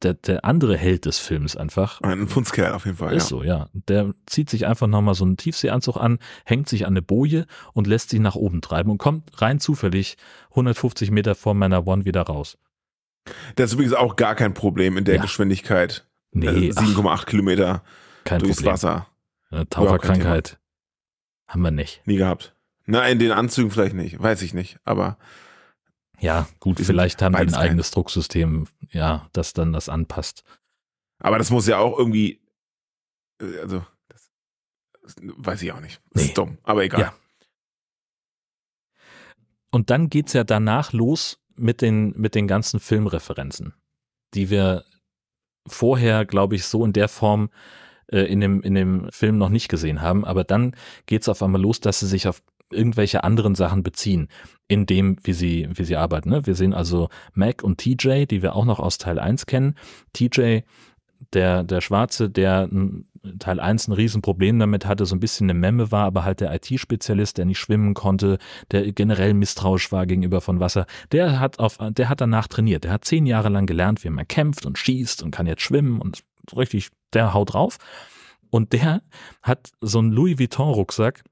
der, 0.04 0.14
der 0.14 0.46
andere 0.46 0.78
Held 0.78 1.06
des 1.06 1.20
Films 1.20 1.56
einfach. 1.56 2.02
Ein 2.02 2.28
Fundskerl 2.28 2.74
auf 2.74 2.86
jeden 2.86 2.98
Fall. 2.98 3.14
Ist 3.14 3.24
ja. 3.24 3.30
so, 3.30 3.44
ja. 3.44 3.70
Der 3.74 4.14
zieht 4.26 4.50
sich 4.50 4.68
einfach 4.68 4.88
nochmal 4.88 5.16
so 5.16 5.26
einen 5.26 5.38
Tiefseeanzug 5.38 5.98
an, 5.98 6.20
hängt 6.46 6.70
sich 6.70 6.86
an 6.86 6.94
eine 6.94 7.02
Boje 7.02 7.46
und 7.74 7.88
lässt 7.88 8.12
sich 8.12 8.20
nach 8.20 8.36
oben 8.36 8.62
treiben 8.62 8.92
und 8.92 8.98
kommt 8.98 9.42
rein 9.42 9.60
zufällig 9.60 10.18
150 10.52 11.12
Meter 11.12 11.36
vor 11.36 11.54
meiner 11.54 11.88
One 11.88 12.06
wieder 12.06 12.22
raus. 12.22 12.58
Das 13.56 13.72
ist 13.72 13.74
übrigens 13.74 13.94
auch 13.94 14.16
gar 14.16 14.36
kein 14.36 14.54
Problem 14.54 14.98
in 14.98 15.04
der 15.04 15.16
Ja. 15.16 15.22
Geschwindigkeit. 15.22 16.06
Nee, 16.32 16.72
ach, 16.76 16.82
7,8 16.84 17.26
Kilometer 17.26 17.84
kein 18.24 18.40
durchs 18.40 18.58
Problem. 18.58 18.74
Wasser. 18.74 19.08
Eine 19.50 19.68
Taucherkrankheit 19.68 20.60
haben 21.48 21.62
wir 21.62 21.72
nicht. 21.72 22.02
Nie 22.06 22.18
gehabt. 22.18 22.54
Na, 22.86 23.08
in 23.08 23.20
den 23.20 23.32
Anzügen 23.32 23.72
vielleicht 23.72 23.96
nicht. 23.96 24.22
Weiß 24.22 24.42
ich 24.42 24.54
nicht. 24.54 24.78
Aber 24.86 25.18
Ja, 26.20 26.48
gut, 26.60 26.80
vielleicht 26.80 27.22
haben 27.22 27.34
die 27.36 27.42
ein 27.42 27.54
eigenes 27.54 27.92
Drucksystem, 27.92 28.68
ja, 28.92 29.30
das 29.34 29.54
dann 29.54 29.74
das 29.74 29.88
anpasst. 29.90 30.44
Aber 31.20 31.38
das 31.38 31.50
muss 31.52 31.68
ja 31.68 31.78
auch 31.78 31.98
irgendwie, 31.98 32.42
äh, 33.42 33.60
also, 33.60 33.86
das, 34.08 34.32
das 35.02 35.16
weiß 35.22 35.62
ich 35.62 35.72
auch 35.72 35.80
nicht. 35.80 36.02
Das 36.12 36.24
Nee. 36.24 36.28
ist 36.30 36.38
dumm, 36.38 36.58
aber 36.64 36.84
egal. 36.84 37.02
Ja. 37.02 37.14
Und 39.72 39.90
dann 39.90 40.10
geht's 40.10 40.34
ja 40.34 40.44
danach 40.44 40.94
los 40.94 41.40
mit 41.56 41.82
den, 41.82 42.14
mit 42.18 42.36
den 42.36 42.48
ganzen 42.48 42.80
Filmreferenzen, 42.80 43.74
die 44.34 44.50
wir 44.50 44.86
vorher, 45.68 46.26
glaube 46.26 46.56
ich, 46.56 46.66
so 46.66 46.86
in 46.86 46.94
der 46.94 47.10
Form 47.10 47.50
äh, 48.08 48.22
in, 48.22 48.40
dem, 48.40 48.62
in 48.62 48.74
dem 48.76 49.12
Film 49.12 49.38
noch 49.38 49.50
nicht 49.50 49.68
gesehen 49.68 50.02
haben. 50.02 50.24
Aber 50.26 50.44
dann 50.44 50.76
geht's 51.06 51.28
auf 51.30 51.44
einmal 51.44 51.62
los, 51.62 51.80
dass 51.82 52.00
sie 52.00 52.08
sich 52.08 52.28
auf 52.28 52.42
irgendwelche 52.72 53.24
anderen 53.24 53.56
Sachen 53.56 53.84
beziehen, 53.84 54.28
in 54.68 54.86
dem, 54.86 55.18
wie 55.24 55.34
sie, 55.34 55.70
wie 55.74 55.84
sie 55.84 55.96
arbeiten. 55.96 56.30
Ne? 56.30 56.46
Wir 56.46 56.56
sehen 56.56 56.74
also 56.74 57.10
Mac 57.34 57.64
und 57.64 57.78
TJ, 57.78 58.26
die 58.26 58.42
wir 58.42 58.56
auch 58.56 58.66
noch 58.66 58.80
aus 58.80 58.98
Teil 58.98 59.20
1 59.20 59.46
kennen. 59.46 59.76
TJ, 60.14 60.60
der, 61.34 61.64
der 61.64 61.82
Schwarze, 61.82 62.30
der 62.30 62.70
Teil 63.40 63.60
1 63.60 63.88
ein 63.88 63.94
Riesenproblem 63.94 64.60
damit 64.60 64.86
hatte, 64.86 65.06
so 65.06 65.16
ein 65.16 65.20
bisschen 65.20 65.50
eine 65.50 65.60
Memme 65.60 65.92
war, 65.92 66.06
aber 66.06 66.24
halt 66.24 66.42
der 66.42 66.54
IT-Spezialist, 66.54 67.38
der 67.38 67.46
nicht 67.46 67.60
schwimmen 67.60 67.94
konnte, 67.94 68.38
der 68.72 68.92
generell 68.92 69.34
misstrauisch 69.34 69.92
war 69.92 70.06
gegenüber 70.06 70.42
von 70.42 70.60
Wasser, 70.60 70.86
der 71.12 71.40
hat 71.40 71.60
auf, 71.60 71.78
der 71.80 72.10
hat 72.10 72.22
danach 72.22 72.48
trainiert. 72.48 72.84
Der 72.84 72.92
hat 72.92 73.06
zehn 73.06 73.26
Jahre 73.26 73.50
lang 73.50 73.66
gelernt, 73.66 74.04
wie 74.04 74.10
man 74.10 74.28
kämpft 74.28 74.66
und 74.66 74.78
schießt 74.78 75.24
und 75.24 75.32
kann 75.32 75.48
jetzt 75.48 75.62
schwimmen 75.62 76.00
und 76.00 76.24
richtig, 76.56 76.90
der 77.14 77.34
haut 77.34 77.54
drauf. 77.54 77.78
Und 78.50 78.74
der 78.74 79.02
hat 79.42 79.72
so 79.82 80.00
einen 80.00 80.12
Louis 80.12 80.40
Vuitton-Rucksack, 80.40 81.24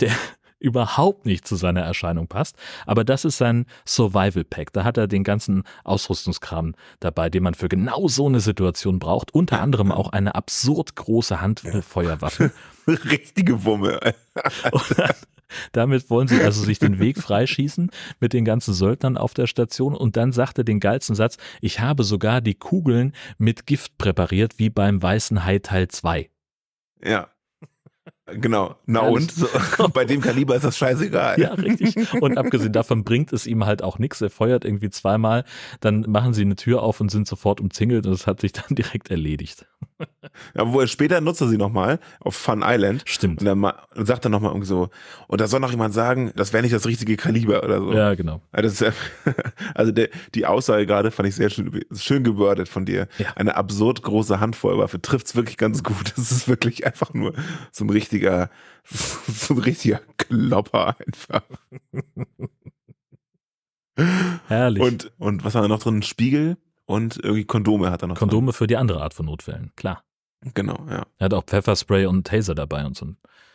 der 0.00 0.12
überhaupt 0.60 1.26
nicht 1.26 1.46
zu 1.48 1.56
seiner 1.56 1.80
Erscheinung 1.80 2.28
passt. 2.28 2.56
Aber 2.86 3.04
das 3.04 3.24
ist 3.24 3.38
sein 3.38 3.66
Survival 3.86 4.44
Pack. 4.44 4.72
Da 4.72 4.84
hat 4.84 4.96
er 4.96 5.08
den 5.08 5.24
ganzen 5.24 5.64
Ausrüstungskram 5.84 6.74
dabei, 7.00 7.30
den 7.30 7.42
man 7.42 7.54
für 7.54 7.68
genau 7.68 8.06
so 8.08 8.26
eine 8.26 8.40
Situation 8.40 8.98
braucht. 8.98 9.34
Unter 9.34 9.60
anderem 9.60 9.90
auch 9.90 10.10
eine 10.12 10.34
absurd 10.34 10.94
große 10.94 11.40
Handfeuerwaffe. 11.40 12.52
Richtige 12.86 13.64
Wumme. 13.64 13.98
Dann, 14.96 15.14
damit 15.72 16.10
wollen 16.10 16.28
sie 16.28 16.40
also 16.42 16.62
sich 16.62 16.78
den 16.78 16.98
Weg 17.00 17.18
freischießen 17.18 17.90
mit 18.20 18.32
den 18.32 18.44
ganzen 18.44 18.72
Söldnern 18.74 19.16
auf 19.16 19.34
der 19.34 19.46
Station. 19.46 19.96
Und 19.96 20.16
dann 20.16 20.32
sagt 20.32 20.58
er 20.58 20.64
den 20.64 20.78
geilsten 20.78 21.16
Satz, 21.16 21.38
ich 21.60 21.80
habe 21.80 22.04
sogar 22.04 22.40
die 22.40 22.54
Kugeln 22.54 23.12
mit 23.38 23.66
Gift 23.66 23.98
präpariert, 23.98 24.58
wie 24.58 24.70
beim 24.70 25.02
Weißen 25.02 25.44
Hai 25.44 25.58
Teil 25.58 25.88
2. 25.88 26.30
Ja. 27.02 27.28
Genau. 28.34 28.76
Na 28.86 29.02
Herrlich. 29.02 29.16
und? 29.16 29.32
So, 29.32 29.88
bei 29.92 30.04
dem 30.04 30.20
Kaliber 30.20 30.56
ist 30.56 30.64
das 30.64 30.76
scheißegal. 30.76 31.40
Ja, 31.40 31.54
richtig. 31.54 32.12
Und 32.20 32.38
abgesehen 32.38 32.72
davon 32.72 33.04
bringt 33.04 33.32
es 33.32 33.46
ihm 33.46 33.66
halt 33.66 33.82
auch 33.82 33.98
nichts. 33.98 34.20
Er 34.20 34.30
feuert 34.30 34.64
irgendwie 34.64 34.90
zweimal, 34.90 35.44
dann 35.80 36.02
machen 36.08 36.34
sie 36.34 36.42
eine 36.42 36.56
Tür 36.56 36.82
auf 36.82 37.00
und 37.00 37.10
sind 37.10 37.26
sofort 37.26 37.60
umzingelt 37.60 38.06
und 38.06 38.12
es 38.12 38.26
hat 38.26 38.40
sich 38.40 38.52
dann 38.52 38.64
direkt 38.70 39.10
erledigt. 39.10 39.66
Aber 40.54 40.72
wo 40.72 40.80
er 40.80 40.86
später 40.86 41.20
nutzt 41.20 41.40
er 41.40 41.48
sie 41.48 41.56
nochmal 41.58 41.98
auf 42.20 42.34
Fun 42.36 42.62
Island. 42.64 43.02
Stimmt. 43.06 43.40
Und 43.40 43.46
dann 43.46 43.62
und 43.64 44.06
sagt 44.06 44.24
er 44.24 44.30
nochmal 44.30 44.50
irgendwie 44.50 44.66
so, 44.66 44.88
und 45.28 45.40
da 45.40 45.46
soll 45.46 45.60
noch 45.60 45.70
jemand 45.70 45.94
sagen, 45.94 46.32
das 46.36 46.52
wäre 46.52 46.62
nicht 46.62 46.74
das 46.74 46.86
richtige 46.86 47.16
Kaliber 47.16 47.62
oder 47.64 47.78
so. 47.80 47.92
Ja, 47.92 48.14
genau. 48.14 48.40
Ja, 48.54 48.62
Das 48.62 48.72
ist, 48.74 48.80
ja- 48.80 48.92
also 49.74 49.92
der, 49.92 50.08
die 50.34 50.46
Aussage 50.46 50.86
gerade 50.86 51.10
fand 51.10 51.28
ich 51.28 51.34
sehr 51.34 51.50
schön, 51.50 51.84
schön 51.92 52.24
gewordet 52.24 52.68
von 52.68 52.84
dir. 52.86 53.08
Ja. 53.18 53.32
Eine 53.36 53.56
absurd 53.56 54.02
große 54.02 54.40
Handfeuerwaffe 54.40 55.00
trifft's 55.00 55.36
wirklich 55.36 55.56
ganz 55.56 55.82
gut. 55.82 56.12
Das 56.16 56.30
ist 56.32 56.48
wirklich 56.48 56.86
einfach 56.86 57.14
nur 57.14 57.32
so 57.72 57.84
ein 57.84 57.90
richtiger, 57.90 58.50
so 58.84 59.54
ein 59.54 59.60
richtiger 59.60 60.00
Klopper 60.16 60.96
einfach. 61.06 61.42
Herrlich. 64.48 64.82
Und, 64.82 65.12
und 65.18 65.44
was 65.44 65.54
haben 65.54 65.64
wir 65.64 65.68
noch 65.68 65.80
drin? 65.82 65.98
Ein 65.98 66.02
Spiegel 66.02 66.56
und 66.90 67.16
irgendwie 67.16 67.44
Kondome 67.44 67.90
hat 67.90 68.02
er 68.02 68.08
noch. 68.08 68.18
Kondome 68.18 68.52
für 68.52 68.66
die 68.66 68.76
andere 68.76 69.00
Art 69.00 69.14
von 69.14 69.26
Notfällen, 69.26 69.72
klar. 69.76 70.02
Genau, 70.54 70.84
ja. 70.88 71.06
Er 71.18 71.24
hat 71.26 71.34
auch 71.34 71.44
Pfefferspray 71.44 72.06
und 72.06 72.26
Taser 72.26 72.54
dabei 72.54 72.84
und 72.84 72.96
so. 72.96 73.06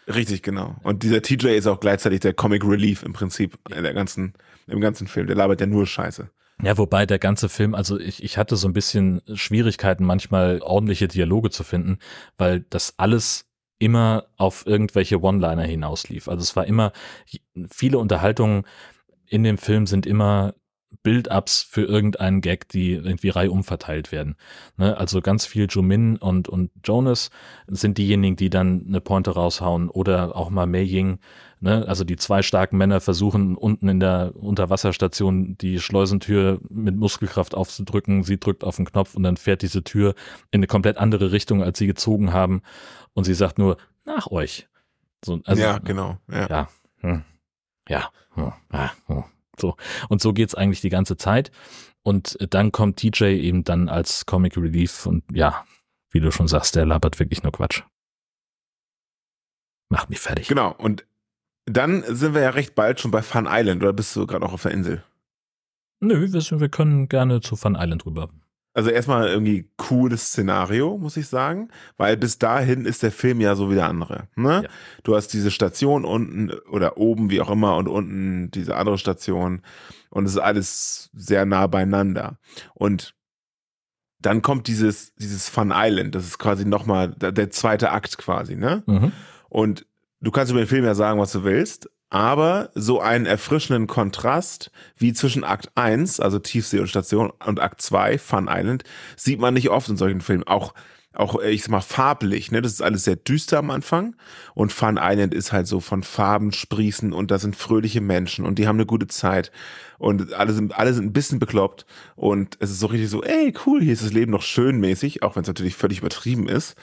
Richtig, 0.07 0.43
genau. 0.43 0.75
Und 0.83 1.03
dieser 1.03 1.21
TJ 1.21 1.47
ist 1.49 1.67
auch 1.67 1.79
gleichzeitig 1.79 2.19
der 2.19 2.33
Comic 2.33 2.63
Relief 2.63 3.03
im 3.03 3.13
Prinzip 3.13 3.57
in 3.75 3.83
der 3.83 3.93
ganzen, 3.93 4.33
im 4.67 4.79
ganzen 4.79 5.07
Film. 5.07 5.27
Der 5.27 5.35
labert 5.35 5.59
ja 5.61 5.67
nur 5.67 5.85
Scheiße. 5.85 6.29
Ja, 6.61 6.77
wobei 6.77 7.05
der 7.05 7.19
ganze 7.19 7.49
Film, 7.49 7.75
also 7.75 7.99
ich, 7.99 8.23
ich 8.23 8.37
hatte 8.37 8.55
so 8.55 8.67
ein 8.67 8.73
bisschen 8.73 9.21
Schwierigkeiten, 9.33 10.05
manchmal 10.05 10.61
ordentliche 10.61 11.07
Dialoge 11.07 11.49
zu 11.49 11.63
finden, 11.63 11.97
weil 12.37 12.61
das 12.69 12.93
alles 12.97 13.45
immer 13.79 14.27
auf 14.37 14.65
irgendwelche 14.65 15.19
One-Liner 15.19 15.63
hinauslief. 15.63 16.29
Also 16.29 16.43
es 16.43 16.55
war 16.55 16.65
immer, 16.65 16.93
viele 17.69 17.97
Unterhaltungen 17.97 18.63
in 19.25 19.43
dem 19.43 19.57
Film 19.57 19.87
sind 19.87 20.05
immer 20.05 20.53
Build-ups 21.03 21.63
für 21.63 21.83
irgendeinen 21.83 22.41
Gag, 22.41 22.69
die 22.69 22.93
irgendwie 22.93 23.29
reihum 23.29 23.63
verteilt 23.63 24.11
werden. 24.11 24.35
Ne? 24.77 24.97
Also 24.97 25.21
ganz 25.21 25.45
viel 25.45 25.67
Jumin 25.69 26.17
und, 26.17 26.47
und 26.47 26.71
Jonas 26.83 27.29
sind 27.67 27.97
diejenigen, 27.97 28.35
die 28.35 28.49
dann 28.49 28.85
eine 28.87 29.01
Pointe 29.01 29.31
raushauen 29.31 29.89
oder 29.89 30.35
auch 30.35 30.49
mal 30.49 30.65
Mei 30.67 30.83
Ying. 30.83 31.19
Ne? 31.59 31.85
Also 31.87 32.03
die 32.03 32.15
zwei 32.15 32.41
starken 32.41 32.77
Männer 32.77 33.01
versuchen 33.01 33.55
unten 33.55 33.87
in 33.87 33.99
der 33.99 34.33
Unterwasserstation 34.35 35.57
die 35.57 35.79
Schleusentür 35.79 36.59
mit 36.69 36.95
Muskelkraft 36.95 37.55
aufzudrücken. 37.55 38.23
Sie 38.23 38.39
drückt 38.39 38.63
auf 38.63 38.75
den 38.75 38.85
Knopf 38.85 39.15
und 39.15 39.23
dann 39.23 39.37
fährt 39.37 39.61
diese 39.61 39.83
Tür 39.83 40.15
in 40.51 40.59
eine 40.59 40.67
komplett 40.67 40.97
andere 40.97 41.31
Richtung, 41.31 41.63
als 41.63 41.77
sie 41.77 41.87
gezogen 41.87 42.33
haben. 42.33 42.61
Und 43.13 43.23
sie 43.23 43.33
sagt 43.33 43.57
nur, 43.57 43.77
nach 44.05 44.27
euch. 44.27 44.67
So, 45.23 45.39
also, 45.45 45.61
ja, 45.61 45.79
genau. 45.79 46.17
Ja. 46.29 46.47
ja. 46.47 46.69
Hm. 46.99 47.23
Ja. 47.89 48.09
Hm. 48.35 48.53
Ah, 48.69 48.91
hm. 49.07 49.23
So. 49.59 49.75
Und 50.09 50.21
so 50.21 50.33
geht's 50.33 50.55
eigentlich 50.55 50.81
die 50.81 50.89
ganze 50.89 51.17
Zeit. 51.17 51.51
Und 52.03 52.37
dann 52.53 52.71
kommt 52.71 52.97
TJ 52.97 53.25
eben 53.25 53.63
dann 53.63 53.89
als 53.89 54.25
Comic 54.25 54.57
Relief 54.57 55.05
und 55.05 55.23
ja, 55.31 55.65
wie 56.11 56.19
du 56.19 56.31
schon 56.31 56.47
sagst, 56.47 56.75
der 56.75 56.85
labert 56.85 57.19
wirklich 57.19 57.43
nur 57.43 57.51
Quatsch. 57.51 57.81
Macht 59.89 60.09
mich 60.09 60.19
fertig. 60.19 60.47
Genau. 60.47 60.73
Und 60.77 61.05
dann 61.65 62.03
sind 62.07 62.35
wir 62.35 62.41
ja 62.41 62.49
recht 62.51 62.75
bald 62.75 62.99
schon 62.99 63.11
bei 63.11 63.21
Fun 63.21 63.47
Island 63.49 63.81
oder 63.81 63.93
bist 63.93 64.15
du 64.15 64.27
gerade 64.27 64.45
auch 64.45 64.53
auf 64.53 64.61
der 64.61 64.71
Insel? 64.71 65.03
Nö, 65.99 66.31
wir, 66.31 66.59
wir 66.59 66.69
können 66.69 67.09
gerne 67.09 67.41
zu 67.41 67.55
Fun 67.55 67.75
Island 67.79 68.05
rüber. 68.05 68.29
Also 68.75 68.89
erstmal 68.89 69.29
irgendwie 69.29 69.69
cooles 69.77 70.27
Szenario, 70.27 70.97
muss 70.97 71.15
ich 71.15 71.27
sagen, 71.27 71.69
weil 71.95 72.17
bis 72.17 72.39
dahin 72.39 72.85
ist 72.85 73.03
der 73.03 73.11
Film 73.13 73.39
ja 73.39 73.55
so 73.55 73.71
wie 73.71 73.75
der 73.75 73.87
andere. 73.87 74.27
Ne? 74.35 74.63
Ja. 74.63 74.69
Du 75.03 75.15
hast 75.15 75.29
diese 75.29 75.49
Station 75.49 76.03
unten 76.03 76.51
oder 76.69 76.97
oben, 76.97 77.29
wie 77.29 77.39
auch 77.39 77.49
immer, 77.49 77.77
und 77.77 77.87
unten 77.87 78.51
diese 78.51 78.75
andere 78.75 78.97
Station 78.97 79.61
und 80.09 80.25
es 80.25 80.31
ist 80.31 80.39
alles 80.39 81.09
sehr 81.13 81.45
nah 81.45 81.67
beieinander. 81.67 82.37
Und 82.73 83.15
dann 84.19 84.41
kommt 84.41 84.67
dieses, 84.67 85.15
dieses 85.15 85.47
Fun 85.47 85.71
Island, 85.73 86.13
das 86.13 86.25
ist 86.25 86.37
quasi 86.37 86.65
nochmal 86.65 87.09
der, 87.09 87.51
zweite 87.51 87.91
Akt 87.91 88.17
quasi, 88.17 88.55
ne? 88.55 88.83
Mhm. 88.87 89.13
Und 89.47 89.85
du 90.19 90.31
kannst 90.31 90.51
über 90.51 90.61
den 90.61 90.67
Film 90.67 90.83
ja 90.83 90.95
sagen, 90.95 91.19
was 91.19 91.31
du 91.31 91.45
willst, 91.45 91.89
aber 92.09 92.69
so 92.75 92.99
einen 92.99 93.25
erfrischenden 93.25 93.87
Kontrast 93.87 94.71
wie 94.95 95.13
zwischen 95.13 95.43
Akt 95.43 95.71
1, 95.75 96.19
also 96.19 96.39
Tiefsee 96.39 96.79
und 96.79 96.87
Station, 96.87 97.31
und 97.45 97.59
Akt 97.59 97.81
2, 97.81 98.17
Fun 98.17 98.47
Island, 98.49 98.83
sieht 99.15 99.39
man 99.39 99.53
nicht 99.53 99.69
oft 99.69 99.89
in 99.89 99.97
solchen 99.97 100.21
Filmen. 100.21 100.43
Auch, 100.43 100.73
auch 101.13 101.41
ich 101.41 101.63
sag 101.63 101.71
mal, 101.71 101.81
farblich, 101.81 102.51
ne? 102.51 102.61
Das 102.61 102.73
ist 102.73 102.81
alles 102.81 103.05
sehr 103.05 103.15
düster 103.15 103.57
am 103.57 103.71
Anfang. 103.71 104.15
Und 104.53 104.71
Fun 104.71 104.99
Island 105.01 105.33
ist 105.33 105.51
halt 105.51 105.67
so 105.67 105.79
von 105.79 106.03
Farben 106.03 106.51
sprießen 106.51 107.11
und 107.11 107.31
da 107.31 107.39
sind 107.39 107.55
fröhliche 107.55 108.01
Menschen 108.01 108.45
und 108.45 108.59
die 108.59 108.67
haben 108.67 108.77
eine 108.77 108.85
gute 108.85 109.07
Zeit. 109.07 109.51
Und 109.97 110.33
alle 110.33 110.53
sind, 110.53 110.77
alle 110.77 110.93
sind 110.93 111.05
ein 111.05 111.13
bisschen 111.13 111.39
bekloppt. 111.39 111.85
Und 112.15 112.57
es 112.59 112.69
ist 112.69 112.79
so 112.79 112.87
richtig 112.87 113.09
so, 113.09 113.23
ey, 113.23 113.53
cool, 113.65 113.81
hier 113.81 113.93
ist 113.93 114.03
das 114.03 114.13
Leben 114.13 114.31
noch 114.31 114.43
schön 114.43 114.79
mäßig, 114.79 115.23
auch 115.23 115.35
wenn 115.35 115.41
es 115.41 115.47
natürlich 115.47 115.75
völlig 115.75 115.99
übertrieben 115.99 116.47
ist. 116.47 116.75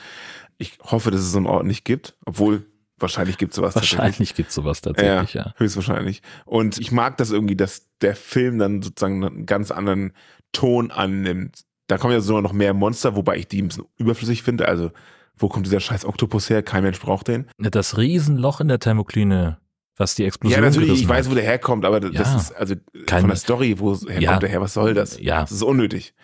Ich 0.58 0.78
hoffe, 0.82 1.10
dass 1.10 1.20
es 1.20 1.30
so 1.30 1.38
einen 1.38 1.46
Ort 1.46 1.66
nicht 1.66 1.84
gibt, 1.84 2.16
obwohl 2.24 2.66
Wahrscheinlich 3.02 3.36
gibt 3.36 3.52
es 3.52 3.56
sowas 3.56 3.74
Wahrscheinlich 3.74 4.34
gibt 4.34 4.50
es 4.50 4.54
sowas 4.54 4.80
tatsächlich, 4.80 5.34
ja, 5.34 5.46
ja. 5.46 5.54
Höchstwahrscheinlich. 5.56 6.22
Und 6.44 6.78
ich 6.78 6.92
mag 6.92 7.16
das 7.16 7.30
irgendwie, 7.30 7.56
dass 7.56 7.88
der 8.00 8.16
Film 8.16 8.58
dann 8.58 8.82
sozusagen 8.82 9.24
einen 9.24 9.46
ganz 9.46 9.70
anderen 9.70 10.12
Ton 10.52 10.90
annimmt. 10.90 11.62
Da 11.88 11.98
kommen 11.98 12.12
ja 12.14 12.20
sogar 12.20 12.42
noch 12.42 12.52
mehr 12.52 12.74
Monster, 12.74 13.16
wobei 13.16 13.36
ich 13.36 13.48
die 13.48 13.62
ein 13.62 13.68
bisschen 13.68 13.84
überflüssig 13.98 14.42
finde. 14.42 14.68
Also, 14.68 14.92
wo 15.36 15.48
kommt 15.48 15.66
dieser 15.66 15.80
scheiß 15.80 16.04
Oktopus 16.04 16.48
her? 16.48 16.62
Kein 16.62 16.84
Mensch 16.84 17.00
braucht 17.00 17.28
den. 17.28 17.48
Das 17.58 17.98
Riesenloch 17.98 18.60
in 18.60 18.68
der 18.68 18.78
Thermokline, 18.78 19.58
was 19.96 20.14
die 20.14 20.24
Explosion 20.24 20.62
Ja, 20.62 20.68
natürlich, 20.68 21.02
ich 21.02 21.08
weiß, 21.08 21.30
wo 21.30 21.34
der 21.34 21.44
herkommt, 21.44 21.84
aber 21.84 22.00
das 22.00 22.12
ja, 22.12 22.36
ist, 22.36 22.52
also 22.52 22.74
von 23.06 23.28
der 23.28 23.36
Story, 23.36 23.78
wo 23.78 23.94
herkommt 23.94 24.22
ja, 24.22 24.38
der 24.38 24.48
her, 24.48 24.60
was 24.60 24.74
soll 24.74 24.94
das? 24.94 25.18
Ja. 25.20 25.40
Das 25.40 25.52
ist 25.52 25.62
unnötig. 25.62 26.14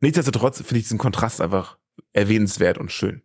Nichtsdestotrotz 0.00 0.58
finde 0.58 0.78
ich 0.78 0.84
diesen 0.84 0.98
Kontrast 0.98 1.40
einfach 1.40 1.76
erwähnenswert 2.12 2.78
und 2.78 2.90
schön. 2.90 3.22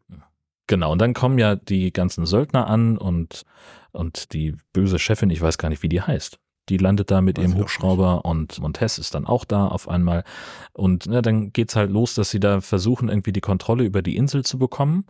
Genau, 0.67 0.91
und 0.91 0.99
dann 0.99 1.13
kommen 1.13 1.39
ja 1.39 1.55
die 1.55 1.91
ganzen 1.93 2.25
Söldner 2.25 2.67
an 2.67 2.97
und, 2.97 3.43
und 3.91 4.33
die 4.33 4.55
böse 4.73 4.99
Chefin, 4.99 5.29
ich 5.29 5.41
weiß 5.41 5.57
gar 5.57 5.69
nicht, 5.69 5.81
wie 5.81 5.89
die 5.89 6.01
heißt. 6.01 6.39
Die 6.69 6.77
landet 6.77 7.11
da 7.11 7.21
mit 7.21 7.37
weiß 7.37 7.45
ihrem 7.45 7.57
Hubschrauber 7.57 8.25
und 8.25 8.59
Montes 8.59 8.97
ist 8.97 9.15
dann 9.15 9.25
auch 9.25 9.45
da 9.45 9.67
auf 9.67 9.87
einmal. 9.87 10.25
Und 10.73 11.05
na, 11.07 11.21
dann 11.21 11.53
geht's 11.53 11.77
halt 11.77 11.89
los, 11.89 12.15
dass 12.15 12.29
sie 12.29 12.41
da 12.41 12.59
versuchen, 12.59 13.07
irgendwie 13.07 13.31
die 13.31 13.41
Kontrolle 13.41 13.85
über 13.85 14.01
die 14.01 14.17
Insel 14.17 14.43
zu 14.43 14.57
bekommen 14.59 15.05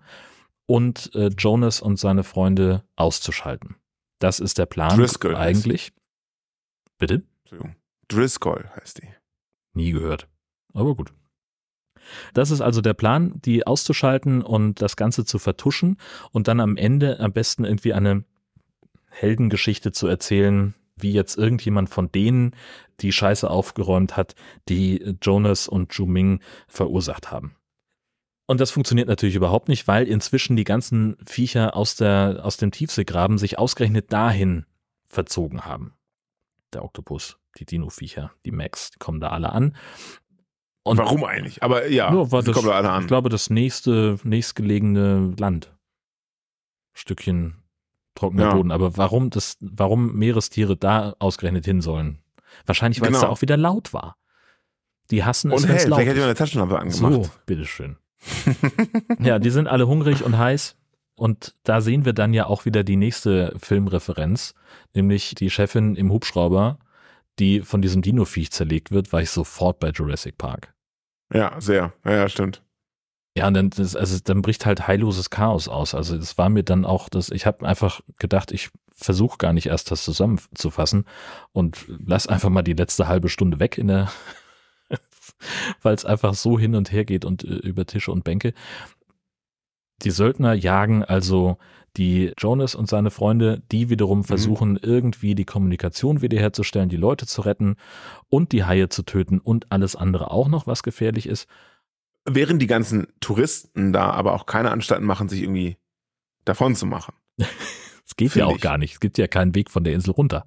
und 0.68 1.14
äh, 1.16 1.30
Jonas 1.36 1.82
und 1.82 1.98
seine 1.98 2.24
Freunde 2.24 2.84
auszuschalten. 2.96 3.76
Das 4.20 4.40
ist 4.40 4.60
der 4.60 4.68
Plan 4.68 4.98
Driscoll 4.98 5.36
eigentlich. 5.36 5.92
Bitte? 7.00 7.24
Driscoll 8.08 8.70
heißt 8.76 9.02
die. 9.02 9.08
Nie 9.74 9.92
gehört. 9.92 10.28
Aber 10.74 10.96
gut. 10.96 11.12
Das 12.34 12.52
ist 12.52 12.62
also 12.62 12.82
der 12.82 12.94
Plan, 12.94 13.34
die 13.44 13.66
auszuschalten 13.66 14.42
und 14.42 14.82
das 14.82 14.96
Ganze 14.96 15.26
zu 15.26 15.40
vertuschen 15.40 15.98
und 16.32 16.48
dann 16.48 16.60
am 16.60 16.78
Ende 16.78 17.20
am 17.20 17.34
besten 17.34 17.66
irgendwie 17.66 17.94
eine 17.94 18.24
Heldengeschichte 19.10 19.92
zu 19.92 20.08
erzählen, 20.08 20.74
wie 20.96 21.12
jetzt 21.12 21.38
irgendjemand 21.38 21.90
von 21.90 22.12
denen 22.12 22.56
die 23.00 23.12
Scheiße 23.12 23.50
aufgeräumt 23.50 24.18
hat, 24.18 24.36
die 24.70 25.16
Jonas 25.22 25.68
und 25.68 25.94
Juming 25.94 26.42
verursacht 26.68 27.32
haben. 27.32 27.56
Und 28.48 28.62
das 28.62 28.72
funktioniert 28.72 29.10
natürlich 29.10 29.36
überhaupt 29.36 29.68
nicht, 29.68 29.88
weil 29.88 30.08
inzwischen 30.08 30.56
die 30.56 30.64
ganzen 30.64 31.18
Viecher 31.26 31.76
aus, 31.76 31.96
der, 31.96 32.40
aus 32.44 32.58
dem 32.58 32.72
Tiefseegraben 32.72 33.38
sich 33.38 33.60
ausgerechnet 33.60 34.12
dahin 34.12 34.66
verzogen 35.06 35.66
haben. 35.66 35.94
Der 36.74 36.84
Oktopus, 36.84 37.38
die 37.58 37.66
Dino-Viecher, 37.66 38.32
die 38.46 38.52
Max, 38.52 38.92
die 38.92 39.00
kommen 39.00 39.20
da 39.20 39.30
alle 39.30 39.52
an. 39.52 39.76
Und 40.88 40.98
Warum 40.98 41.24
eigentlich? 41.24 41.64
Aber 41.64 41.88
ja, 41.88 42.12
nur 42.12 42.32
war 42.32 42.44
das, 42.44 42.56
kommt 42.56 42.68
alle 42.70 42.90
an. 42.90 43.02
ich 43.04 43.08
glaube, 43.08 43.30
das 43.30 43.50
nächste, 43.50 44.18
nächstgelegene 44.24 45.36
Land. 45.38 45.74
Stückchen 46.94 47.56
trockener 48.16 48.44
ja. 48.44 48.54
Boden. 48.54 48.72
Aber 48.72 48.98
warum 48.98 49.30
das, 49.30 49.58
warum 49.62 50.16
Meerestiere 50.16 50.76
da 50.76 51.16
ausgerechnet 51.20 51.66
hin 51.66 51.82
sollen? 51.82 52.20
Wahrscheinlich, 52.66 53.02
weil 53.02 53.08
genau. 53.08 53.20
es 53.20 53.22
da 53.22 53.30
auch 53.30 53.42
wieder 53.42 53.58
laut 53.58 53.94
war. 53.94 54.18
Die 55.12 55.24
hassen 55.24 55.52
es, 55.52 55.68
wenn 55.68 55.76
es 55.76 55.88
laut 55.88 56.00
hätte 56.00 56.18
ich 56.18 56.24
eine 56.24 56.36
Taschenlampe 56.36 56.80
angemacht. 56.80 57.14
So, 57.14 57.30
bitteschön. 57.46 57.98
ja, 59.20 59.40
die 59.40 59.50
sind 59.52 59.68
alle 59.68 59.88
hungrig 59.88 60.24
und 60.24 60.38
heiß. 60.38 60.76
Und 61.16 61.56
da 61.64 61.82
sehen 61.82 62.06
wir 62.06 62.14
dann 62.14 62.34
ja 62.34 62.46
auch 62.46 62.66
wieder 62.66 62.84
die 62.84 62.96
nächste 62.96 63.54
Filmreferenz, 63.58 64.54
nämlich 64.94 65.34
die 65.34 65.50
Chefin 65.50 65.96
im 65.96 66.12
Hubschrauber, 66.12 66.78
die 67.40 67.62
von 67.62 67.82
diesem 67.82 68.02
Dino-Viech 68.02 68.52
zerlegt 68.52 68.92
wird, 68.92 69.12
war 69.14 69.22
ich 69.22 69.32
sofort 69.32 69.80
bei 69.80 69.90
Jurassic 69.90 70.38
Park. 70.38 70.76
Ja, 71.34 71.60
sehr. 71.60 71.94
Ja, 72.06 72.12
ja 72.12 72.30
stimmt. 72.30 72.62
Ja, 73.38 73.48
und 73.48 73.54
dann, 73.54 73.70
das, 73.70 73.96
also, 73.96 74.18
dann 74.24 74.42
bricht 74.42 74.66
halt 74.66 74.88
heilloses 74.88 75.30
Chaos 75.30 75.68
aus. 75.68 75.94
Also 75.94 76.18
das 76.18 76.40
war 76.40 76.50
mir 76.50 76.64
dann 76.64 76.86
auch, 76.86 77.08
dass 77.08 77.30
ich 77.30 77.46
habe 77.46 77.68
einfach 77.68 78.02
gedacht, 78.18 78.52
ich 78.52 78.72
versuche 78.94 79.38
gar 79.38 79.54
nicht 79.54 79.68
erst 79.68 79.92
das 79.92 80.04
zusammenzufassen 80.04 81.06
und 81.52 81.86
lass 81.88 82.26
einfach 82.26 82.50
mal 82.50 82.64
die 82.64 82.74
letzte 82.74 83.08
halbe 83.08 83.30
Stunde 83.30 83.60
weg 83.60 83.78
in 83.78 83.90
der, 83.90 84.12
weil 85.84 85.94
es 85.94 86.04
einfach 86.04 86.34
so 86.34 86.58
hin 86.58 86.74
und 86.74 86.92
her 86.92 87.06
geht 87.06 87.26
und 87.26 87.44
äh, 87.44 87.58
über 87.58 87.86
Tische 87.86 88.12
und 88.12 88.24
Bänke. 88.24 88.56
Die 90.04 90.12
Söldner 90.12 90.54
jagen 90.54 91.04
also 91.04 91.58
die 91.98 92.34
Jonas 92.38 92.76
und 92.76 92.88
seine 92.88 93.10
Freunde, 93.10 93.64
die 93.72 93.90
wiederum 93.90 94.20
mhm. 94.20 94.24
versuchen, 94.24 94.72
mhm. 94.72 94.80
irgendwie 94.82 95.36
die 95.36 95.46
Kommunikation 95.46 96.22
wiederherzustellen, 96.22 96.90
die 96.90 96.98
Leute 96.98 97.26
zu 97.26 97.42
retten 97.42 97.76
und 98.30 98.52
die 98.52 98.64
Haie 98.64 98.90
zu 98.90 99.04
töten 99.04 99.40
und 99.40 99.72
alles 99.72 99.96
andere 99.96 100.32
auch 100.32 100.48
noch, 100.48 100.68
was 100.68 100.84
gefährlich 100.84 101.28
ist. 101.28 101.48
Während 102.26 102.62
die 102.62 102.68
ganzen 102.68 103.08
Touristen 103.20 103.94
da 103.94 104.12
aber 104.12 104.34
auch 104.34 104.46
keine 104.46 104.72
Anstalten 104.72 105.06
machen, 105.06 105.30
sich 105.30 105.42
irgendwie 105.42 105.78
davon 106.46 106.76
zu 106.76 106.86
machen. 106.86 107.14
Es 108.10 108.16
geht 108.16 108.36
ja 108.36 108.46
auch 108.46 108.56
ich. 108.56 108.62
gar 108.62 108.78
nicht. 108.78 108.94
Es 108.94 109.00
gibt 109.02 109.18
ja 109.18 109.28
keinen 109.28 109.54
Weg 109.54 109.70
von 109.70 109.84
der 109.84 109.94
Insel 109.94 110.12
runter. 110.12 110.46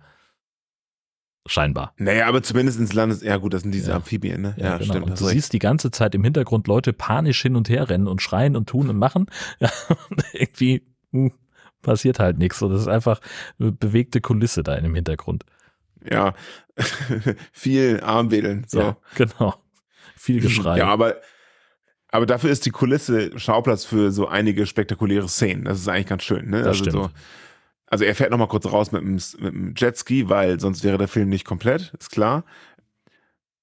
Scheinbar. 1.46 1.94
Naja, 1.96 2.26
aber 2.26 2.42
zumindest 2.42 2.78
ins 2.78 2.92
Landes, 2.92 3.22
ja 3.22 3.38
gut, 3.38 3.54
das 3.54 3.62
sind 3.62 3.72
diese 3.72 3.90
ja. 3.90 3.96
Amphibien, 3.96 4.42
ne? 4.42 4.54
Ja, 4.58 4.64
ja 4.64 4.78
genau. 4.78 4.92
stimmt. 4.92 5.06
Und 5.06 5.20
du 5.20 5.24
recht. 5.24 5.34
siehst 5.34 5.52
die 5.52 5.58
ganze 5.58 5.90
Zeit 5.90 6.14
im 6.14 6.22
Hintergrund 6.22 6.66
Leute 6.66 6.92
panisch 6.92 7.40
hin 7.40 7.56
und 7.56 7.68
her 7.68 7.88
rennen 7.88 8.08
und 8.08 8.20
schreien 8.20 8.56
und 8.56 8.68
tun 8.68 8.90
und 8.90 8.98
machen. 8.98 9.26
Ja, 9.58 9.70
und 10.10 10.22
irgendwie 10.32 10.82
hm, 11.12 11.32
passiert 11.82 12.18
halt 12.18 12.38
nichts. 12.38 12.58
So, 12.58 12.68
das 12.68 12.82
ist 12.82 12.88
einfach 12.88 13.20
eine 13.58 13.72
bewegte 13.72 14.20
Kulisse 14.20 14.62
da 14.62 14.74
in 14.74 14.84
dem 14.84 14.94
Hintergrund. 14.94 15.44
Ja, 16.08 16.34
viel 17.52 18.00
Armwedeln. 18.00 18.64
So. 18.68 18.80
Ja, 18.80 18.96
genau. 19.14 19.54
Viel 20.16 20.40
Geschrei. 20.40 20.78
Ja, 20.78 20.88
aber, 20.88 21.16
aber 22.08 22.26
dafür 22.26 22.50
ist 22.50 22.66
die 22.66 22.70
Kulisse 22.70 23.38
Schauplatz 23.38 23.84
für 23.86 24.12
so 24.12 24.28
einige 24.28 24.66
spektakuläre 24.66 25.28
Szenen. 25.28 25.64
Das 25.64 25.78
ist 25.78 25.88
eigentlich 25.88 26.06
ganz 26.06 26.24
schön. 26.24 26.50
Ne? 26.50 26.58
Das 26.58 26.66
also, 26.68 26.84
stimmt. 26.84 26.92
so, 26.92 27.10
also 27.90 28.04
er 28.04 28.14
fährt 28.14 28.30
nochmal 28.30 28.48
kurz 28.48 28.66
raus 28.66 28.92
mit 28.92 29.02
dem, 29.02 29.14
mit 29.14 29.52
dem 29.52 29.74
Jetski, 29.76 30.28
weil 30.28 30.60
sonst 30.60 30.84
wäre 30.84 30.96
der 30.96 31.08
Film 31.08 31.28
nicht 31.28 31.44
komplett, 31.44 31.92
ist 31.98 32.10
klar. 32.10 32.44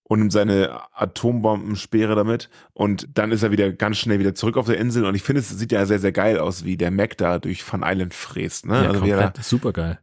Und 0.04 0.20
nimmt 0.20 0.32
seine 0.32 0.82
Atombombenspeere 0.94 2.16
damit. 2.16 2.50
Und 2.74 3.18
dann 3.18 3.32
ist 3.32 3.44
er 3.44 3.52
wieder 3.52 3.72
ganz 3.74 3.98
schnell 3.98 4.20
wieder 4.20 4.36
zurück 4.36 4.56
auf 4.56 4.66
der 4.66 4.78
Insel. 4.78 5.06
Und 5.06 5.16
ich 5.16 5.24
finde, 5.24 5.42
es 5.42 5.50
sieht 5.50 5.72
ja 5.72 5.86
sehr, 5.86 6.00
sehr 6.00 6.12
geil 6.14 6.40
aus, 6.40 6.64
wie 6.64 6.78
der 6.78 6.92
Mac 6.92 7.18
da 7.18 7.40
durch 7.40 7.70
Van 7.70 7.84
Island 7.86 8.14
fräst. 8.14 8.66
Ne? 8.66 8.76
ja, 8.84 8.90
also 8.90 9.06
er 9.06 9.24
komplett. 9.24 9.44
Super 9.44 9.74
geil. 9.74 10.00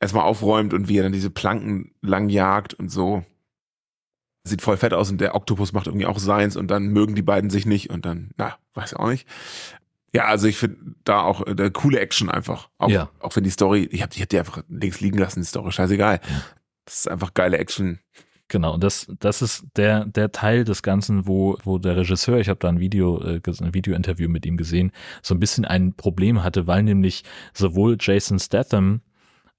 erstmal 0.00 0.24
aufräumt 0.24 0.72
und 0.72 0.88
wie 0.88 0.98
er 0.98 1.02
dann 1.02 1.12
diese 1.12 1.30
Planken 1.30 1.94
lang 2.00 2.28
jagt 2.28 2.74
und 2.74 2.90
so. 2.90 3.24
Sieht 4.46 4.62
voll 4.62 4.76
fett 4.76 4.92
aus 4.92 5.10
und 5.10 5.20
der 5.22 5.34
Oktopus 5.34 5.72
macht 5.72 5.86
irgendwie 5.86 6.06
auch 6.06 6.18
seins 6.18 6.56
und 6.56 6.70
dann 6.70 6.88
mögen 6.88 7.14
die 7.14 7.22
beiden 7.22 7.48
sich 7.48 7.64
nicht 7.64 7.88
und 7.90 8.04
dann, 8.04 8.30
na, 8.36 8.56
weiß 8.74 8.92
ich 8.92 8.98
auch 8.98 9.08
nicht. 9.08 9.26
Ja, 10.14 10.26
also 10.26 10.46
ich 10.46 10.56
finde 10.56 10.76
da 11.02 11.22
auch 11.22 11.44
äh, 11.46 11.70
coole 11.72 11.98
Action 11.98 12.30
einfach. 12.30 12.68
Auch, 12.78 12.88
Ja. 12.88 13.10
auch 13.18 13.34
wenn 13.34 13.44
die 13.44 13.50
Story, 13.50 13.88
ich 13.90 14.00
habe 14.00 14.14
die, 14.14 14.22
hab 14.22 14.28
die 14.28 14.38
einfach 14.38 14.62
links 14.68 15.00
liegen 15.00 15.18
lassen, 15.18 15.40
die 15.40 15.46
Story, 15.46 15.72
scheißegal. 15.72 16.20
Das 16.84 17.00
ist 17.00 17.10
einfach 17.10 17.34
geile 17.34 17.58
Action. 17.58 17.98
Genau, 18.48 18.74
und 18.74 18.84
das, 18.84 19.06
das 19.18 19.42
ist 19.42 19.64
der, 19.76 20.04
der 20.04 20.30
Teil 20.30 20.64
des 20.64 20.82
Ganzen, 20.82 21.26
wo, 21.26 21.56
wo 21.64 21.78
der 21.78 21.96
Regisseur, 21.96 22.38
ich 22.38 22.48
habe 22.48 22.60
da 22.60 22.68
ein 22.68 22.78
Video, 22.78 23.20
äh, 23.22 23.40
ein 23.60 23.74
Video-Interview 23.74 24.28
mit 24.28 24.46
ihm 24.46 24.56
gesehen, 24.56 24.92
so 25.22 25.34
ein 25.34 25.40
bisschen 25.40 25.64
ein 25.64 25.94
Problem 25.94 26.44
hatte, 26.44 26.66
weil 26.66 26.82
nämlich 26.82 27.24
sowohl 27.54 27.96
Jason 27.98 28.38
Statham 28.38 29.00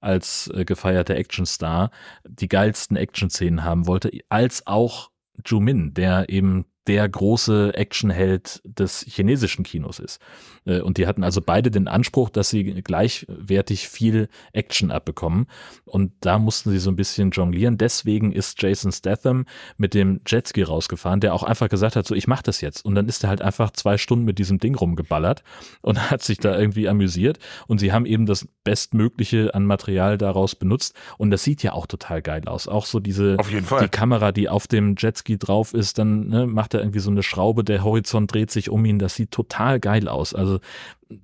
als 0.00 0.48
äh, 0.54 0.64
gefeierter 0.64 1.16
Actionstar 1.16 1.90
die 2.24 2.48
geilsten 2.48 2.96
Action-Szenen 2.96 3.64
haben 3.64 3.86
wollte, 3.86 4.10
als 4.28 4.66
auch 4.66 5.10
Ju 5.44 5.60
Min, 5.60 5.92
der 5.92 6.28
eben 6.30 6.64
der 6.86 7.08
große 7.08 7.74
Actionheld 7.74 8.62
des 8.64 9.04
chinesischen 9.08 9.64
Kinos 9.64 9.98
ist. 9.98 10.20
Äh, 10.64 10.80
Und 10.80 10.98
die 10.98 11.06
hatten 11.06 11.24
also 11.24 11.40
beide 11.40 11.70
den 11.70 11.88
Anspruch, 11.88 12.30
dass 12.30 12.50
sie 12.50 12.64
gleichwertig 12.82 13.88
viel 13.88 14.28
Action 14.52 14.90
abbekommen. 14.90 15.46
Und 15.84 16.12
da 16.20 16.38
mussten 16.38 16.70
sie 16.70 16.78
so 16.78 16.90
ein 16.90 16.96
bisschen 16.96 17.30
jonglieren. 17.30 17.78
Deswegen 17.78 18.32
ist 18.32 18.60
Jason 18.62 18.92
Statham 18.92 19.46
mit 19.76 19.94
dem 19.94 20.20
Jetski 20.26 20.62
rausgefahren, 20.62 21.20
der 21.20 21.34
auch 21.34 21.42
einfach 21.42 21.68
gesagt 21.68 21.96
hat, 21.96 22.06
so 22.06 22.14
ich 22.14 22.26
mach 22.28 22.42
das 22.42 22.60
jetzt. 22.60 22.84
Und 22.84 22.94
dann 22.94 23.08
ist 23.08 23.24
er 23.24 23.30
halt 23.30 23.42
einfach 23.42 23.70
zwei 23.72 23.98
Stunden 23.98 24.24
mit 24.24 24.38
diesem 24.38 24.58
Ding 24.58 24.74
rumgeballert 24.74 25.42
und 25.82 26.10
hat 26.10 26.22
sich 26.22 26.38
da 26.38 26.58
irgendwie 26.58 26.88
amüsiert. 26.88 27.38
Und 27.66 27.78
sie 27.78 27.92
haben 27.92 28.06
eben 28.06 28.26
das 28.26 28.46
Bestmögliche 28.64 29.54
an 29.54 29.64
Material 29.64 30.18
daraus 30.18 30.54
benutzt. 30.54 30.94
Und 31.18 31.30
das 31.30 31.42
sieht 31.42 31.62
ja 31.62 31.72
auch 31.72 31.86
total 31.86 32.22
geil 32.22 32.42
aus. 32.46 32.68
Auch 32.68 32.86
so 32.86 33.00
diese 33.00 33.36
die 33.80 33.88
Kamera, 33.88 34.32
die 34.32 34.48
auf 34.48 34.66
dem 34.66 34.94
Jetski 34.96 35.38
drauf 35.38 35.74
ist, 35.74 35.98
dann 35.98 36.28
ne, 36.28 36.46
macht 36.46 36.74
er 36.74 36.75
irgendwie 36.78 36.98
so 37.00 37.10
eine 37.10 37.22
Schraube, 37.22 37.64
der 37.64 37.84
Horizont 37.84 38.32
dreht 38.32 38.50
sich 38.50 38.70
um 38.70 38.84
ihn. 38.84 38.98
Das 38.98 39.14
sieht 39.14 39.30
total 39.30 39.80
geil 39.80 40.08
aus. 40.08 40.34
Also 40.34 40.60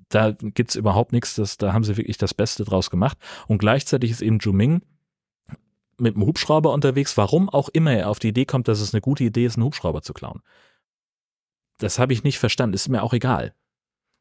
da 0.08 0.32
gibt's 0.32 0.74
überhaupt 0.74 1.12
nichts. 1.12 1.34
Das, 1.34 1.56
da 1.56 1.72
haben 1.72 1.84
sie 1.84 1.96
wirklich 1.96 2.18
das 2.18 2.34
Beste 2.34 2.64
draus 2.64 2.90
gemacht. 2.90 3.18
Und 3.48 3.58
gleichzeitig 3.58 4.10
ist 4.10 4.22
eben 4.22 4.38
Juming 4.38 4.82
mit 5.98 6.16
dem 6.16 6.24
Hubschrauber 6.26 6.72
unterwegs, 6.72 7.16
warum 7.16 7.48
auch 7.48 7.68
immer 7.68 7.92
er 7.92 8.08
auf 8.10 8.18
die 8.18 8.28
Idee 8.28 8.44
kommt, 8.46 8.66
dass 8.68 8.80
es 8.80 8.92
eine 8.94 9.00
gute 9.00 9.24
Idee 9.24 9.44
ist, 9.44 9.56
einen 9.56 9.64
Hubschrauber 9.64 10.02
zu 10.02 10.12
klauen. 10.12 10.40
Das 11.78 11.98
habe 11.98 12.12
ich 12.12 12.24
nicht 12.24 12.38
verstanden, 12.38 12.74
ist 12.74 12.88
mir 12.88 13.02
auch 13.02 13.12
egal. 13.12 13.54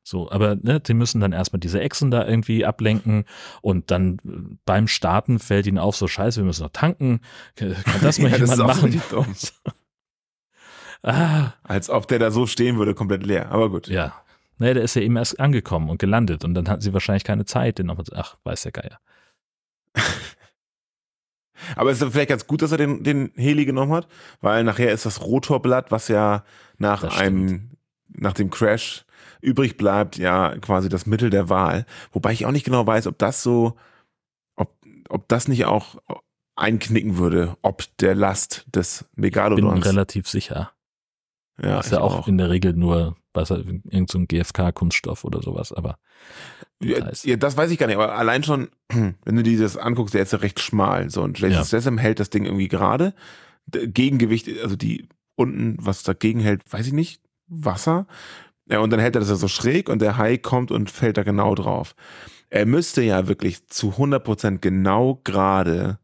So, 0.04 0.32
aber 0.32 0.56
ne, 0.56 0.80
die 0.80 0.96
müssen 0.96 1.22
dann 1.22 1.32
erstmal 1.32 1.60
diese 1.60 1.80
Echsen 1.80 2.10
da 2.10 2.28
irgendwie 2.28 2.66
ablenken 2.66 3.26
und 3.62 3.92
dann 3.92 4.18
äh, 4.26 4.56
beim 4.66 4.88
Starten 4.88 5.38
fällt 5.38 5.68
ihnen 5.68 5.78
auf, 5.78 5.96
so 5.96 6.08
scheiße, 6.08 6.40
wir 6.42 6.46
müssen 6.46 6.64
noch 6.64 6.72
tanken. 6.72 7.22
Kann 7.56 7.76
das 8.02 8.18
mal 8.20 8.32
Ja, 8.32 8.38
das 8.40 8.58
jemand 8.58 8.58
so 8.58 8.64
machen? 8.66 9.02
dumm. 9.12 9.28
ah, 11.04 11.54
Als 11.64 11.90
ob 11.90 12.08
der 12.08 12.20
da 12.20 12.32
so 12.32 12.48
stehen 12.48 12.78
würde, 12.78 12.94
komplett 12.94 13.26
leer. 13.26 13.52
Aber 13.52 13.70
gut. 13.70 13.88
ja. 13.88 14.14
Nee, 14.58 14.76
der 14.76 14.84
ist 14.84 14.96
ja 14.96 15.02
eben 15.02 15.18
erst 15.18 15.40
angekommen 15.40 15.90
und 15.90 15.98
gelandet 15.98 16.46
und 16.46 16.54
dann 16.54 16.70
hatten 16.70 16.82
sie 16.82 16.94
wahrscheinlich 16.94 17.24
keine 17.24 17.46
Zeit, 17.46 17.80
den 17.80 17.88
nochmal 17.88 18.06
zu, 18.06 18.16
ach, 18.16 18.38
weiß 18.44 18.62
der 18.62 18.72
Geier. 18.72 19.00
Aber 21.76 21.90
es 21.90 22.00
ist 22.00 22.12
vielleicht 22.12 22.30
ganz 22.30 22.46
gut, 22.46 22.62
dass 22.62 22.72
er 22.72 22.78
den, 22.78 23.04
den 23.04 23.32
Heli 23.36 23.66
genommen 23.66 23.92
hat, 23.92 24.08
weil 24.40 24.64
nachher 24.64 24.92
ist 24.92 25.08
das 25.08 25.22
Rotorblatt, 25.22 25.92
was 25.92 26.10
ja 26.10 26.44
nach 26.78 27.04
einem, 27.04 27.72
nach 28.08 28.34
dem 28.34 28.52
Crash 28.52 29.04
übrig 29.42 29.78
bleibt, 29.78 30.18
ja 30.18 30.56
quasi 30.60 30.90
das 30.90 31.08
Mittel 31.08 31.32
der 31.32 31.50
Wahl. 31.50 31.88
Wobei 32.12 32.32
ich 32.32 32.46
auch 32.46 32.52
nicht 32.52 32.66
genau 32.66 32.86
weiß, 32.86 33.08
ob 33.08 33.18
das 33.18 33.42
so, 33.42 33.78
ob, 34.56 34.76
ob 35.10 35.28
das 35.28 35.48
nicht 35.48 35.66
auch 35.66 35.96
einknicken 36.56 37.18
würde, 37.18 37.58
ob 37.64 37.84
der 37.98 38.14
Last 38.14 38.66
des 38.76 39.06
Bin 39.16 39.24
Megalodons. 39.24 39.86
relativ 39.86 40.28
sicher. 40.28 40.72
Ja, 41.64 41.80
ist 41.80 41.92
ja 41.92 41.98
ich 41.98 42.04
auch, 42.04 42.28
in 42.28 42.38
der 42.38 42.50
Regel 42.50 42.74
nur 42.74 43.16
was, 43.34 43.50
irgendein 43.50 44.08
so 44.10 44.18
ein 44.18 44.28
GFK-Kunststoff 44.28 45.24
oder 45.24 45.42
sowas, 45.42 45.72
aber 45.72 45.98
Ja, 46.82 46.96
Details. 46.96 47.24
ja, 47.24 47.36
das 47.38 47.56
weiß 47.56 47.72
ich 47.72 47.78
gar 47.78 47.88
nicht, 47.88 47.96
aber 47.96 48.16
allein 48.16 48.44
schon, 48.44 48.70
wenn 48.90 49.36
du 49.36 49.44
dir 49.44 49.60
das 49.60 49.78
anguckst, 49.78 50.14
der 50.14 50.22
ist 50.24 50.34
ja 50.34 50.40
recht 50.40 50.60
schmal. 50.60 51.10
So, 51.10 51.22
und 51.24 51.40
Jason 51.40 51.58
Ja. 51.58 51.64
Statham 51.66 51.98
hält 51.98 52.20
das 52.20 52.30
Ding 52.30 52.46
irgendwie 52.46 52.68
gerade. 52.68 53.14
Gegengewicht, 53.72 54.50
also 54.64 54.76
die 54.76 55.08
unten, 55.36 55.78
was 55.80 56.04
dagegen 56.04 56.40
hält, 56.40 56.62
weiß 56.72 56.88
ich 56.88 56.94
nicht, 56.94 57.22
Wasser. 57.48 58.06
Ja, 58.70 58.80
und 58.80 58.90
dann 58.92 59.00
hält 59.00 59.16
er 59.16 59.20
das 59.22 59.30
ja 59.30 59.36
so 59.36 59.48
schräg 59.48 59.90
und 59.90 60.02
der 60.02 60.18
Hai 60.18 60.38
kommt 60.38 60.72
und 60.72 60.90
fällt 60.90 61.18
da 61.18 61.24
genau 61.24 61.56
drauf. 61.56 61.96
Er 62.50 62.66
müsste 62.66 63.02
ja 63.02 63.28
wirklich 63.28 63.68
zu 63.68 63.92
100% 63.98 64.60
genau 64.60 65.22
gerade 65.24 66.00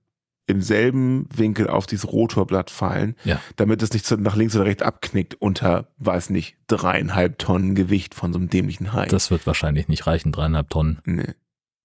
im 0.49 0.61
selben 0.61 1.27
Winkel 1.35 1.67
auf 1.69 1.85
dieses 1.87 2.07
Rotorblatt 2.11 2.69
fallen, 2.71 3.15
Ja. 3.25 3.39
damit 3.57 3.83
es 3.83 3.91
nicht 3.93 4.09
nach 4.19 4.35
links 4.37 4.55
oder 4.55 4.65
rechts 4.65 4.81
abknickt 4.81 5.35
unter, 5.35 5.89
weiß 5.97 6.29
nicht, 6.29 6.55
dreieinhalb 6.67 7.37
Tonnen 7.37 7.75
Gewicht 7.75 8.15
von 8.15 8.31
so 8.33 8.39
einem 8.39 8.49
dämlichen 8.49 8.93
Hai. 8.93 9.05
das 9.07 9.29
wird 9.29 9.45
wahrscheinlich 9.45 9.87
nicht 9.89 10.07
reichen, 10.07 10.31
dreieinhalb 10.31 10.69
Tonnen. 10.69 10.99
Nee. 11.05 11.33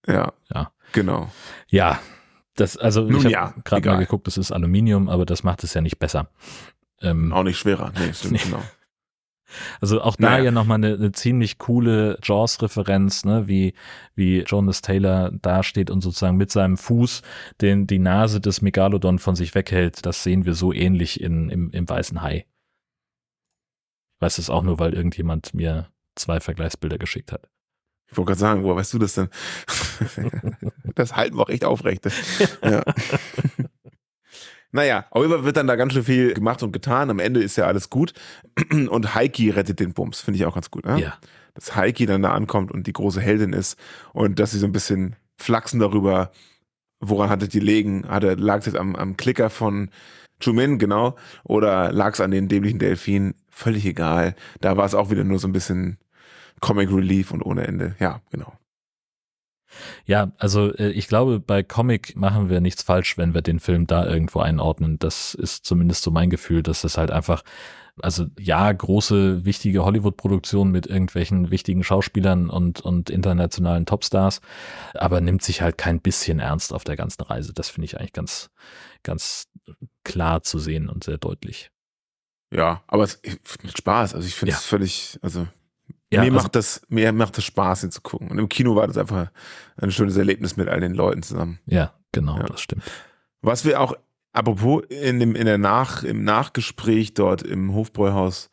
Ja. 0.06 0.32
Ja. 0.54 0.70
Genau. 0.92 1.30
Ja, 1.68 1.98
das, 2.54 2.76
also 2.76 3.02
Nun 3.02 3.16
ich 3.16 3.24
habe 3.24 3.32
ja, 3.32 3.54
gerade 3.64 3.88
mal 3.88 3.98
geguckt, 3.98 4.26
das 4.26 4.38
ist 4.38 4.52
Aluminium, 4.52 5.08
aber 5.08 5.26
das 5.26 5.42
macht 5.42 5.64
es 5.64 5.74
ja 5.74 5.80
nicht 5.80 5.98
besser. 5.98 6.28
Ähm, 7.00 7.32
Auch 7.32 7.42
nicht 7.42 7.58
schwerer. 7.58 7.92
Nee, 7.98 8.12
stimmt, 8.12 8.32
Nee. 8.34 8.38
genau. 8.44 8.62
Also 9.80 10.00
auch 10.00 10.16
da 10.16 10.30
Naja. 10.30 10.44
ja 10.44 10.50
nochmal 10.50 10.76
eine, 10.76 10.94
eine 10.94 11.12
ziemlich 11.12 11.58
coole 11.58 12.18
Jaws-Referenz, 12.22 13.24
ne, 13.24 13.48
wie, 13.48 13.74
wie 14.14 14.42
Jonas 14.42 14.82
Taylor 14.82 15.30
dasteht 15.30 15.90
und 15.90 16.00
sozusagen 16.00 16.36
mit 16.36 16.50
seinem 16.50 16.76
Fuß 16.76 17.22
den, 17.60 17.86
die 17.86 17.98
Nase 17.98 18.40
des 18.40 18.62
Megalodon 18.62 19.18
von 19.18 19.36
sich 19.36 19.54
weghält. 19.54 20.04
Das 20.06 20.22
sehen 20.22 20.44
wir 20.44 20.54
so 20.54 20.72
ähnlich 20.72 21.20
in, 21.20 21.50
im, 21.50 21.70
im 21.70 21.88
Weißen 21.88 22.22
Hai. 22.22 22.46
Ich 24.16 24.20
weiß 24.20 24.38
es 24.38 24.50
auch 24.50 24.62
nur, 24.62 24.78
weil 24.78 24.94
irgendjemand 24.94 25.52
mir 25.54 25.88
zwei 26.14 26.40
Vergleichsbilder 26.40 26.98
geschickt 26.98 27.32
hat. 27.32 27.48
Ich 28.10 28.18
wollte 28.18 28.28
gerade 28.28 28.40
sagen, 28.40 28.62
woher 28.62 28.76
weißt 28.76 28.92
du 28.92 28.98
das 28.98 29.14
denn? 29.14 29.30
das 30.94 31.16
halten 31.16 31.36
wir 31.36 31.42
auch 31.42 31.48
echt 31.48 31.64
aufrecht. 31.64 32.06
Ja. 32.62 32.82
Naja, 34.72 35.04
Fall 35.12 35.44
wird 35.44 35.56
dann 35.56 35.66
da 35.66 35.76
ganz 35.76 35.92
schön 35.92 36.04
viel 36.04 36.34
gemacht 36.34 36.62
und 36.62 36.72
getan. 36.72 37.10
Am 37.10 37.18
Ende 37.18 37.42
ist 37.42 37.56
ja 37.56 37.66
alles 37.66 37.90
gut. 37.90 38.14
Und 38.70 39.14
Heiki 39.14 39.50
rettet 39.50 39.80
den 39.80 39.92
Bums, 39.92 40.20
finde 40.20 40.38
ich 40.38 40.46
auch 40.46 40.54
ganz 40.54 40.70
gut. 40.70 40.86
Ne? 40.86 40.98
Ja. 40.98 41.14
Dass 41.54 41.76
Heiki 41.76 42.06
dann 42.06 42.22
da 42.22 42.32
ankommt 42.32 42.72
und 42.72 42.86
die 42.86 42.94
große 42.94 43.20
Heldin 43.20 43.52
ist 43.52 43.78
und 44.14 44.38
dass 44.38 44.52
sie 44.52 44.58
so 44.58 44.64
ein 44.64 44.72
bisschen 44.72 45.16
flachsen 45.36 45.80
darüber, 45.80 46.32
woran 47.00 47.28
hatte 47.28 47.46
die 47.46 47.60
legen? 47.60 48.08
Hatte, 48.08 48.34
lag 48.34 48.60
es 48.60 48.66
jetzt 48.66 48.78
am, 48.78 48.96
am 48.96 49.18
Klicker 49.18 49.50
von 49.50 49.90
Chumin, 50.40 50.78
genau, 50.78 51.14
oder 51.44 51.92
lag 51.92 52.14
es 52.14 52.20
an 52.20 52.30
den 52.30 52.48
dämlichen 52.48 52.78
Delfinen? 52.78 53.34
Völlig 53.50 53.84
egal. 53.84 54.34
Da 54.62 54.78
war 54.78 54.86
es 54.86 54.94
auch 54.94 55.10
wieder 55.10 55.24
nur 55.24 55.38
so 55.38 55.46
ein 55.46 55.52
bisschen 55.52 55.98
Comic 56.60 56.90
Relief 56.90 57.32
und 57.32 57.42
ohne 57.42 57.66
Ende. 57.66 57.94
Ja, 57.98 58.22
genau. 58.30 58.54
Ja, 60.06 60.32
also 60.38 60.72
äh, 60.74 60.90
ich 60.90 61.08
glaube, 61.08 61.40
bei 61.40 61.62
Comic 61.62 62.16
machen 62.16 62.48
wir 62.48 62.60
nichts 62.60 62.82
falsch, 62.82 63.18
wenn 63.18 63.34
wir 63.34 63.42
den 63.42 63.60
Film 63.60 63.86
da 63.86 64.06
irgendwo 64.06 64.40
einordnen. 64.40 64.98
Das 64.98 65.34
ist 65.34 65.64
zumindest 65.64 66.02
so 66.02 66.10
mein 66.10 66.30
Gefühl, 66.30 66.62
dass 66.62 66.84
es 66.84 66.98
halt 66.98 67.10
einfach, 67.10 67.42
also 68.00 68.26
ja, 68.38 68.70
große, 68.72 69.44
wichtige 69.44 69.84
Hollywood-Produktion 69.84 70.70
mit 70.70 70.86
irgendwelchen 70.86 71.50
wichtigen 71.50 71.84
Schauspielern 71.84 72.48
und, 72.50 72.80
und 72.80 73.10
internationalen 73.10 73.86
Topstars, 73.86 74.40
aber 74.94 75.20
nimmt 75.20 75.42
sich 75.42 75.62
halt 75.62 75.78
kein 75.78 76.00
bisschen 76.00 76.38
ernst 76.40 76.72
auf 76.72 76.84
der 76.84 76.96
ganzen 76.96 77.22
Reise. 77.22 77.52
Das 77.52 77.68
finde 77.68 77.84
ich 77.86 77.98
eigentlich 77.98 78.12
ganz, 78.12 78.50
ganz 79.02 79.48
klar 80.04 80.42
zu 80.42 80.58
sehen 80.58 80.88
und 80.88 81.04
sehr 81.04 81.18
deutlich. 81.18 81.70
Ja, 82.54 82.82
aber 82.86 83.04
es 83.04 83.20
mit 83.62 83.76
Spaß. 83.78 84.14
Also 84.14 84.26
ich 84.26 84.34
finde 84.34 84.52
Ja. 84.52 84.58
es 84.58 84.64
völlig, 84.64 85.18
also 85.22 85.46
Ja, 86.12 86.20
mir 86.20 86.26
also- 86.32 86.36
macht 86.44 86.54
das, 86.54 86.82
mir 86.88 87.12
macht 87.12 87.38
es 87.38 87.44
Spaß, 87.44 87.84
ihn 87.84 87.90
zu 87.90 88.00
gucken. 88.00 88.30
Und 88.30 88.38
im 88.38 88.48
Kino 88.48 88.76
war 88.76 88.86
das 88.86 88.96
einfach 88.98 89.30
ein 89.76 89.90
schönes 89.90 90.16
Erlebnis 90.16 90.56
mit 90.56 90.68
all 90.68 90.80
den 90.80 90.94
Leuten 90.94 91.22
zusammen. 91.22 91.58
Ja, 91.66 91.92
genau, 92.12 92.36
Ja. 92.38 92.44
das 92.44 92.60
stimmt. 92.60 92.82
Was 93.40 93.64
wir 93.64 93.80
auch, 93.80 93.94
apropos 94.32 94.82
in 94.88 95.18
dem, 95.20 95.34
in 95.34 95.46
der 95.46 95.58
Nach, 95.58 96.02
im 96.04 96.22
Nachgespräch 96.24 97.14
dort 97.14 97.42
im 97.42 97.72
Hofbräuhaus 97.74 98.50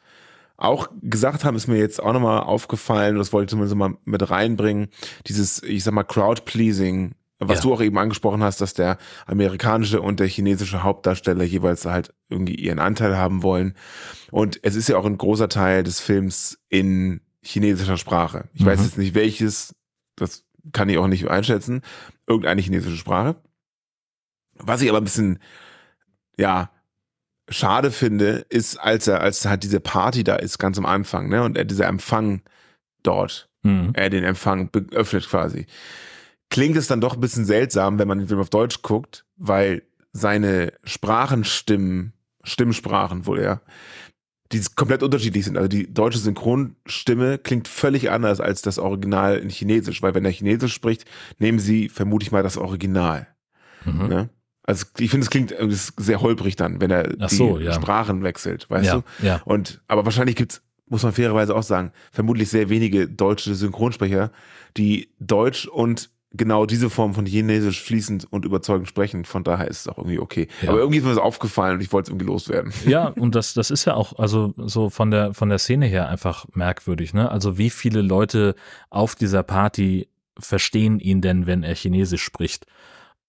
auch 0.58 0.90
gesagt 1.02 1.46
haben, 1.46 1.56
ist 1.56 1.68
mir 1.68 1.78
jetzt 1.78 2.02
auch 2.04 2.12
nochmal 2.12 2.42
aufgefallen, 2.42 3.16
das 3.18 3.32
wollte 3.32 3.46
ich 3.46 3.50
zumindest 3.52 3.76
mal 3.78 3.94
mit 4.04 4.30
reinbringen, 4.30 4.88
dieses, 5.28 5.64
ich 5.64 5.84
sag 5.86 5.94
mal, 5.94 6.04
Crowd-Pleasing, 6.04 7.14
was 7.40 7.60
Ja. 7.60 7.62
du 7.64 7.74
auch 7.74 7.82
eben 7.82 7.98
angesprochen 7.98 8.44
hast, 8.44 8.60
dass 8.60 8.74
der 8.74 8.98
amerikanische 9.26 10.02
und 10.02 10.20
der 10.20 10.28
chinesische 10.28 10.84
Hauptdarsteller 10.84 11.46
jeweils 11.46 11.86
halt 11.86 12.14
irgendwie 12.28 12.56
ihren 12.56 12.80
Anteil 12.80 13.16
haben 13.16 13.42
wollen. 13.44 13.74
Und 14.32 14.60
es 14.64 14.76
ist 14.76 14.90
ja 14.90 14.98
auch 14.98 15.06
ein 15.06 15.18
großer 15.18 15.48
Teil 15.48 15.84
des 15.84 16.02
Films 16.02 16.60
in 16.68 17.22
chinesischer 17.44 17.98
Sprache. 17.98 18.50
Ich 18.54 18.66
weiß 18.66 18.80
Mhm. 18.80 18.86
jetzt 18.86 18.98
nicht 18.98 19.16
welches, 19.16 19.76
das 20.16 20.44
kann 20.74 20.90
ich 20.90 20.98
auch 20.98 21.08
nicht 21.08 21.28
einschätzen. 21.28 21.82
Irgendeine 22.28 22.62
chinesische 22.62 22.98
Sprache. 22.98 23.36
Was 24.56 24.82
ich 24.82 24.90
aber 24.90 24.98
ein 25.00 25.06
bisschen, 25.06 25.40
ja, 26.38 26.70
schade 27.50 27.92
finde, 27.92 28.46
ist, 28.50 28.78
als 28.78 29.08
er, 29.08 29.22
als 29.22 29.46
halt 29.46 29.64
diese 29.64 29.80
Party 29.80 30.24
da 30.24 30.36
ist, 30.36 30.60
ganz 30.60 30.78
am 30.78 30.86
Anfang, 30.86 31.30
ne, 31.30 31.44
und 31.44 31.58
er 31.58 31.66
dieser 31.66 31.88
Empfang 31.88 32.42
dort, 33.04 33.50
Mhm. 33.64 33.92
er 33.94 34.10
den 34.10 34.24
Empfang 34.24 34.70
öffnet 34.92 35.28
quasi. 35.28 35.66
Klingt 36.50 36.76
es 36.78 36.88
dann 36.88 37.02
doch 37.02 37.14
ein 37.16 37.20
bisschen 37.22 37.46
seltsam, 37.46 38.00
wenn 38.00 38.08
man 38.08 38.20
den 38.20 38.28
Film 38.28 38.40
auf 38.40 38.50
Deutsch 38.50 38.82
guckt, 38.82 39.26
weil 39.38 39.84
seine 40.12 40.74
Sprachenstimmen, 40.84 42.14
Stimmsprachen 42.44 43.26
wohl 43.26 43.42
ja, 43.42 43.62
die 44.52 44.62
komplett 44.76 45.04
unterschiedlich 45.04 45.46
sind. 45.46 45.58
Also 45.58 45.68
die 45.68 45.94
deutsche 45.94 46.18
Synchronstimme 46.18 47.38
klingt 47.38 47.68
völlig 47.68 48.10
anders 48.10 48.40
als 48.40 48.62
das 48.62 48.80
Original 48.80 49.38
in 49.38 49.50
Chinesisch, 49.50 50.02
weil 50.02 50.16
wenn 50.16 50.26
er 50.26 50.32
Chinesisch 50.32 50.74
spricht, 50.74 51.06
nehmen 51.38 51.60
sie 51.60 51.90
vermute 51.90 52.24
ich 52.24 52.32
mal 52.32 52.44
das 52.44 52.58
Original. 52.58 53.28
Mhm. 53.86 54.08
Ne? 54.08 54.30
Also 54.64 54.86
ich 54.98 55.10
finde, 55.10 55.24
es 55.24 55.30
klingt 55.30 55.54
sehr 55.98 56.22
holprig 56.22 56.56
dann, 56.56 56.82
wenn 56.82 56.92
er 56.92 57.16
Ach 57.20 57.30
die 57.30 57.36
so, 57.36 57.60
ja. 57.60 57.74
Sprachen 57.74 58.24
wechselt, 58.24 58.70
weißt 58.70 58.86
ja, 58.86 58.96
du? 58.96 59.26
ja. 59.26 59.42
Und 59.46 59.82
aber 59.88 60.06
wahrscheinlich 60.06 60.36
gibt's, 60.36 60.62
muss 60.88 61.04
man 61.04 61.14
fairerweise 61.14 61.56
auch 61.56 61.64
sagen, 61.64 61.92
vermutlich 62.12 62.50
sehr 62.50 62.70
wenige 62.70 63.08
deutsche 63.08 63.54
Synchronsprecher, 63.54 64.32
die 64.78 65.12
Deutsch 65.20 65.68
und 65.68 66.10
genau 66.32 66.66
diese 66.66 66.90
Form 66.90 67.14
von 67.14 67.26
Chinesisch 67.26 67.82
fließend 67.82 68.32
und 68.32 68.46
überzeugend 68.46 68.88
sprechen. 68.88 69.26
Von 69.26 69.44
daher 69.44 69.68
ist 69.68 69.82
es 69.82 69.88
auch 69.88 69.98
irgendwie 69.98 70.20
okay. 70.20 70.48
Ja. 70.62 70.70
Aber 70.70 70.80
irgendwie 70.80 71.00
ist 71.00 71.04
mir 71.04 71.10
das 71.10 71.20
aufgefallen 71.20 71.76
und 71.76 71.82
ich 71.82 71.92
wollte 71.92 72.08
es 72.08 72.10
irgendwie 72.10 72.28
loswerden. 72.28 72.74
Ja, 72.86 73.08
und 73.08 73.36
das, 73.36 73.54
das 73.54 73.72
ist 73.72 73.86
ja 73.86 73.94
auch, 73.96 74.18
also 74.18 74.54
so 74.58 74.90
von 74.90 75.12
der, 75.12 75.34
von 75.34 75.50
der 75.50 75.60
Szene 75.60 75.86
her 75.86 76.08
einfach 76.10 76.46
merkwürdig, 76.54 77.14
ne? 77.14 77.30
Also 77.32 77.58
wie 77.58 77.70
viele 77.70 78.02
Leute 78.02 78.56
auf 78.90 79.16
dieser 79.16 79.44
Party 79.44 80.08
verstehen 80.40 81.00
ihn 81.00 81.22
denn, 81.22 81.46
wenn 81.46 81.64
er 81.64 81.76
Chinesisch 81.76 82.24
spricht? 82.24 82.66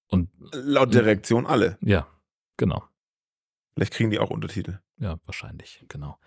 Und 0.09 0.29
Laut 0.53 0.95
der 0.95 1.05
Reaktion 1.05 1.47
alle. 1.47 1.79
ja, 1.81 2.07
genau. 2.57 2.85
Vielleicht 3.75 3.93
kriegen 3.95 4.11
die 4.11 4.19
auch 4.19 4.31
Untertitel. 4.31 4.81
Ja, 4.99 5.17
wahrscheinlich, 5.25 5.85
genau. 5.89 6.19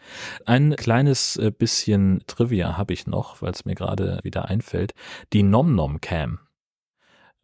Ein 0.46 0.76
kleines 0.76 1.36
äh, 1.38 1.52
bisschen 1.52 2.24
Trivia 2.26 2.78
habe 2.78 2.94
ich 2.94 3.06
noch, 3.06 3.42
weil 3.42 3.52
es 3.52 3.66
mir 3.66 3.76
gerade 3.76 4.20
wieder 4.24 4.46
einfällt. 4.46 4.94
Die 5.34 5.44
Nom 5.44 5.76
Nom 5.76 6.02
Cam. 6.02 6.40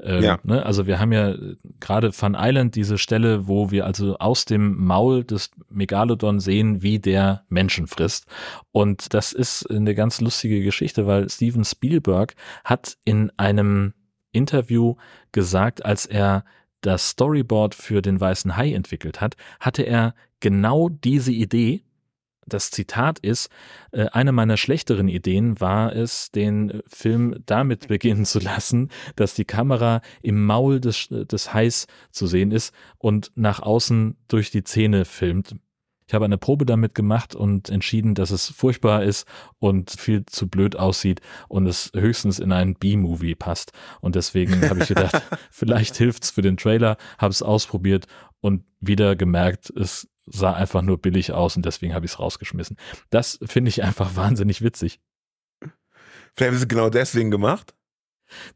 Ähm, 0.01 0.23
Ja. 0.23 0.39
ne, 0.43 0.65
also 0.65 0.87
wir 0.87 0.99
haben 0.99 1.11
ja 1.11 1.31
äh, 1.31 1.55
gerade 1.79 2.11
Fun 2.11 2.35
Island 2.39 2.75
diese 2.75 2.97
Stelle, 2.97 3.47
wo 3.47 3.71
wir 3.71 3.85
also 3.85 4.17
aus 4.17 4.45
dem 4.45 4.77
Maul 4.85 5.23
des 5.23 5.51
Megalodon 5.69 6.39
sehen, 6.39 6.81
wie 6.81 6.99
der 6.99 7.43
Menschen 7.49 7.87
frisst. 7.87 8.25
Und 8.71 9.13
das 9.13 9.33
ist 9.33 9.69
eine 9.69 9.95
ganz 9.95 10.21
lustige 10.21 10.61
Geschichte, 10.63 11.05
weil 11.05 11.29
Steven 11.29 11.65
Spielberg 11.65 12.35
hat 12.63 12.97
in 13.03 13.31
einem 13.37 13.93
Interview 14.31 14.95
gesagt, 15.31 15.85
als 15.85 16.05
er 16.05 16.43
das 16.81 17.09
Storyboard 17.09 17.75
für 17.75 18.01
den 18.01 18.21
weißen 18.21 18.55
Hai 18.55 18.73
entwickelt 18.73 19.19
hat, 19.19 19.35
hatte 19.59 19.83
er 19.83 20.13
genau 20.39 20.87
diese 20.89 21.31
Idee. 21.33 21.83
Das 22.49 22.71
Zitat 22.71 23.19
ist, 23.19 23.49
äh, 23.91 24.07
eine 24.07 24.31
meiner 24.31 24.57
schlechteren 24.57 25.07
Ideen 25.07 25.59
war 25.59 25.95
es, 25.95 26.31
den 26.31 26.81
Film 26.87 27.35
damit 27.45 27.87
beginnen 27.87 28.25
zu 28.25 28.39
lassen, 28.39 28.89
dass 29.15 29.33
die 29.33 29.45
Kamera 29.45 30.01
im 30.21 30.45
Maul 30.45 30.79
des, 30.79 31.07
des 31.09 31.53
Hais 31.53 31.87
zu 32.11 32.27
sehen 32.27 32.51
ist 32.51 32.73
und 32.97 33.31
nach 33.35 33.61
außen 33.61 34.17
durch 34.27 34.51
die 34.51 34.63
Zähne 34.63 35.05
filmt. 35.05 35.55
Ich 36.09 36.15
habe 36.15 36.25
eine 36.25 36.39
Probe 36.39 36.65
damit 36.65 36.95
gemacht 36.95 37.35
und 37.35 37.69
entschieden, 37.69 38.15
dass 38.15 38.31
es 38.31 38.47
furchtbar 38.47 39.03
ist 39.03 39.27
und 39.59 39.91
viel 39.91 40.25
zu 40.25 40.47
blöd 40.47 40.75
aussieht 40.75 41.21
und 41.49 41.67
es 41.67 41.91
höchstens 41.95 42.39
in 42.39 42.51
einen 42.51 42.73
B-Movie 42.73 43.35
passt. 43.35 43.73
Und 44.01 44.15
deswegen 44.15 44.67
habe 44.67 44.81
ich 44.81 44.87
gedacht, 44.87 45.21
vielleicht 45.51 45.97
hilft's 45.97 46.31
für 46.31 46.41
den 46.41 46.57
Trailer, 46.57 46.97
habe 47.19 47.29
es 47.29 47.43
ausprobiert 47.43 48.07
und 48.41 48.63
wieder 48.79 49.15
gemerkt, 49.15 49.69
es 49.69 50.09
sah 50.31 50.53
einfach 50.53 50.81
nur 50.81 50.97
billig 50.97 51.31
aus 51.31 51.55
und 51.55 51.65
deswegen 51.65 51.93
habe 51.93 52.05
ich 52.05 52.13
es 52.13 52.19
rausgeschmissen. 52.19 52.77
Das 53.09 53.39
finde 53.45 53.69
ich 53.69 53.83
einfach 53.83 54.15
wahnsinnig 54.15 54.61
witzig. 54.61 54.99
Vielleicht 56.35 56.51
haben 56.51 56.57
sie 56.57 56.63
es 56.63 56.67
genau 56.67 56.89
deswegen 56.89 57.31
gemacht. 57.31 57.73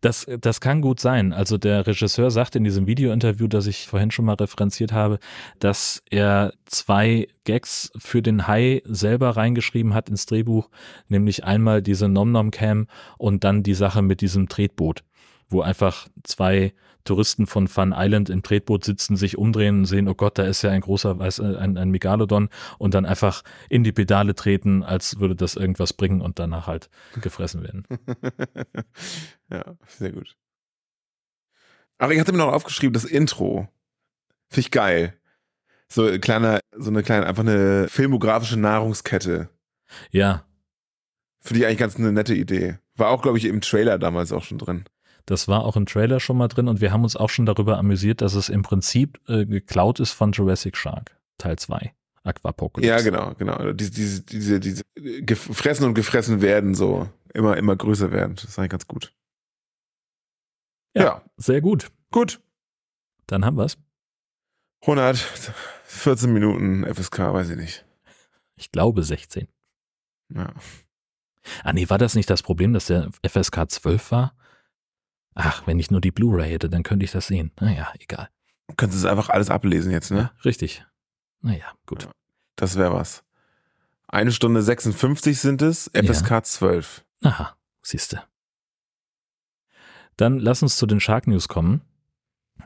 Das, 0.01 0.27
das 0.39 0.61
kann 0.61 0.81
gut 0.81 0.99
sein. 0.99 1.33
Also 1.33 1.57
der 1.57 1.85
Regisseur 1.87 2.31
sagt 2.31 2.55
in 2.55 2.63
diesem 2.63 2.87
Videointerview, 2.87 3.47
das 3.47 3.67
ich 3.67 3.87
vorhin 3.87 4.11
schon 4.11 4.25
mal 4.25 4.35
referenziert 4.35 4.91
habe, 4.91 5.19
dass 5.59 6.03
er 6.09 6.53
zwei 6.65 7.27
Gags 7.43 7.91
für 7.97 8.21
den 8.21 8.47
Hai 8.47 8.81
selber 8.85 9.31
reingeschrieben 9.31 9.93
hat 9.93 10.09
ins 10.09 10.25
Drehbuch, 10.25 10.69
nämlich 11.07 11.43
einmal 11.43 11.81
diese 11.81 12.07
Nom-Nom-Cam 12.07 12.87
und 13.17 13.43
dann 13.43 13.63
die 13.63 13.73
Sache 13.73 14.01
mit 14.01 14.21
diesem 14.21 14.47
Tretboot, 14.47 15.03
wo 15.49 15.61
einfach 15.61 16.07
zwei 16.23 16.73
Touristen 17.03 17.47
von 17.47 17.67
Fun 17.67 17.93
Island 17.95 18.29
im 18.29 18.43
Tretboot 18.43 18.85
sitzen, 18.85 19.17
sich 19.17 19.37
umdrehen 19.37 19.79
und 19.79 19.85
sehen, 19.85 20.07
oh 20.07 20.13
Gott, 20.13 20.37
da 20.37 20.43
ist 20.43 20.61
ja 20.61 20.71
ein 20.71 20.81
großer, 20.81 21.19
weiß, 21.19 21.39
äh, 21.39 21.57
ein, 21.57 21.77
ein 21.77 21.89
Megalodon 21.89 22.49
und 22.77 22.93
dann 22.93 23.05
einfach 23.05 23.43
in 23.69 23.83
die 23.83 23.91
Pedale 23.91 24.35
treten, 24.35 24.83
als 24.83 25.19
würde 25.19 25.35
das 25.35 25.55
irgendwas 25.55 25.93
bringen 25.93 26.21
und 26.21 26.39
danach 26.39 26.67
halt 26.67 26.89
gefressen 27.21 27.61
werden. 27.63 27.85
ja, 29.51 29.75
sehr 29.87 30.13
gut. 30.13 30.35
Aber 31.97 32.13
ich 32.13 32.19
hatte 32.19 32.31
mir 32.31 32.37
noch 32.37 32.53
aufgeschrieben, 32.53 32.93
das 32.93 33.05
Intro. 33.05 33.67
Finde 34.49 34.61
ich 34.61 34.71
geil. 34.71 35.13
So 35.89 36.05
ein 36.05 36.21
kleiner, 36.21 36.59
so 36.75 36.89
eine 36.89 37.03
kleine, 37.03 37.25
einfach 37.27 37.43
eine 37.43 37.87
filmografische 37.89 38.57
Nahrungskette. 38.57 39.49
Ja, 40.09 40.45
Finde 41.43 41.59
ich 41.59 41.65
eigentlich 41.65 41.79
ganz 41.79 41.97
eine 41.97 42.13
nette 42.13 42.33
Idee. 42.33 42.77
War 42.95 43.09
auch, 43.09 43.21
glaube 43.21 43.37
ich, 43.37 43.45
im 43.45 43.59
Trailer 43.59 43.99
damals 43.99 44.31
auch 44.31 44.43
schon 44.43 44.57
drin. 44.57 44.85
Das 45.25 45.47
war 45.47 45.63
auch 45.63 45.77
im 45.77 45.85
Trailer 45.85 46.19
schon 46.19 46.37
mal 46.37 46.49
drin 46.49 46.67
und 46.67 46.81
wir 46.81 46.91
haben 46.91 47.03
uns 47.03 47.15
auch 47.15 47.29
schon 47.29 47.45
darüber 47.45 47.77
amüsiert, 47.77 48.21
dass 48.21 48.33
es 48.33 48.49
im 48.49 48.61
Prinzip 48.61 49.19
äh, 49.29 49.45
geklaut 49.45 49.99
ist 49.99 50.11
von 50.11 50.33
Jurassic 50.33 50.75
Shark, 50.75 51.17
Teil 51.37 51.57
2, 51.57 51.93
Aquapocalypse. 52.23 52.89
Ja, 52.89 53.01
genau, 53.01 53.33
genau. 53.35 53.71
Diese, 53.71 53.91
diese, 53.91 54.21
diese, 54.21 54.59
diese 54.59 54.83
gefressen 54.95 55.85
und 55.85 55.93
gefressen 55.93 56.41
werden, 56.41 56.75
so 56.75 57.09
immer, 57.33 57.55
immer 57.57 57.75
größer 57.75 58.11
werden. 58.11 58.35
Das 58.35 58.45
ist 58.45 58.59
eigentlich 58.59 58.71
ganz 58.71 58.87
gut. 58.87 59.13
Ja. 60.95 61.03
ja. 61.03 61.21
Sehr 61.37 61.61
gut. 61.61 61.89
Gut. 62.11 62.41
Dann 63.27 63.45
haben 63.45 63.57
wir's. 63.57 63.77
114 64.81 66.31
Minuten 66.31 66.85
FSK, 66.85 67.19
weiß 67.19 67.49
ich 67.51 67.57
nicht. 67.57 67.85
Ich 68.55 68.71
glaube 68.71 69.03
16. 69.03 69.47
Ja. 70.33 70.53
Ah 71.63 71.73
nee, 71.73 71.89
war 71.89 71.97
das 71.97 72.15
nicht 72.15 72.29
das 72.29 72.43
Problem, 72.43 72.73
dass 72.73 72.87
der 72.87 73.09
FSK 73.25 73.69
12 73.69 74.11
war? 74.11 74.35
Ach, 75.35 75.65
wenn 75.65 75.79
ich 75.79 75.91
nur 75.91 76.01
die 76.01 76.11
Blu-ray 76.11 76.49
hätte, 76.49 76.69
dann 76.69 76.83
könnte 76.83 77.05
ich 77.05 77.11
das 77.11 77.27
sehen. 77.27 77.51
Naja, 77.59 77.91
egal. 77.99 78.29
Könntest 78.77 79.03
du 79.03 79.07
einfach 79.09 79.29
alles 79.29 79.49
ablesen 79.49 79.91
jetzt, 79.91 80.11
ne? 80.11 80.17
Ja, 80.17 80.31
richtig. 80.45 80.85
Naja, 81.41 81.65
gut. 81.85 82.03
Ja. 82.03 82.11
Das 82.55 82.75
wäre 82.77 82.93
was. 82.93 83.23
Eine 84.07 84.31
Stunde 84.31 84.61
56 84.61 85.39
sind 85.39 85.61
es, 85.61 85.89
FSK 85.93 86.45
12. 86.45 87.03
Aha, 87.23 87.55
siehste. 87.81 88.23
Dann 90.17 90.39
lass 90.39 90.61
uns 90.61 90.77
zu 90.77 90.85
den 90.85 90.99
Shark 90.99 91.25
News 91.27 91.47
kommen. 91.47 91.81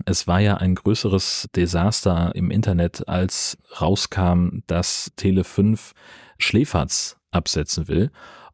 Es 0.06 0.28
war 0.28 0.40
ja 0.40 0.58
ein 0.58 0.76
größeres 0.76 1.48
Desaster 1.56 2.36
im 2.36 2.52
Internet, 2.52 3.08
als 3.08 3.58
rauskam, 3.80 4.60
dass 4.68 5.12
Tele5 5.18 5.94
Schläferz 6.38 7.18
absetzen 7.32 7.88
will. 7.88 8.12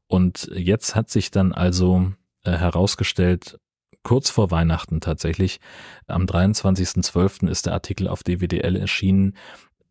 Und 0.08 0.50
jetzt 0.54 0.96
hat 0.96 1.10
sich 1.10 1.32
dann 1.32 1.52
also 1.52 2.14
äh, 2.44 2.52
herausgestellt, 2.52 3.60
kurz 4.04 4.30
vor 4.30 4.52
Weihnachten 4.52 5.02
tatsächlich, 5.02 5.60
am 6.08 6.26
23.12. 6.26 7.50
ist 7.50 7.66
der 7.66 7.74
Artikel 7.74 8.08
auf 8.08 8.24
DWDL 8.24 8.76
erschienen, 8.76 9.36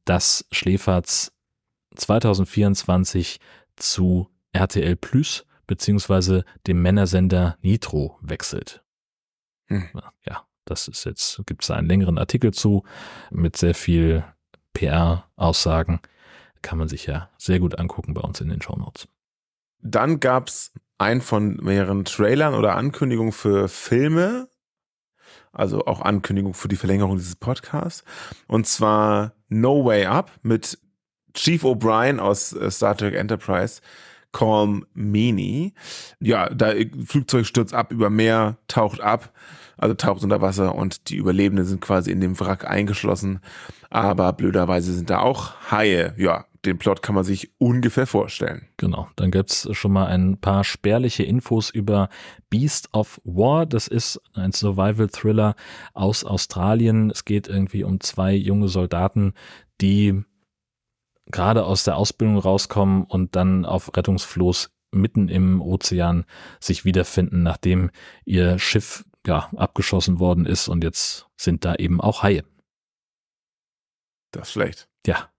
dass 0.04 0.46
Schläferz 0.50 1.32
2024 1.96 3.40
zu 3.76 4.28
RTL 4.52 4.96
Plus 4.96 5.46
beziehungsweise 5.66 6.44
dem 6.66 6.82
Männersender 6.82 7.56
Nitro 7.62 8.18
wechselt. 8.20 8.82
Hm. 9.66 9.88
Ja, 10.26 10.44
das 10.64 10.88
ist 10.88 11.04
jetzt, 11.04 11.40
gibt 11.46 11.62
es 11.62 11.70
einen 11.70 11.88
längeren 11.88 12.18
Artikel 12.18 12.52
zu 12.52 12.84
mit 13.30 13.56
sehr 13.56 13.74
viel 13.74 14.24
PR-Aussagen. 14.74 16.00
Kann 16.60 16.78
man 16.78 16.88
sich 16.88 17.06
ja 17.06 17.30
sehr 17.38 17.58
gut 17.58 17.78
angucken 17.78 18.14
bei 18.14 18.20
uns 18.20 18.40
in 18.40 18.48
den 18.48 18.62
Shownotes. 18.62 19.08
Dann 19.80 20.20
gab's 20.20 20.72
ein 20.98 21.20
von 21.20 21.56
mehreren 21.56 22.04
Trailern 22.04 22.54
oder 22.54 22.76
Ankündigungen 22.76 23.32
für 23.32 23.68
Filme. 23.68 24.48
Also 25.52 25.84
auch 25.84 26.00
Ankündigung 26.00 26.54
für 26.54 26.68
die 26.68 26.76
Verlängerung 26.76 27.16
dieses 27.16 27.36
Podcasts. 27.36 28.04
Und 28.46 28.66
zwar 28.66 29.34
No 29.48 29.84
Way 29.84 30.06
Up 30.06 30.30
mit 30.42 30.78
Chief 31.34 31.62
O'Brien 31.64 32.18
aus 32.18 32.52
äh, 32.52 32.70
Star 32.70 32.96
Trek 32.96 33.14
Enterprise, 33.14 33.80
Calm 34.32 34.86
Meany. 34.94 35.74
Ja, 36.20 36.48
da 36.48 36.72
Flugzeug 37.04 37.46
stürzt 37.46 37.74
ab 37.74 37.92
über 37.92 38.08
Meer, 38.08 38.56
taucht 38.66 39.00
ab, 39.00 39.32
also 39.76 39.94
taucht 39.94 40.22
unter 40.22 40.40
Wasser 40.40 40.74
und 40.74 41.10
die 41.10 41.16
Überlebenden 41.16 41.66
sind 41.66 41.80
quasi 41.80 42.10
in 42.10 42.20
dem 42.20 42.38
Wrack 42.40 42.68
eingeschlossen. 42.68 43.40
Aber 43.90 44.32
blöderweise 44.32 44.92
sind 44.94 45.10
da 45.10 45.20
auch 45.20 45.70
Haie. 45.70 46.14
Ja, 46.16 46.46
den 46.64 46.78
Plot 46.78 47.02
kann 47.02 47.14
man 47.14 47.24
sich 47.24 47.50
ungefähr 47.58 48.06
vorstellen. 48.06 48.68
Genau, 48.76 49.08
dann 49.16 49.30
gibt's 49.30 49.68
schon 49.72 49.92
mal 49.92 50.06
ein 50.06 50.38
paar 50.38 50.62
spärliche 50.62 51.24
Infos 51.24 51.70
über 51.70 52.08
Beast 52.50 52.88
of 52.92 53.20
War. 53.24 53.66
Das 53.66 53.88
ist 53.88 54.20
ein 54.34 54.52
Survival-Thriller 54.52 55.56
aus 55.92 56.24
Australien. 56.24 57.10
Es 57.10 57.24
geht 57.24 57.48
irgendwie 57.48 57.82
um 57.82 58.00
zwei 58.00 58.34
junge 58.34 58.68
Soldaten, 58.68 59.34
die 59.80 60.22
gerade 61.26 61.64
aus 61.64 61.82
der 61.84 61.96
Ausbildung 61.96 62.38
rauskommen 62.38 63.04
und 63.04 63.34
dann 63.34 63.64
auf 63.64 63.96
Rettungsfloß 63.96 64.70
mitten 64.92 65.28
im 65.28 65.60
Ozean 65.60 66.24
sich 66.60 66.84
wiederfinden, 66.84 67.42
nachdem 67.42 67.90
ihr 68.24 68.58
Schiff 68.58 69.04
ja 69.26 69.48
abgeschossen 69.56 70.20
worden 70.20 70.46
ist 70.46 70.68
und 70.68 70.84
jetzt 70.84 71.26
sind 71.36 71.64
da 71.64 71.74
eben 71.74 72.00
auch 72.00 72.22
Haie. 72.22 72.44
Das 74.30 74.48
ist 74.48 74.52
schlecht. 74.52 74.88
Ja. 75.06 75.31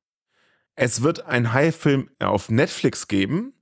Es 0.75 1.03
wird 1.03 1.25
ein 1.25 1.53
Hai-Film 1.53 2.09
auf 2.19 2.49
Netflix 2.49 3.07
geben. 3.07 3.53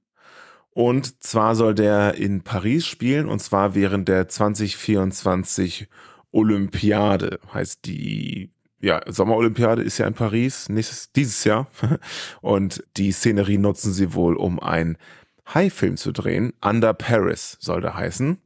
Und 0.74 1.22
zwar 1.22 1.56
soll 1.56 1.76
der 1.76 2.16
in 2.16 2.44
Paris 2.44 2.86
spielen, 2.88 3.28
und 3.28 3.40
zwar 3.40 3.76
während 3.76 4.08
der 4.08 4.30
2024 4.30 5.90
Olympiade. 6.32 7.40
Heißt 7.54 7.86
die, 7.86 8.52
ja, 8.80 9.02
Sommerolympiade 9.06 9.84
ist 9.84 9.98
ja 9.98 10.08
in 10.08 10.14
Paris, 10.14 10.70
nächstes, 10.70 11.12
dieses 11.12 11.44
Jahr. 11.44 11.68
Und 12.42 12.84
die 12.96 13.12
Szenerie 13.12 13.58
nutzen 13.58 13.92
sie 13.92 14.14
wohl, 14.14 14.38
um 14.38 14.62
einen 14.62 14.98
Hai-Film 15.54 15.98
zu 15.98 16.14
drehen. 16.14 16.54
Under 16.64 16.94
Paris 16.94 17.58
soll 17.60 17.82
der 17.82 17.96
heißen. 17.96 18.38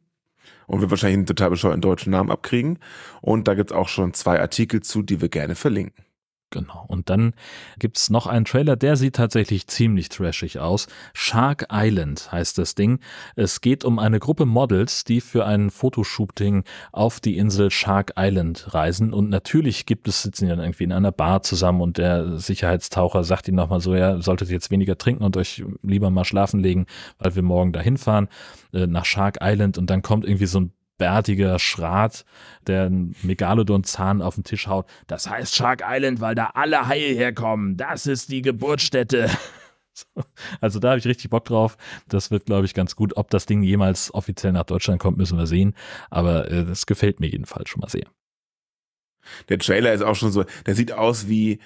Und 0.65 0.81
wir 0.81 0.89
wahrscheinlich 0.89 1.17
einen 1.17 1.25
total 1.27 1.51
bescheuerten 1.51 1.81
deutschen 1.81 2.11
Namen 2.11 2.31
abkriegen. 2.31 2.79
Und 3.21 3.47
da 3.47 3.53
gibt's 3.53 3.71
auch 3.71 3.87
schon 3.87 4.15
zwei 4.15 4.39
Artikel 4.39 4.81
zu, 4.81 5.03
die 5.03 5.21
wir 5.21 5.29
gerne 5.29 5.53
verlinken. 5.53 6.04
Genau. 6.55 6.85
Und 6.87 7.09
dann 7.09 7.33
gibt's 7.79 8.09
noch 8.09 8.27
einen 8.27 8.45
Trailer, 8.45 8.77
der 8.77 8.95
sieht 8.95 9.17
tatsächlich 9.17 9.67
ziemlich 9.67 10.07
trashig 10.07 10.59
aus. 10.59 10.87
Shark 11.13 11.67
Island 11.69 12.31
heißt 12.31 12.57
das 12.57 12.75
Ding. 12.75 12.99
Es 13.35 13.59
geht 13.59 13.83
um 13.83 13.99
eine 13.99 14.19
Gruppe 14.19 14.45
Models, 14.45 15.03
die 15.03 15.19
für 15.19 15.45
ein 15.45 15.69
Fotoshooting 15.69 16.63
auf 16.93 17.19
die 17.19 17.37
Insel 17.37 17.71
Shark 17.71 18.13
Island 18.15 18.73
reisen. 18.73 19.11
Und 19.11 19.29
natürlich 19.29 19.85
gibt 19.85 20.07
es, 20.07 20.21
sitzen 20.21 20.47
ja 20.47 20.55
irgendwie 20.55 20.85
in 20.85 20.93
einer 20.93 21.11
Bar 21.11 21.43
zusammen 21.43 21.81
und 21.81 21.97
der 21.97 22.39
Sicherheitstaucher 22.39 23.25
sagt 23.25 23.49
ihnen 23.49 23.57
nochmal 23.57 23.81
so, 23.81 23.93
ja, 23.93 24.21
solltet 24.21 24.49
jetzt 24.49 24.71
weniger 24.71 24.97
trinken 24.97 25.25
und 25.25 25.35
euch 25.35 25.61
lieber 25.83 26.09
mal 26.09 26.23
schlafen 26.23 26.61
legen, 26.61 26.85
weil 27.19 27.35
wir 27.35 27.43
morgen 27.43 27.73
dahin 27.73 27.97
fahren 27.97 28.29
äh, 28.71 28.87
nach 28.87 29.03
Shark 29.03 29.39
Island. 29.41 29.77
Und 29.77 29.89
dann 29.89 30.01
kommt 30.01 30.23
irgendwie 30.23 30.45
so 30.45 30.61
ein 30.61 30.71
bärtiger 30.97 31.59
Schrat, 31.59 32.25
der 32.67 32.83
einen 32.83 33.15
Megalodon-Zahn 33.23 34.21
auf 34.21 34.35
den 34.35 34.43
Tisch 34.43 34.67
haut. 34.67 34.87
Das 35.07 35.29
heißt 35.29 35.55
Shark 35.55 35.83
Island, 35.85 36.21
weil 36.21 36.35
da 36.35 36.51
alle 36.53 36.87
Haie 36.87 37.13
herkommen. 37.13 37.77
Das 37.77 38.07
ist 38.07 38.31
die 38.31 38.41
Geburtsstätte. 38.41 39.29
Also 40.59 40.79
da 40.79 40.89
habe 40.89 40.99
ich 40.99 41.05
richtig 41.05 41.29
Bock 41.29 41.45
drauf. 41.45 41.77
Das 42.09 42.29
wird, 42.29 42.47
glaube 42.47 42.65
ich, 42.65 42.73
ganz 42.73 42.97
gut. 42.97 43.15
Ob 43.15 43.29
das 43.29 43.45
Ding 43.45 43.63
jemals 43.63 44.13
offiziell 44.13 44.51
nach 44.51 44.65
Deutschland 44.65 44.99
kommt, 44.99 45.17
müssen 45.17 45.37
wir 45.37 45.47
sehen. 45.47 45.73
Aber 46.09 46.51
äh, 46.51 46.65
das 46.65 46.85
gefällt 46.85 47.21
mir 47.21 47.27
jedenfalls 47.27 47.69
schon 47.69 47.79
mal 47.79 47.87
sehr. 47.87 48.05
Der 49.47 49.57
Trailer 49.57 49.93
ist 49.93 50.01
auch 50.01 50.15
schon 50.15 50.33
so, 50.33 50.43
der 50.65 50.75
sieht 50.75 50.91
aus 50.91 51.29
wie, 51.29 51.59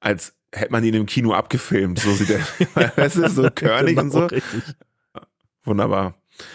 als 0.00 0.36
hätte 0.52 0.72
man 0.72 0.82
ihn 0.82 0.94
im 0.94 1.06
Kino 1.06 1.32
abgefilmt. 1.32 2.00
So 2.00 2.12
sieht 2.12 2.30
er. 2.30 2.92
das 2.96 3.16
ist 3.16 3.36
so 3.36 3.48
körnig 3.50 3.96
genau, 3.96 4.02
und 4.02 4.10
so. 4.10 4.26
Richtig. 4.26 4.62
Wunderbar. 5.64 6.14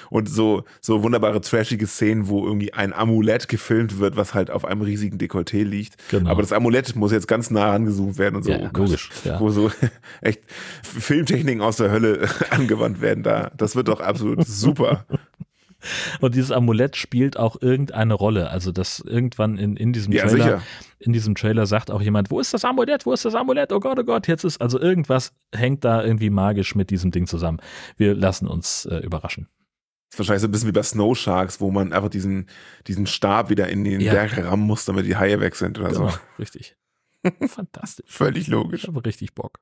Und 0.10 0.30
so, 0.30 0.64
so 0.82 1.04
wunderbare 1.04 1.42
trashige 1.42 1.88
Szenen, 1.88 2.28
wo 2.28 2.46
irgendwie 2.46 2.74
ein 2.74 2.94
Amulett 2.94 3.48
gefilmt 3.48 4.00
wird, 4.00 4.16
was 4.16 4.34
halt 4.34 4.52
auf 4.52 4.66
einem 4.66 4.82
riesigen 4.82 5.18
Dekolleté 5.18 5.64
liegt. 5.64 5.96
Genau. 6.10 6.30
Aber 6.30 6.42
das 6.42 6.52
Amulett 6.52 6.96
muss 6.96 7.12
jetzt 7.12 7.28
ganz 7.28 7.52
nah 7.52 7.74
angezoomt 7.74 8.18
werden 8.18 8.36
und 8.38 8.44
so. 8.44 8.52
Ja, 8.52 8.70
oh 8.74 8.78
logisch. 8.78 9.10
Ja. 9.24 9.40
Wo 9.40 9.50
so 9.50 9.72
echt 10.22 10.42
Filmtechniken 10.84 11.62
aus 11.62 11.78
der 11.78 11.92
Hölle 11.92 12.28
angewandt 12.50 13.02
werden 13.02 13.24
da. 13.24 13.52
Das 13.58 13.76
wird 13.76 13.88
doch 13.88 14.00
absolut 14.00 14.46
super. 14.48 15.06
Und 16.22 16.36
dieses 16.36 16.52
Amulett 16.52 16.96
spielt 16.96 17.38
auch 17.38 17.62
irgendeine 17.62 18.14
Rolle. 18.14 18.50
Also, 18.50 18.72
dass 18.72 19.00
irgendwann 19.00 19.58
in, 19.58 19.76
in 19.76 19.94
diesem 19.94 20.14
ja, 20.14 20.24
Trailer, 20.24 20.44
sicher. 20.44 20.62
in 21.00 21.14
diesem 21.14 21.36
Trailer 21.36 21.66
sagt 21.66 21.92
auch 21.92 22.02
jemand, 22.02 22.32
wo 22.32 22.40
ist 22.40 22.54
das 22.54 22.64
Amulett? 22.64 23.06
Wo 23.06 23.14
ist 23.14 23.26
das 23.26 23.36
Amulett? 23.36 23.72
Oh 23.74 23.80
Gott, 23.80 24.00
oh 24.00 24.04
Gott, 24.04 24.28
jetzt 24.28 24.44
ist, 24.44 24.62
also 24.62 24.80
irgendwas 24.80 25.34
hängt 25.54 25.84
da 25.84 26.04
irgendwie 26.04 26.30
magisch 26.30 26.76
mit 26.76 26.90
diesem 26.90 27.12
Ding 27.12 27.28
zusammen. 27.28 27.60
Wir 27.98 28.16
lassen 28.16 28.48
uns 28.48 28.86
äh, 28.86 28.98
überraschen 28.98 29.48
ist 30.14 30.20
wahrscheinlich 30.20 30.42
so 30.42 30.48
ein 30.48 30.52
bisschen 30.52 30.68
wie 30.68 30.74
bei 30.74 30.84
Snow 30.84 31.18
Sharks, 31.18 31.60
wo 31.60 31.72
man 31.72 31.92
einfach 31.92 32.10
diesen, 32.10 32.48
diesen 32.86 33.08
Stab 33.08 33.50
wieder 33.50 33.68
in 33.70 33.84
den 33.84 34.00
ja. 34.00 34.14
Berg 34.14 34.38
rammen 34.38 34.66
muss, 34.66 34.86
damit 34.86 35.08
die 35.08 35.18
Haie 35.18 35.40
weg 35.40 35.56
sind 35.56 35.80
oder 35.80 35.90
genau, 35.90 36.10
so. 36.10 36.18
Richtig. 36.38 36.78
Fantastisch. 37.48 38.06
Völlig 38.12 38.48
logisch. 38.48 38.84
Ich 38.84 38.88
habe 38.88 39.04
richtig 39.04 39.34
Bock. 39.34 39.60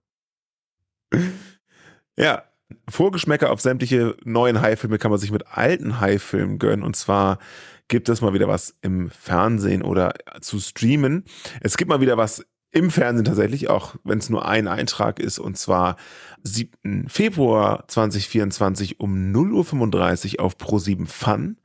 Ja, 2.18 2.44
Vorgeschmäcker 2.90 3.52
auf 3.52 3.62
sämtliche 3.62 4.18
neuen 4.24 4.62
Haifilme 4.62 4.98
kann 4.98 5.12
man 5.12 5.20
sich 5.20 5.32
mit 5.32 5.48
alten 5.48 6.02
Haifilmen 6.02 6.60
gönnen. 6.60 6.84
Und 6.84 6.96
zwar 6.96 7.40
gibt 7.88 8.10
es 8.10 8.22
mal 8.22 8.34
wieder 8.34 8.48
was 8.48 8.76
im 8.82 9.10
Fernsehen 9.10 9.84
oder 9.84 10.14
zu 10.42 10.60
streamen. 10.60 11.24
Es 11.62 11.78
gibt 11.78 11.90
mal 11.90 12.02
wieder 12.02 12.18
was 12.18 12.46
im 12.72 12.90
Fernsehen 12.90 13.26
tatsächlich, 13.26 13.70
auch 13.70 13.96
wenn 14.04 14.20
es 14.20 14.30
nur 14.30 14.46
ein 14.46 14.68
Eintrag 14.68 15.20
ist, 15.20 15.40
und 15.40 15.58
zwar 15.58 15.98
7. 16.44 17.08
Februar 17.08 17.88
2024 17.88 19.00
um 19.00 19.34
0.35 19.34 20.40
Uhr 20.40 20.46
auf 20.46 20.58
Pro7 20.58 21.08
Fun 21.08 21.58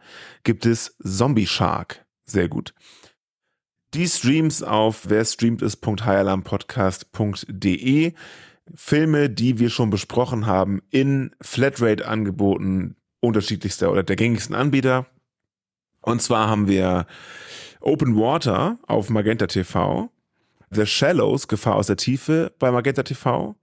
gibt 0.45 0.67
es 0.67 0.97
Zombie 1.03 1.47
Shark. 1.47 2.07
Sehr 2.25 2.49
gut. 2.49 2.75
Die 3.95 4.09
Streams 4.09 4.63
auf 4.63 5.09
wer 5.09 5.25
streamt 5.25 5.63
ist.highalarmpodcast.de. 5.63 8.13
Filme, 8.75 9.31
die 9.31 9.59
wir 9.59 9.71
schon 9.71 9.89
besprochen 9.91 10.47
haben, 10.47 10.83
in 10.91 11.35
Flatrate-Angeboten 11.41 12.97
unterschiedlichster 13.21 13.93
oder 13.93 14.03
der 14.03 14.17
gängigsten 14.17 14.57
Anbieter. 14.57 15.07
Und 16.03 16.21
zwar 16.21 16.49
haben 16.49 16.69
wir 16.69 17.07
Open 17.81 18.17
Water 18.17 18.79
auf 18.87 19.09
Magenta 19.11 19.47
TV, 19.47 20.11
The 20.71 20.87
Shallows, 20.87 21.49
Gefahr 21.49 21.77
aus 21.77 21.87
der 21.87 21.97
Tiefe 21.97 22.53
bei 22.59 22.71
Magenta 22.71 23.05
TV. 23.05 23.57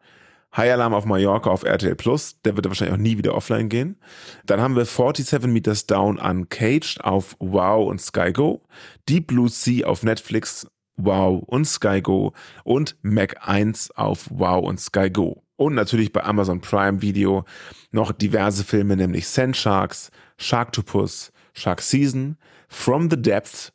High 0.55 0.71
Alarm 0.73 0.93
auf 0.93 1.05
Mallorca 1.05 1.49
auf 1.49 1.63
RTL 1.63 1.95
Plus, 1.95 2.39
der 2.41 2.55
wird 2.55 2.67
wahrscheinlich 2.67 2.95
auch 2.95 3.01
nie 3.01 3.17
wieder 3.17 3.33
offline 3.33 3.69
gehen. 3.69 3.97
Dann 4.45 4.61
haben 4.61 4.75
wir 4.75 4.85
47 4.85 5.49
Meters 5.51 5.87
Down 5.87 6.19
Uncaged 6.19 7.03
auf 7.03 7.35
Wow 7.39 7.89
und 7.89 7.99
Sky 7.99 8.31
Go, 8.31 8.61
Deep 9.09 9.27
Blue 9.27 9.49
Sea 9.49 9.87
auf 9.87 10.03
Netflix, 10.03 10.67
Wow 10.95 11.43
und 11.47 11.65
Sky 11.65 12.01
Go 12.01 12.33
und 12.63 12.95
Mac 13.01 13.47
1 13.47 13.91
auf 13.91 14.27
Wow 14.29 14.63
und 14.65 14.79
Sky 14.79 15.09
Go. 15.09 15.43
Und 15.55 15.75
natürlich 15.75 16.11
bei 16.11 16.23
Amazon 16.23 16.61
Prime 16.61 17.01
Video 17.01 17.45
noch 17.91 18.11
diverse 18.11 18.63
Filme, 18.63 18.95
nämlich 18.95 19.27
Sand 19.27 19.55
Sharks, 19.55 20.11
Sharktopus, 20.37 21.31
Shark 21.53 21.81
Season, 21.81 22.37
From 22.67 23.09
the 23.09 23.21
Depths, 23.21 23.71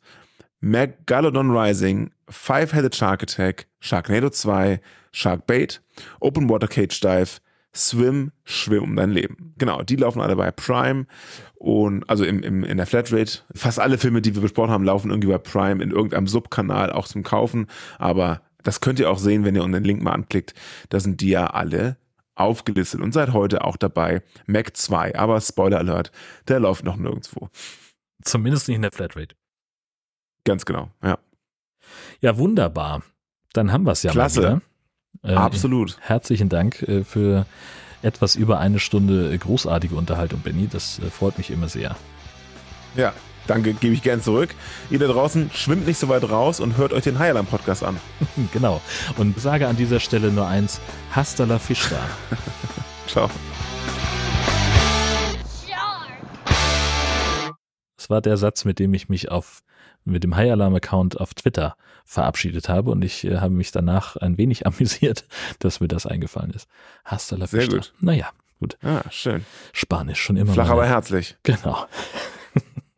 Megalodon 0.61 1.51
Rising, 1.51 2.11
Five-Headed 2.29 2.95
Shark 2.95 3.23
Attack, 3.23 3.67
Sharknado 3.79 4.29
2, 4.29 4.81
Shark 5.11 5.47
Bait, 5.47 5.81
Open 6.19 6.49
Water 6.49 6.67
Cage 6.67 6.99
Dive, 6.99 7.39
Swim, 7.75 8.31
Schwimm 8.43 8.83
um 8.83 8.95
dein 8.95 9.11
Leben. 9.11 9.53
Genau, 9.57 9.83
die 9.83 9.95
laufen 9.95 10.21
alle 10.21 10.35
bei 10.35 10.51
Prime 10.51 11.05
und 11.55 12.09
also 12.09 12.25
im, 12.25 12.41
im, 12.41 12.63
in 12.63 12.77
der 12.77 12.87
Flatrate. 12.87 13.39
Fast 13.53 13.79
alle 13.79 13.97
Filme, 13.97 14.21
die 14.21 14.35
wir 14.35 14.41
besprochen 14.41 14.71
haben, 14.71 14.83
laufen 14.83 15.11
irgendwie 15.11 15.29
bei 15.29 15.37
Prime 15.37 15.83
in 15.83 15.91
irgendeinem 15.91 16.27
Subkanal 16.27 16.91
auch 16.91 17.07
zum 17.07 17.23
Kaufen. 17.23 17.67
Aber 17.99 18.41
das 18.63 18.81
könnt 18.81 18.99
ihr 18.99 19.09
auch 19.09 19.19
sehen, 19.19 19.45
wenn 19.45 19.55
ihr 19.55 19.61
den 19.61 19.83
Link 19.83 20.01
mal 20.01 20.13
anklickt. 20.13 20.53
Da 20.89 20.99
sind 20.99 21.21
die 21.21 21.29
ja 21.29 21.47
alle 21.47 21.97
aufgelistet 22.35 23.01
und 23.01 23.13
seit 23.13 23.33
heute 23.33 23.63
auch 23.63 23.77
dabei. 23.77 24.23
Mac 24.47 24.75
2, 24.75 25.15
aber 25.15 25.39
Spoiler 25.41 25.79
Alert, 25.79 26.11
der 26.47 26.59
läuft 26.59 26.85
noch 26.85 26.95
nirgendwo. 26.95 27.49
Zumindest 28.23 28.67
nicht 28.67 28.77
in 28.77 28.81
der 28.81 28.91
Flatrate. 28.91 29.35
Ganz 30.45 30.65
genau, 30.65 30.89
ja. 31.03 31.19
Ja, 32.21 32.37
wunderbar. 32.37 33.03
Dann 33.53 33.71
haben 33.71 33.83
wir 33.83 33.91
es 33.91 34.03
ja 34.03 34.11
Klasse. 34.11 34.41
mal 34.41 34.47
wieder. 34.47 34.61
Äh, 35.23 35.33
Absolut. 35.33 35.97
Herzlichen 36.01 36.49
Dank 36.49 36.81
äh, 36.83 37.03
für 37.03 37.45
etwas 38.01 38.35
über 38.35 38.59
eine 38.59 38.79
Stunde 38.79 39.37
großartige 39.37 39.95
Unterhaltung, 39.95 40.39
Benny. 40.39 40.67
Das 40.67 40.99
äh, 40.99 41.09
freut 41.09 41.37
mich 41.37 41.51
immer 41.51 41.67
sehr. 41.67 41.95
Ja, 42.95 43.13
danke, 43.47 43.73
gebe 43.73 43.93
ich 43.93 44.01
gern 44.01 44.21
zurück. 44.21 44.49
Ihr 44.89 44.99
da 44.99 45.07
draußen 45.07 45.51
schwimmt 45.53 45.85
nicht 45.85 45.99
so 45.99 46.09
weit 46.09 46.29
raus 46.29 46.59
und 46.59 46.77
hört 46.77 46.93
euch 46.93 47.03
den 47.03 47.19
High 47.19 47.47
Podcast 47.49 47.83
an. 47.83 47.97
genau. 48.53 48.81
Und 49.17 49.39
sage 49.39 49.67
an 49.67 49.75
dieser 49.75 49.99
Stelle 49.99 50.31
nur 50.31 50.47
eins: 50.47 50.79
Hasta 51.11 51.43
la 51.43 51.59
Fischda. 51.59 51.99
Ciao. 53.07 53.29
Das 57.97 58.09
war 58.09 58.21
der 58.21 58.37
Satz, 58.37 58.65
mit 58.65 58.79
dem 58.79 58.93
ich 58.93 59.09
mich 59.09 59.29
auf 59.29 59.61
mit 60.09 60.23
dem 60.23 60.35
High 60.35 60.51
Alarm 60.51 60.75
Account 60.75 61.19
auf 61.19 61.33
Twitter 61.33 61.75
verabschiedet 62.05 62.69
habe 62.69 62.91
und 62.91 63.03
ich 63.03 63.23
äh, 63.25 63.37
habe 63.37 63.53
mich 63.53 63.71
danach 63.71 64.15
ein 64.15 64.37
wenig 64.37 64.65
amüsiert, 64.67 65.25
dass 65.59 65.79
mir 65.79 65.87
das 65.87 66.05
eingefallen 66.05 66.51
ist. 66.51 66.67
Hasta 67.05 67.35
la 67.35 67.47
Sehr 67.47 67.61
vista. 67.61 67.75
gut. 67.75 67.93
Naja, 67.99 68.29
gut. 68.59 68.77
Ah, 68.83 69.01
schön. 69.11 69.45
Spanisch 69.73 70.21
schon 70.21 70.37
immer. 70.37 70.53
Flach 70.53 70.65
meine- 70.65 70.73
aber 70.73 70.85
herzlich. 70.87 71.37
Genau. 71.43 71.85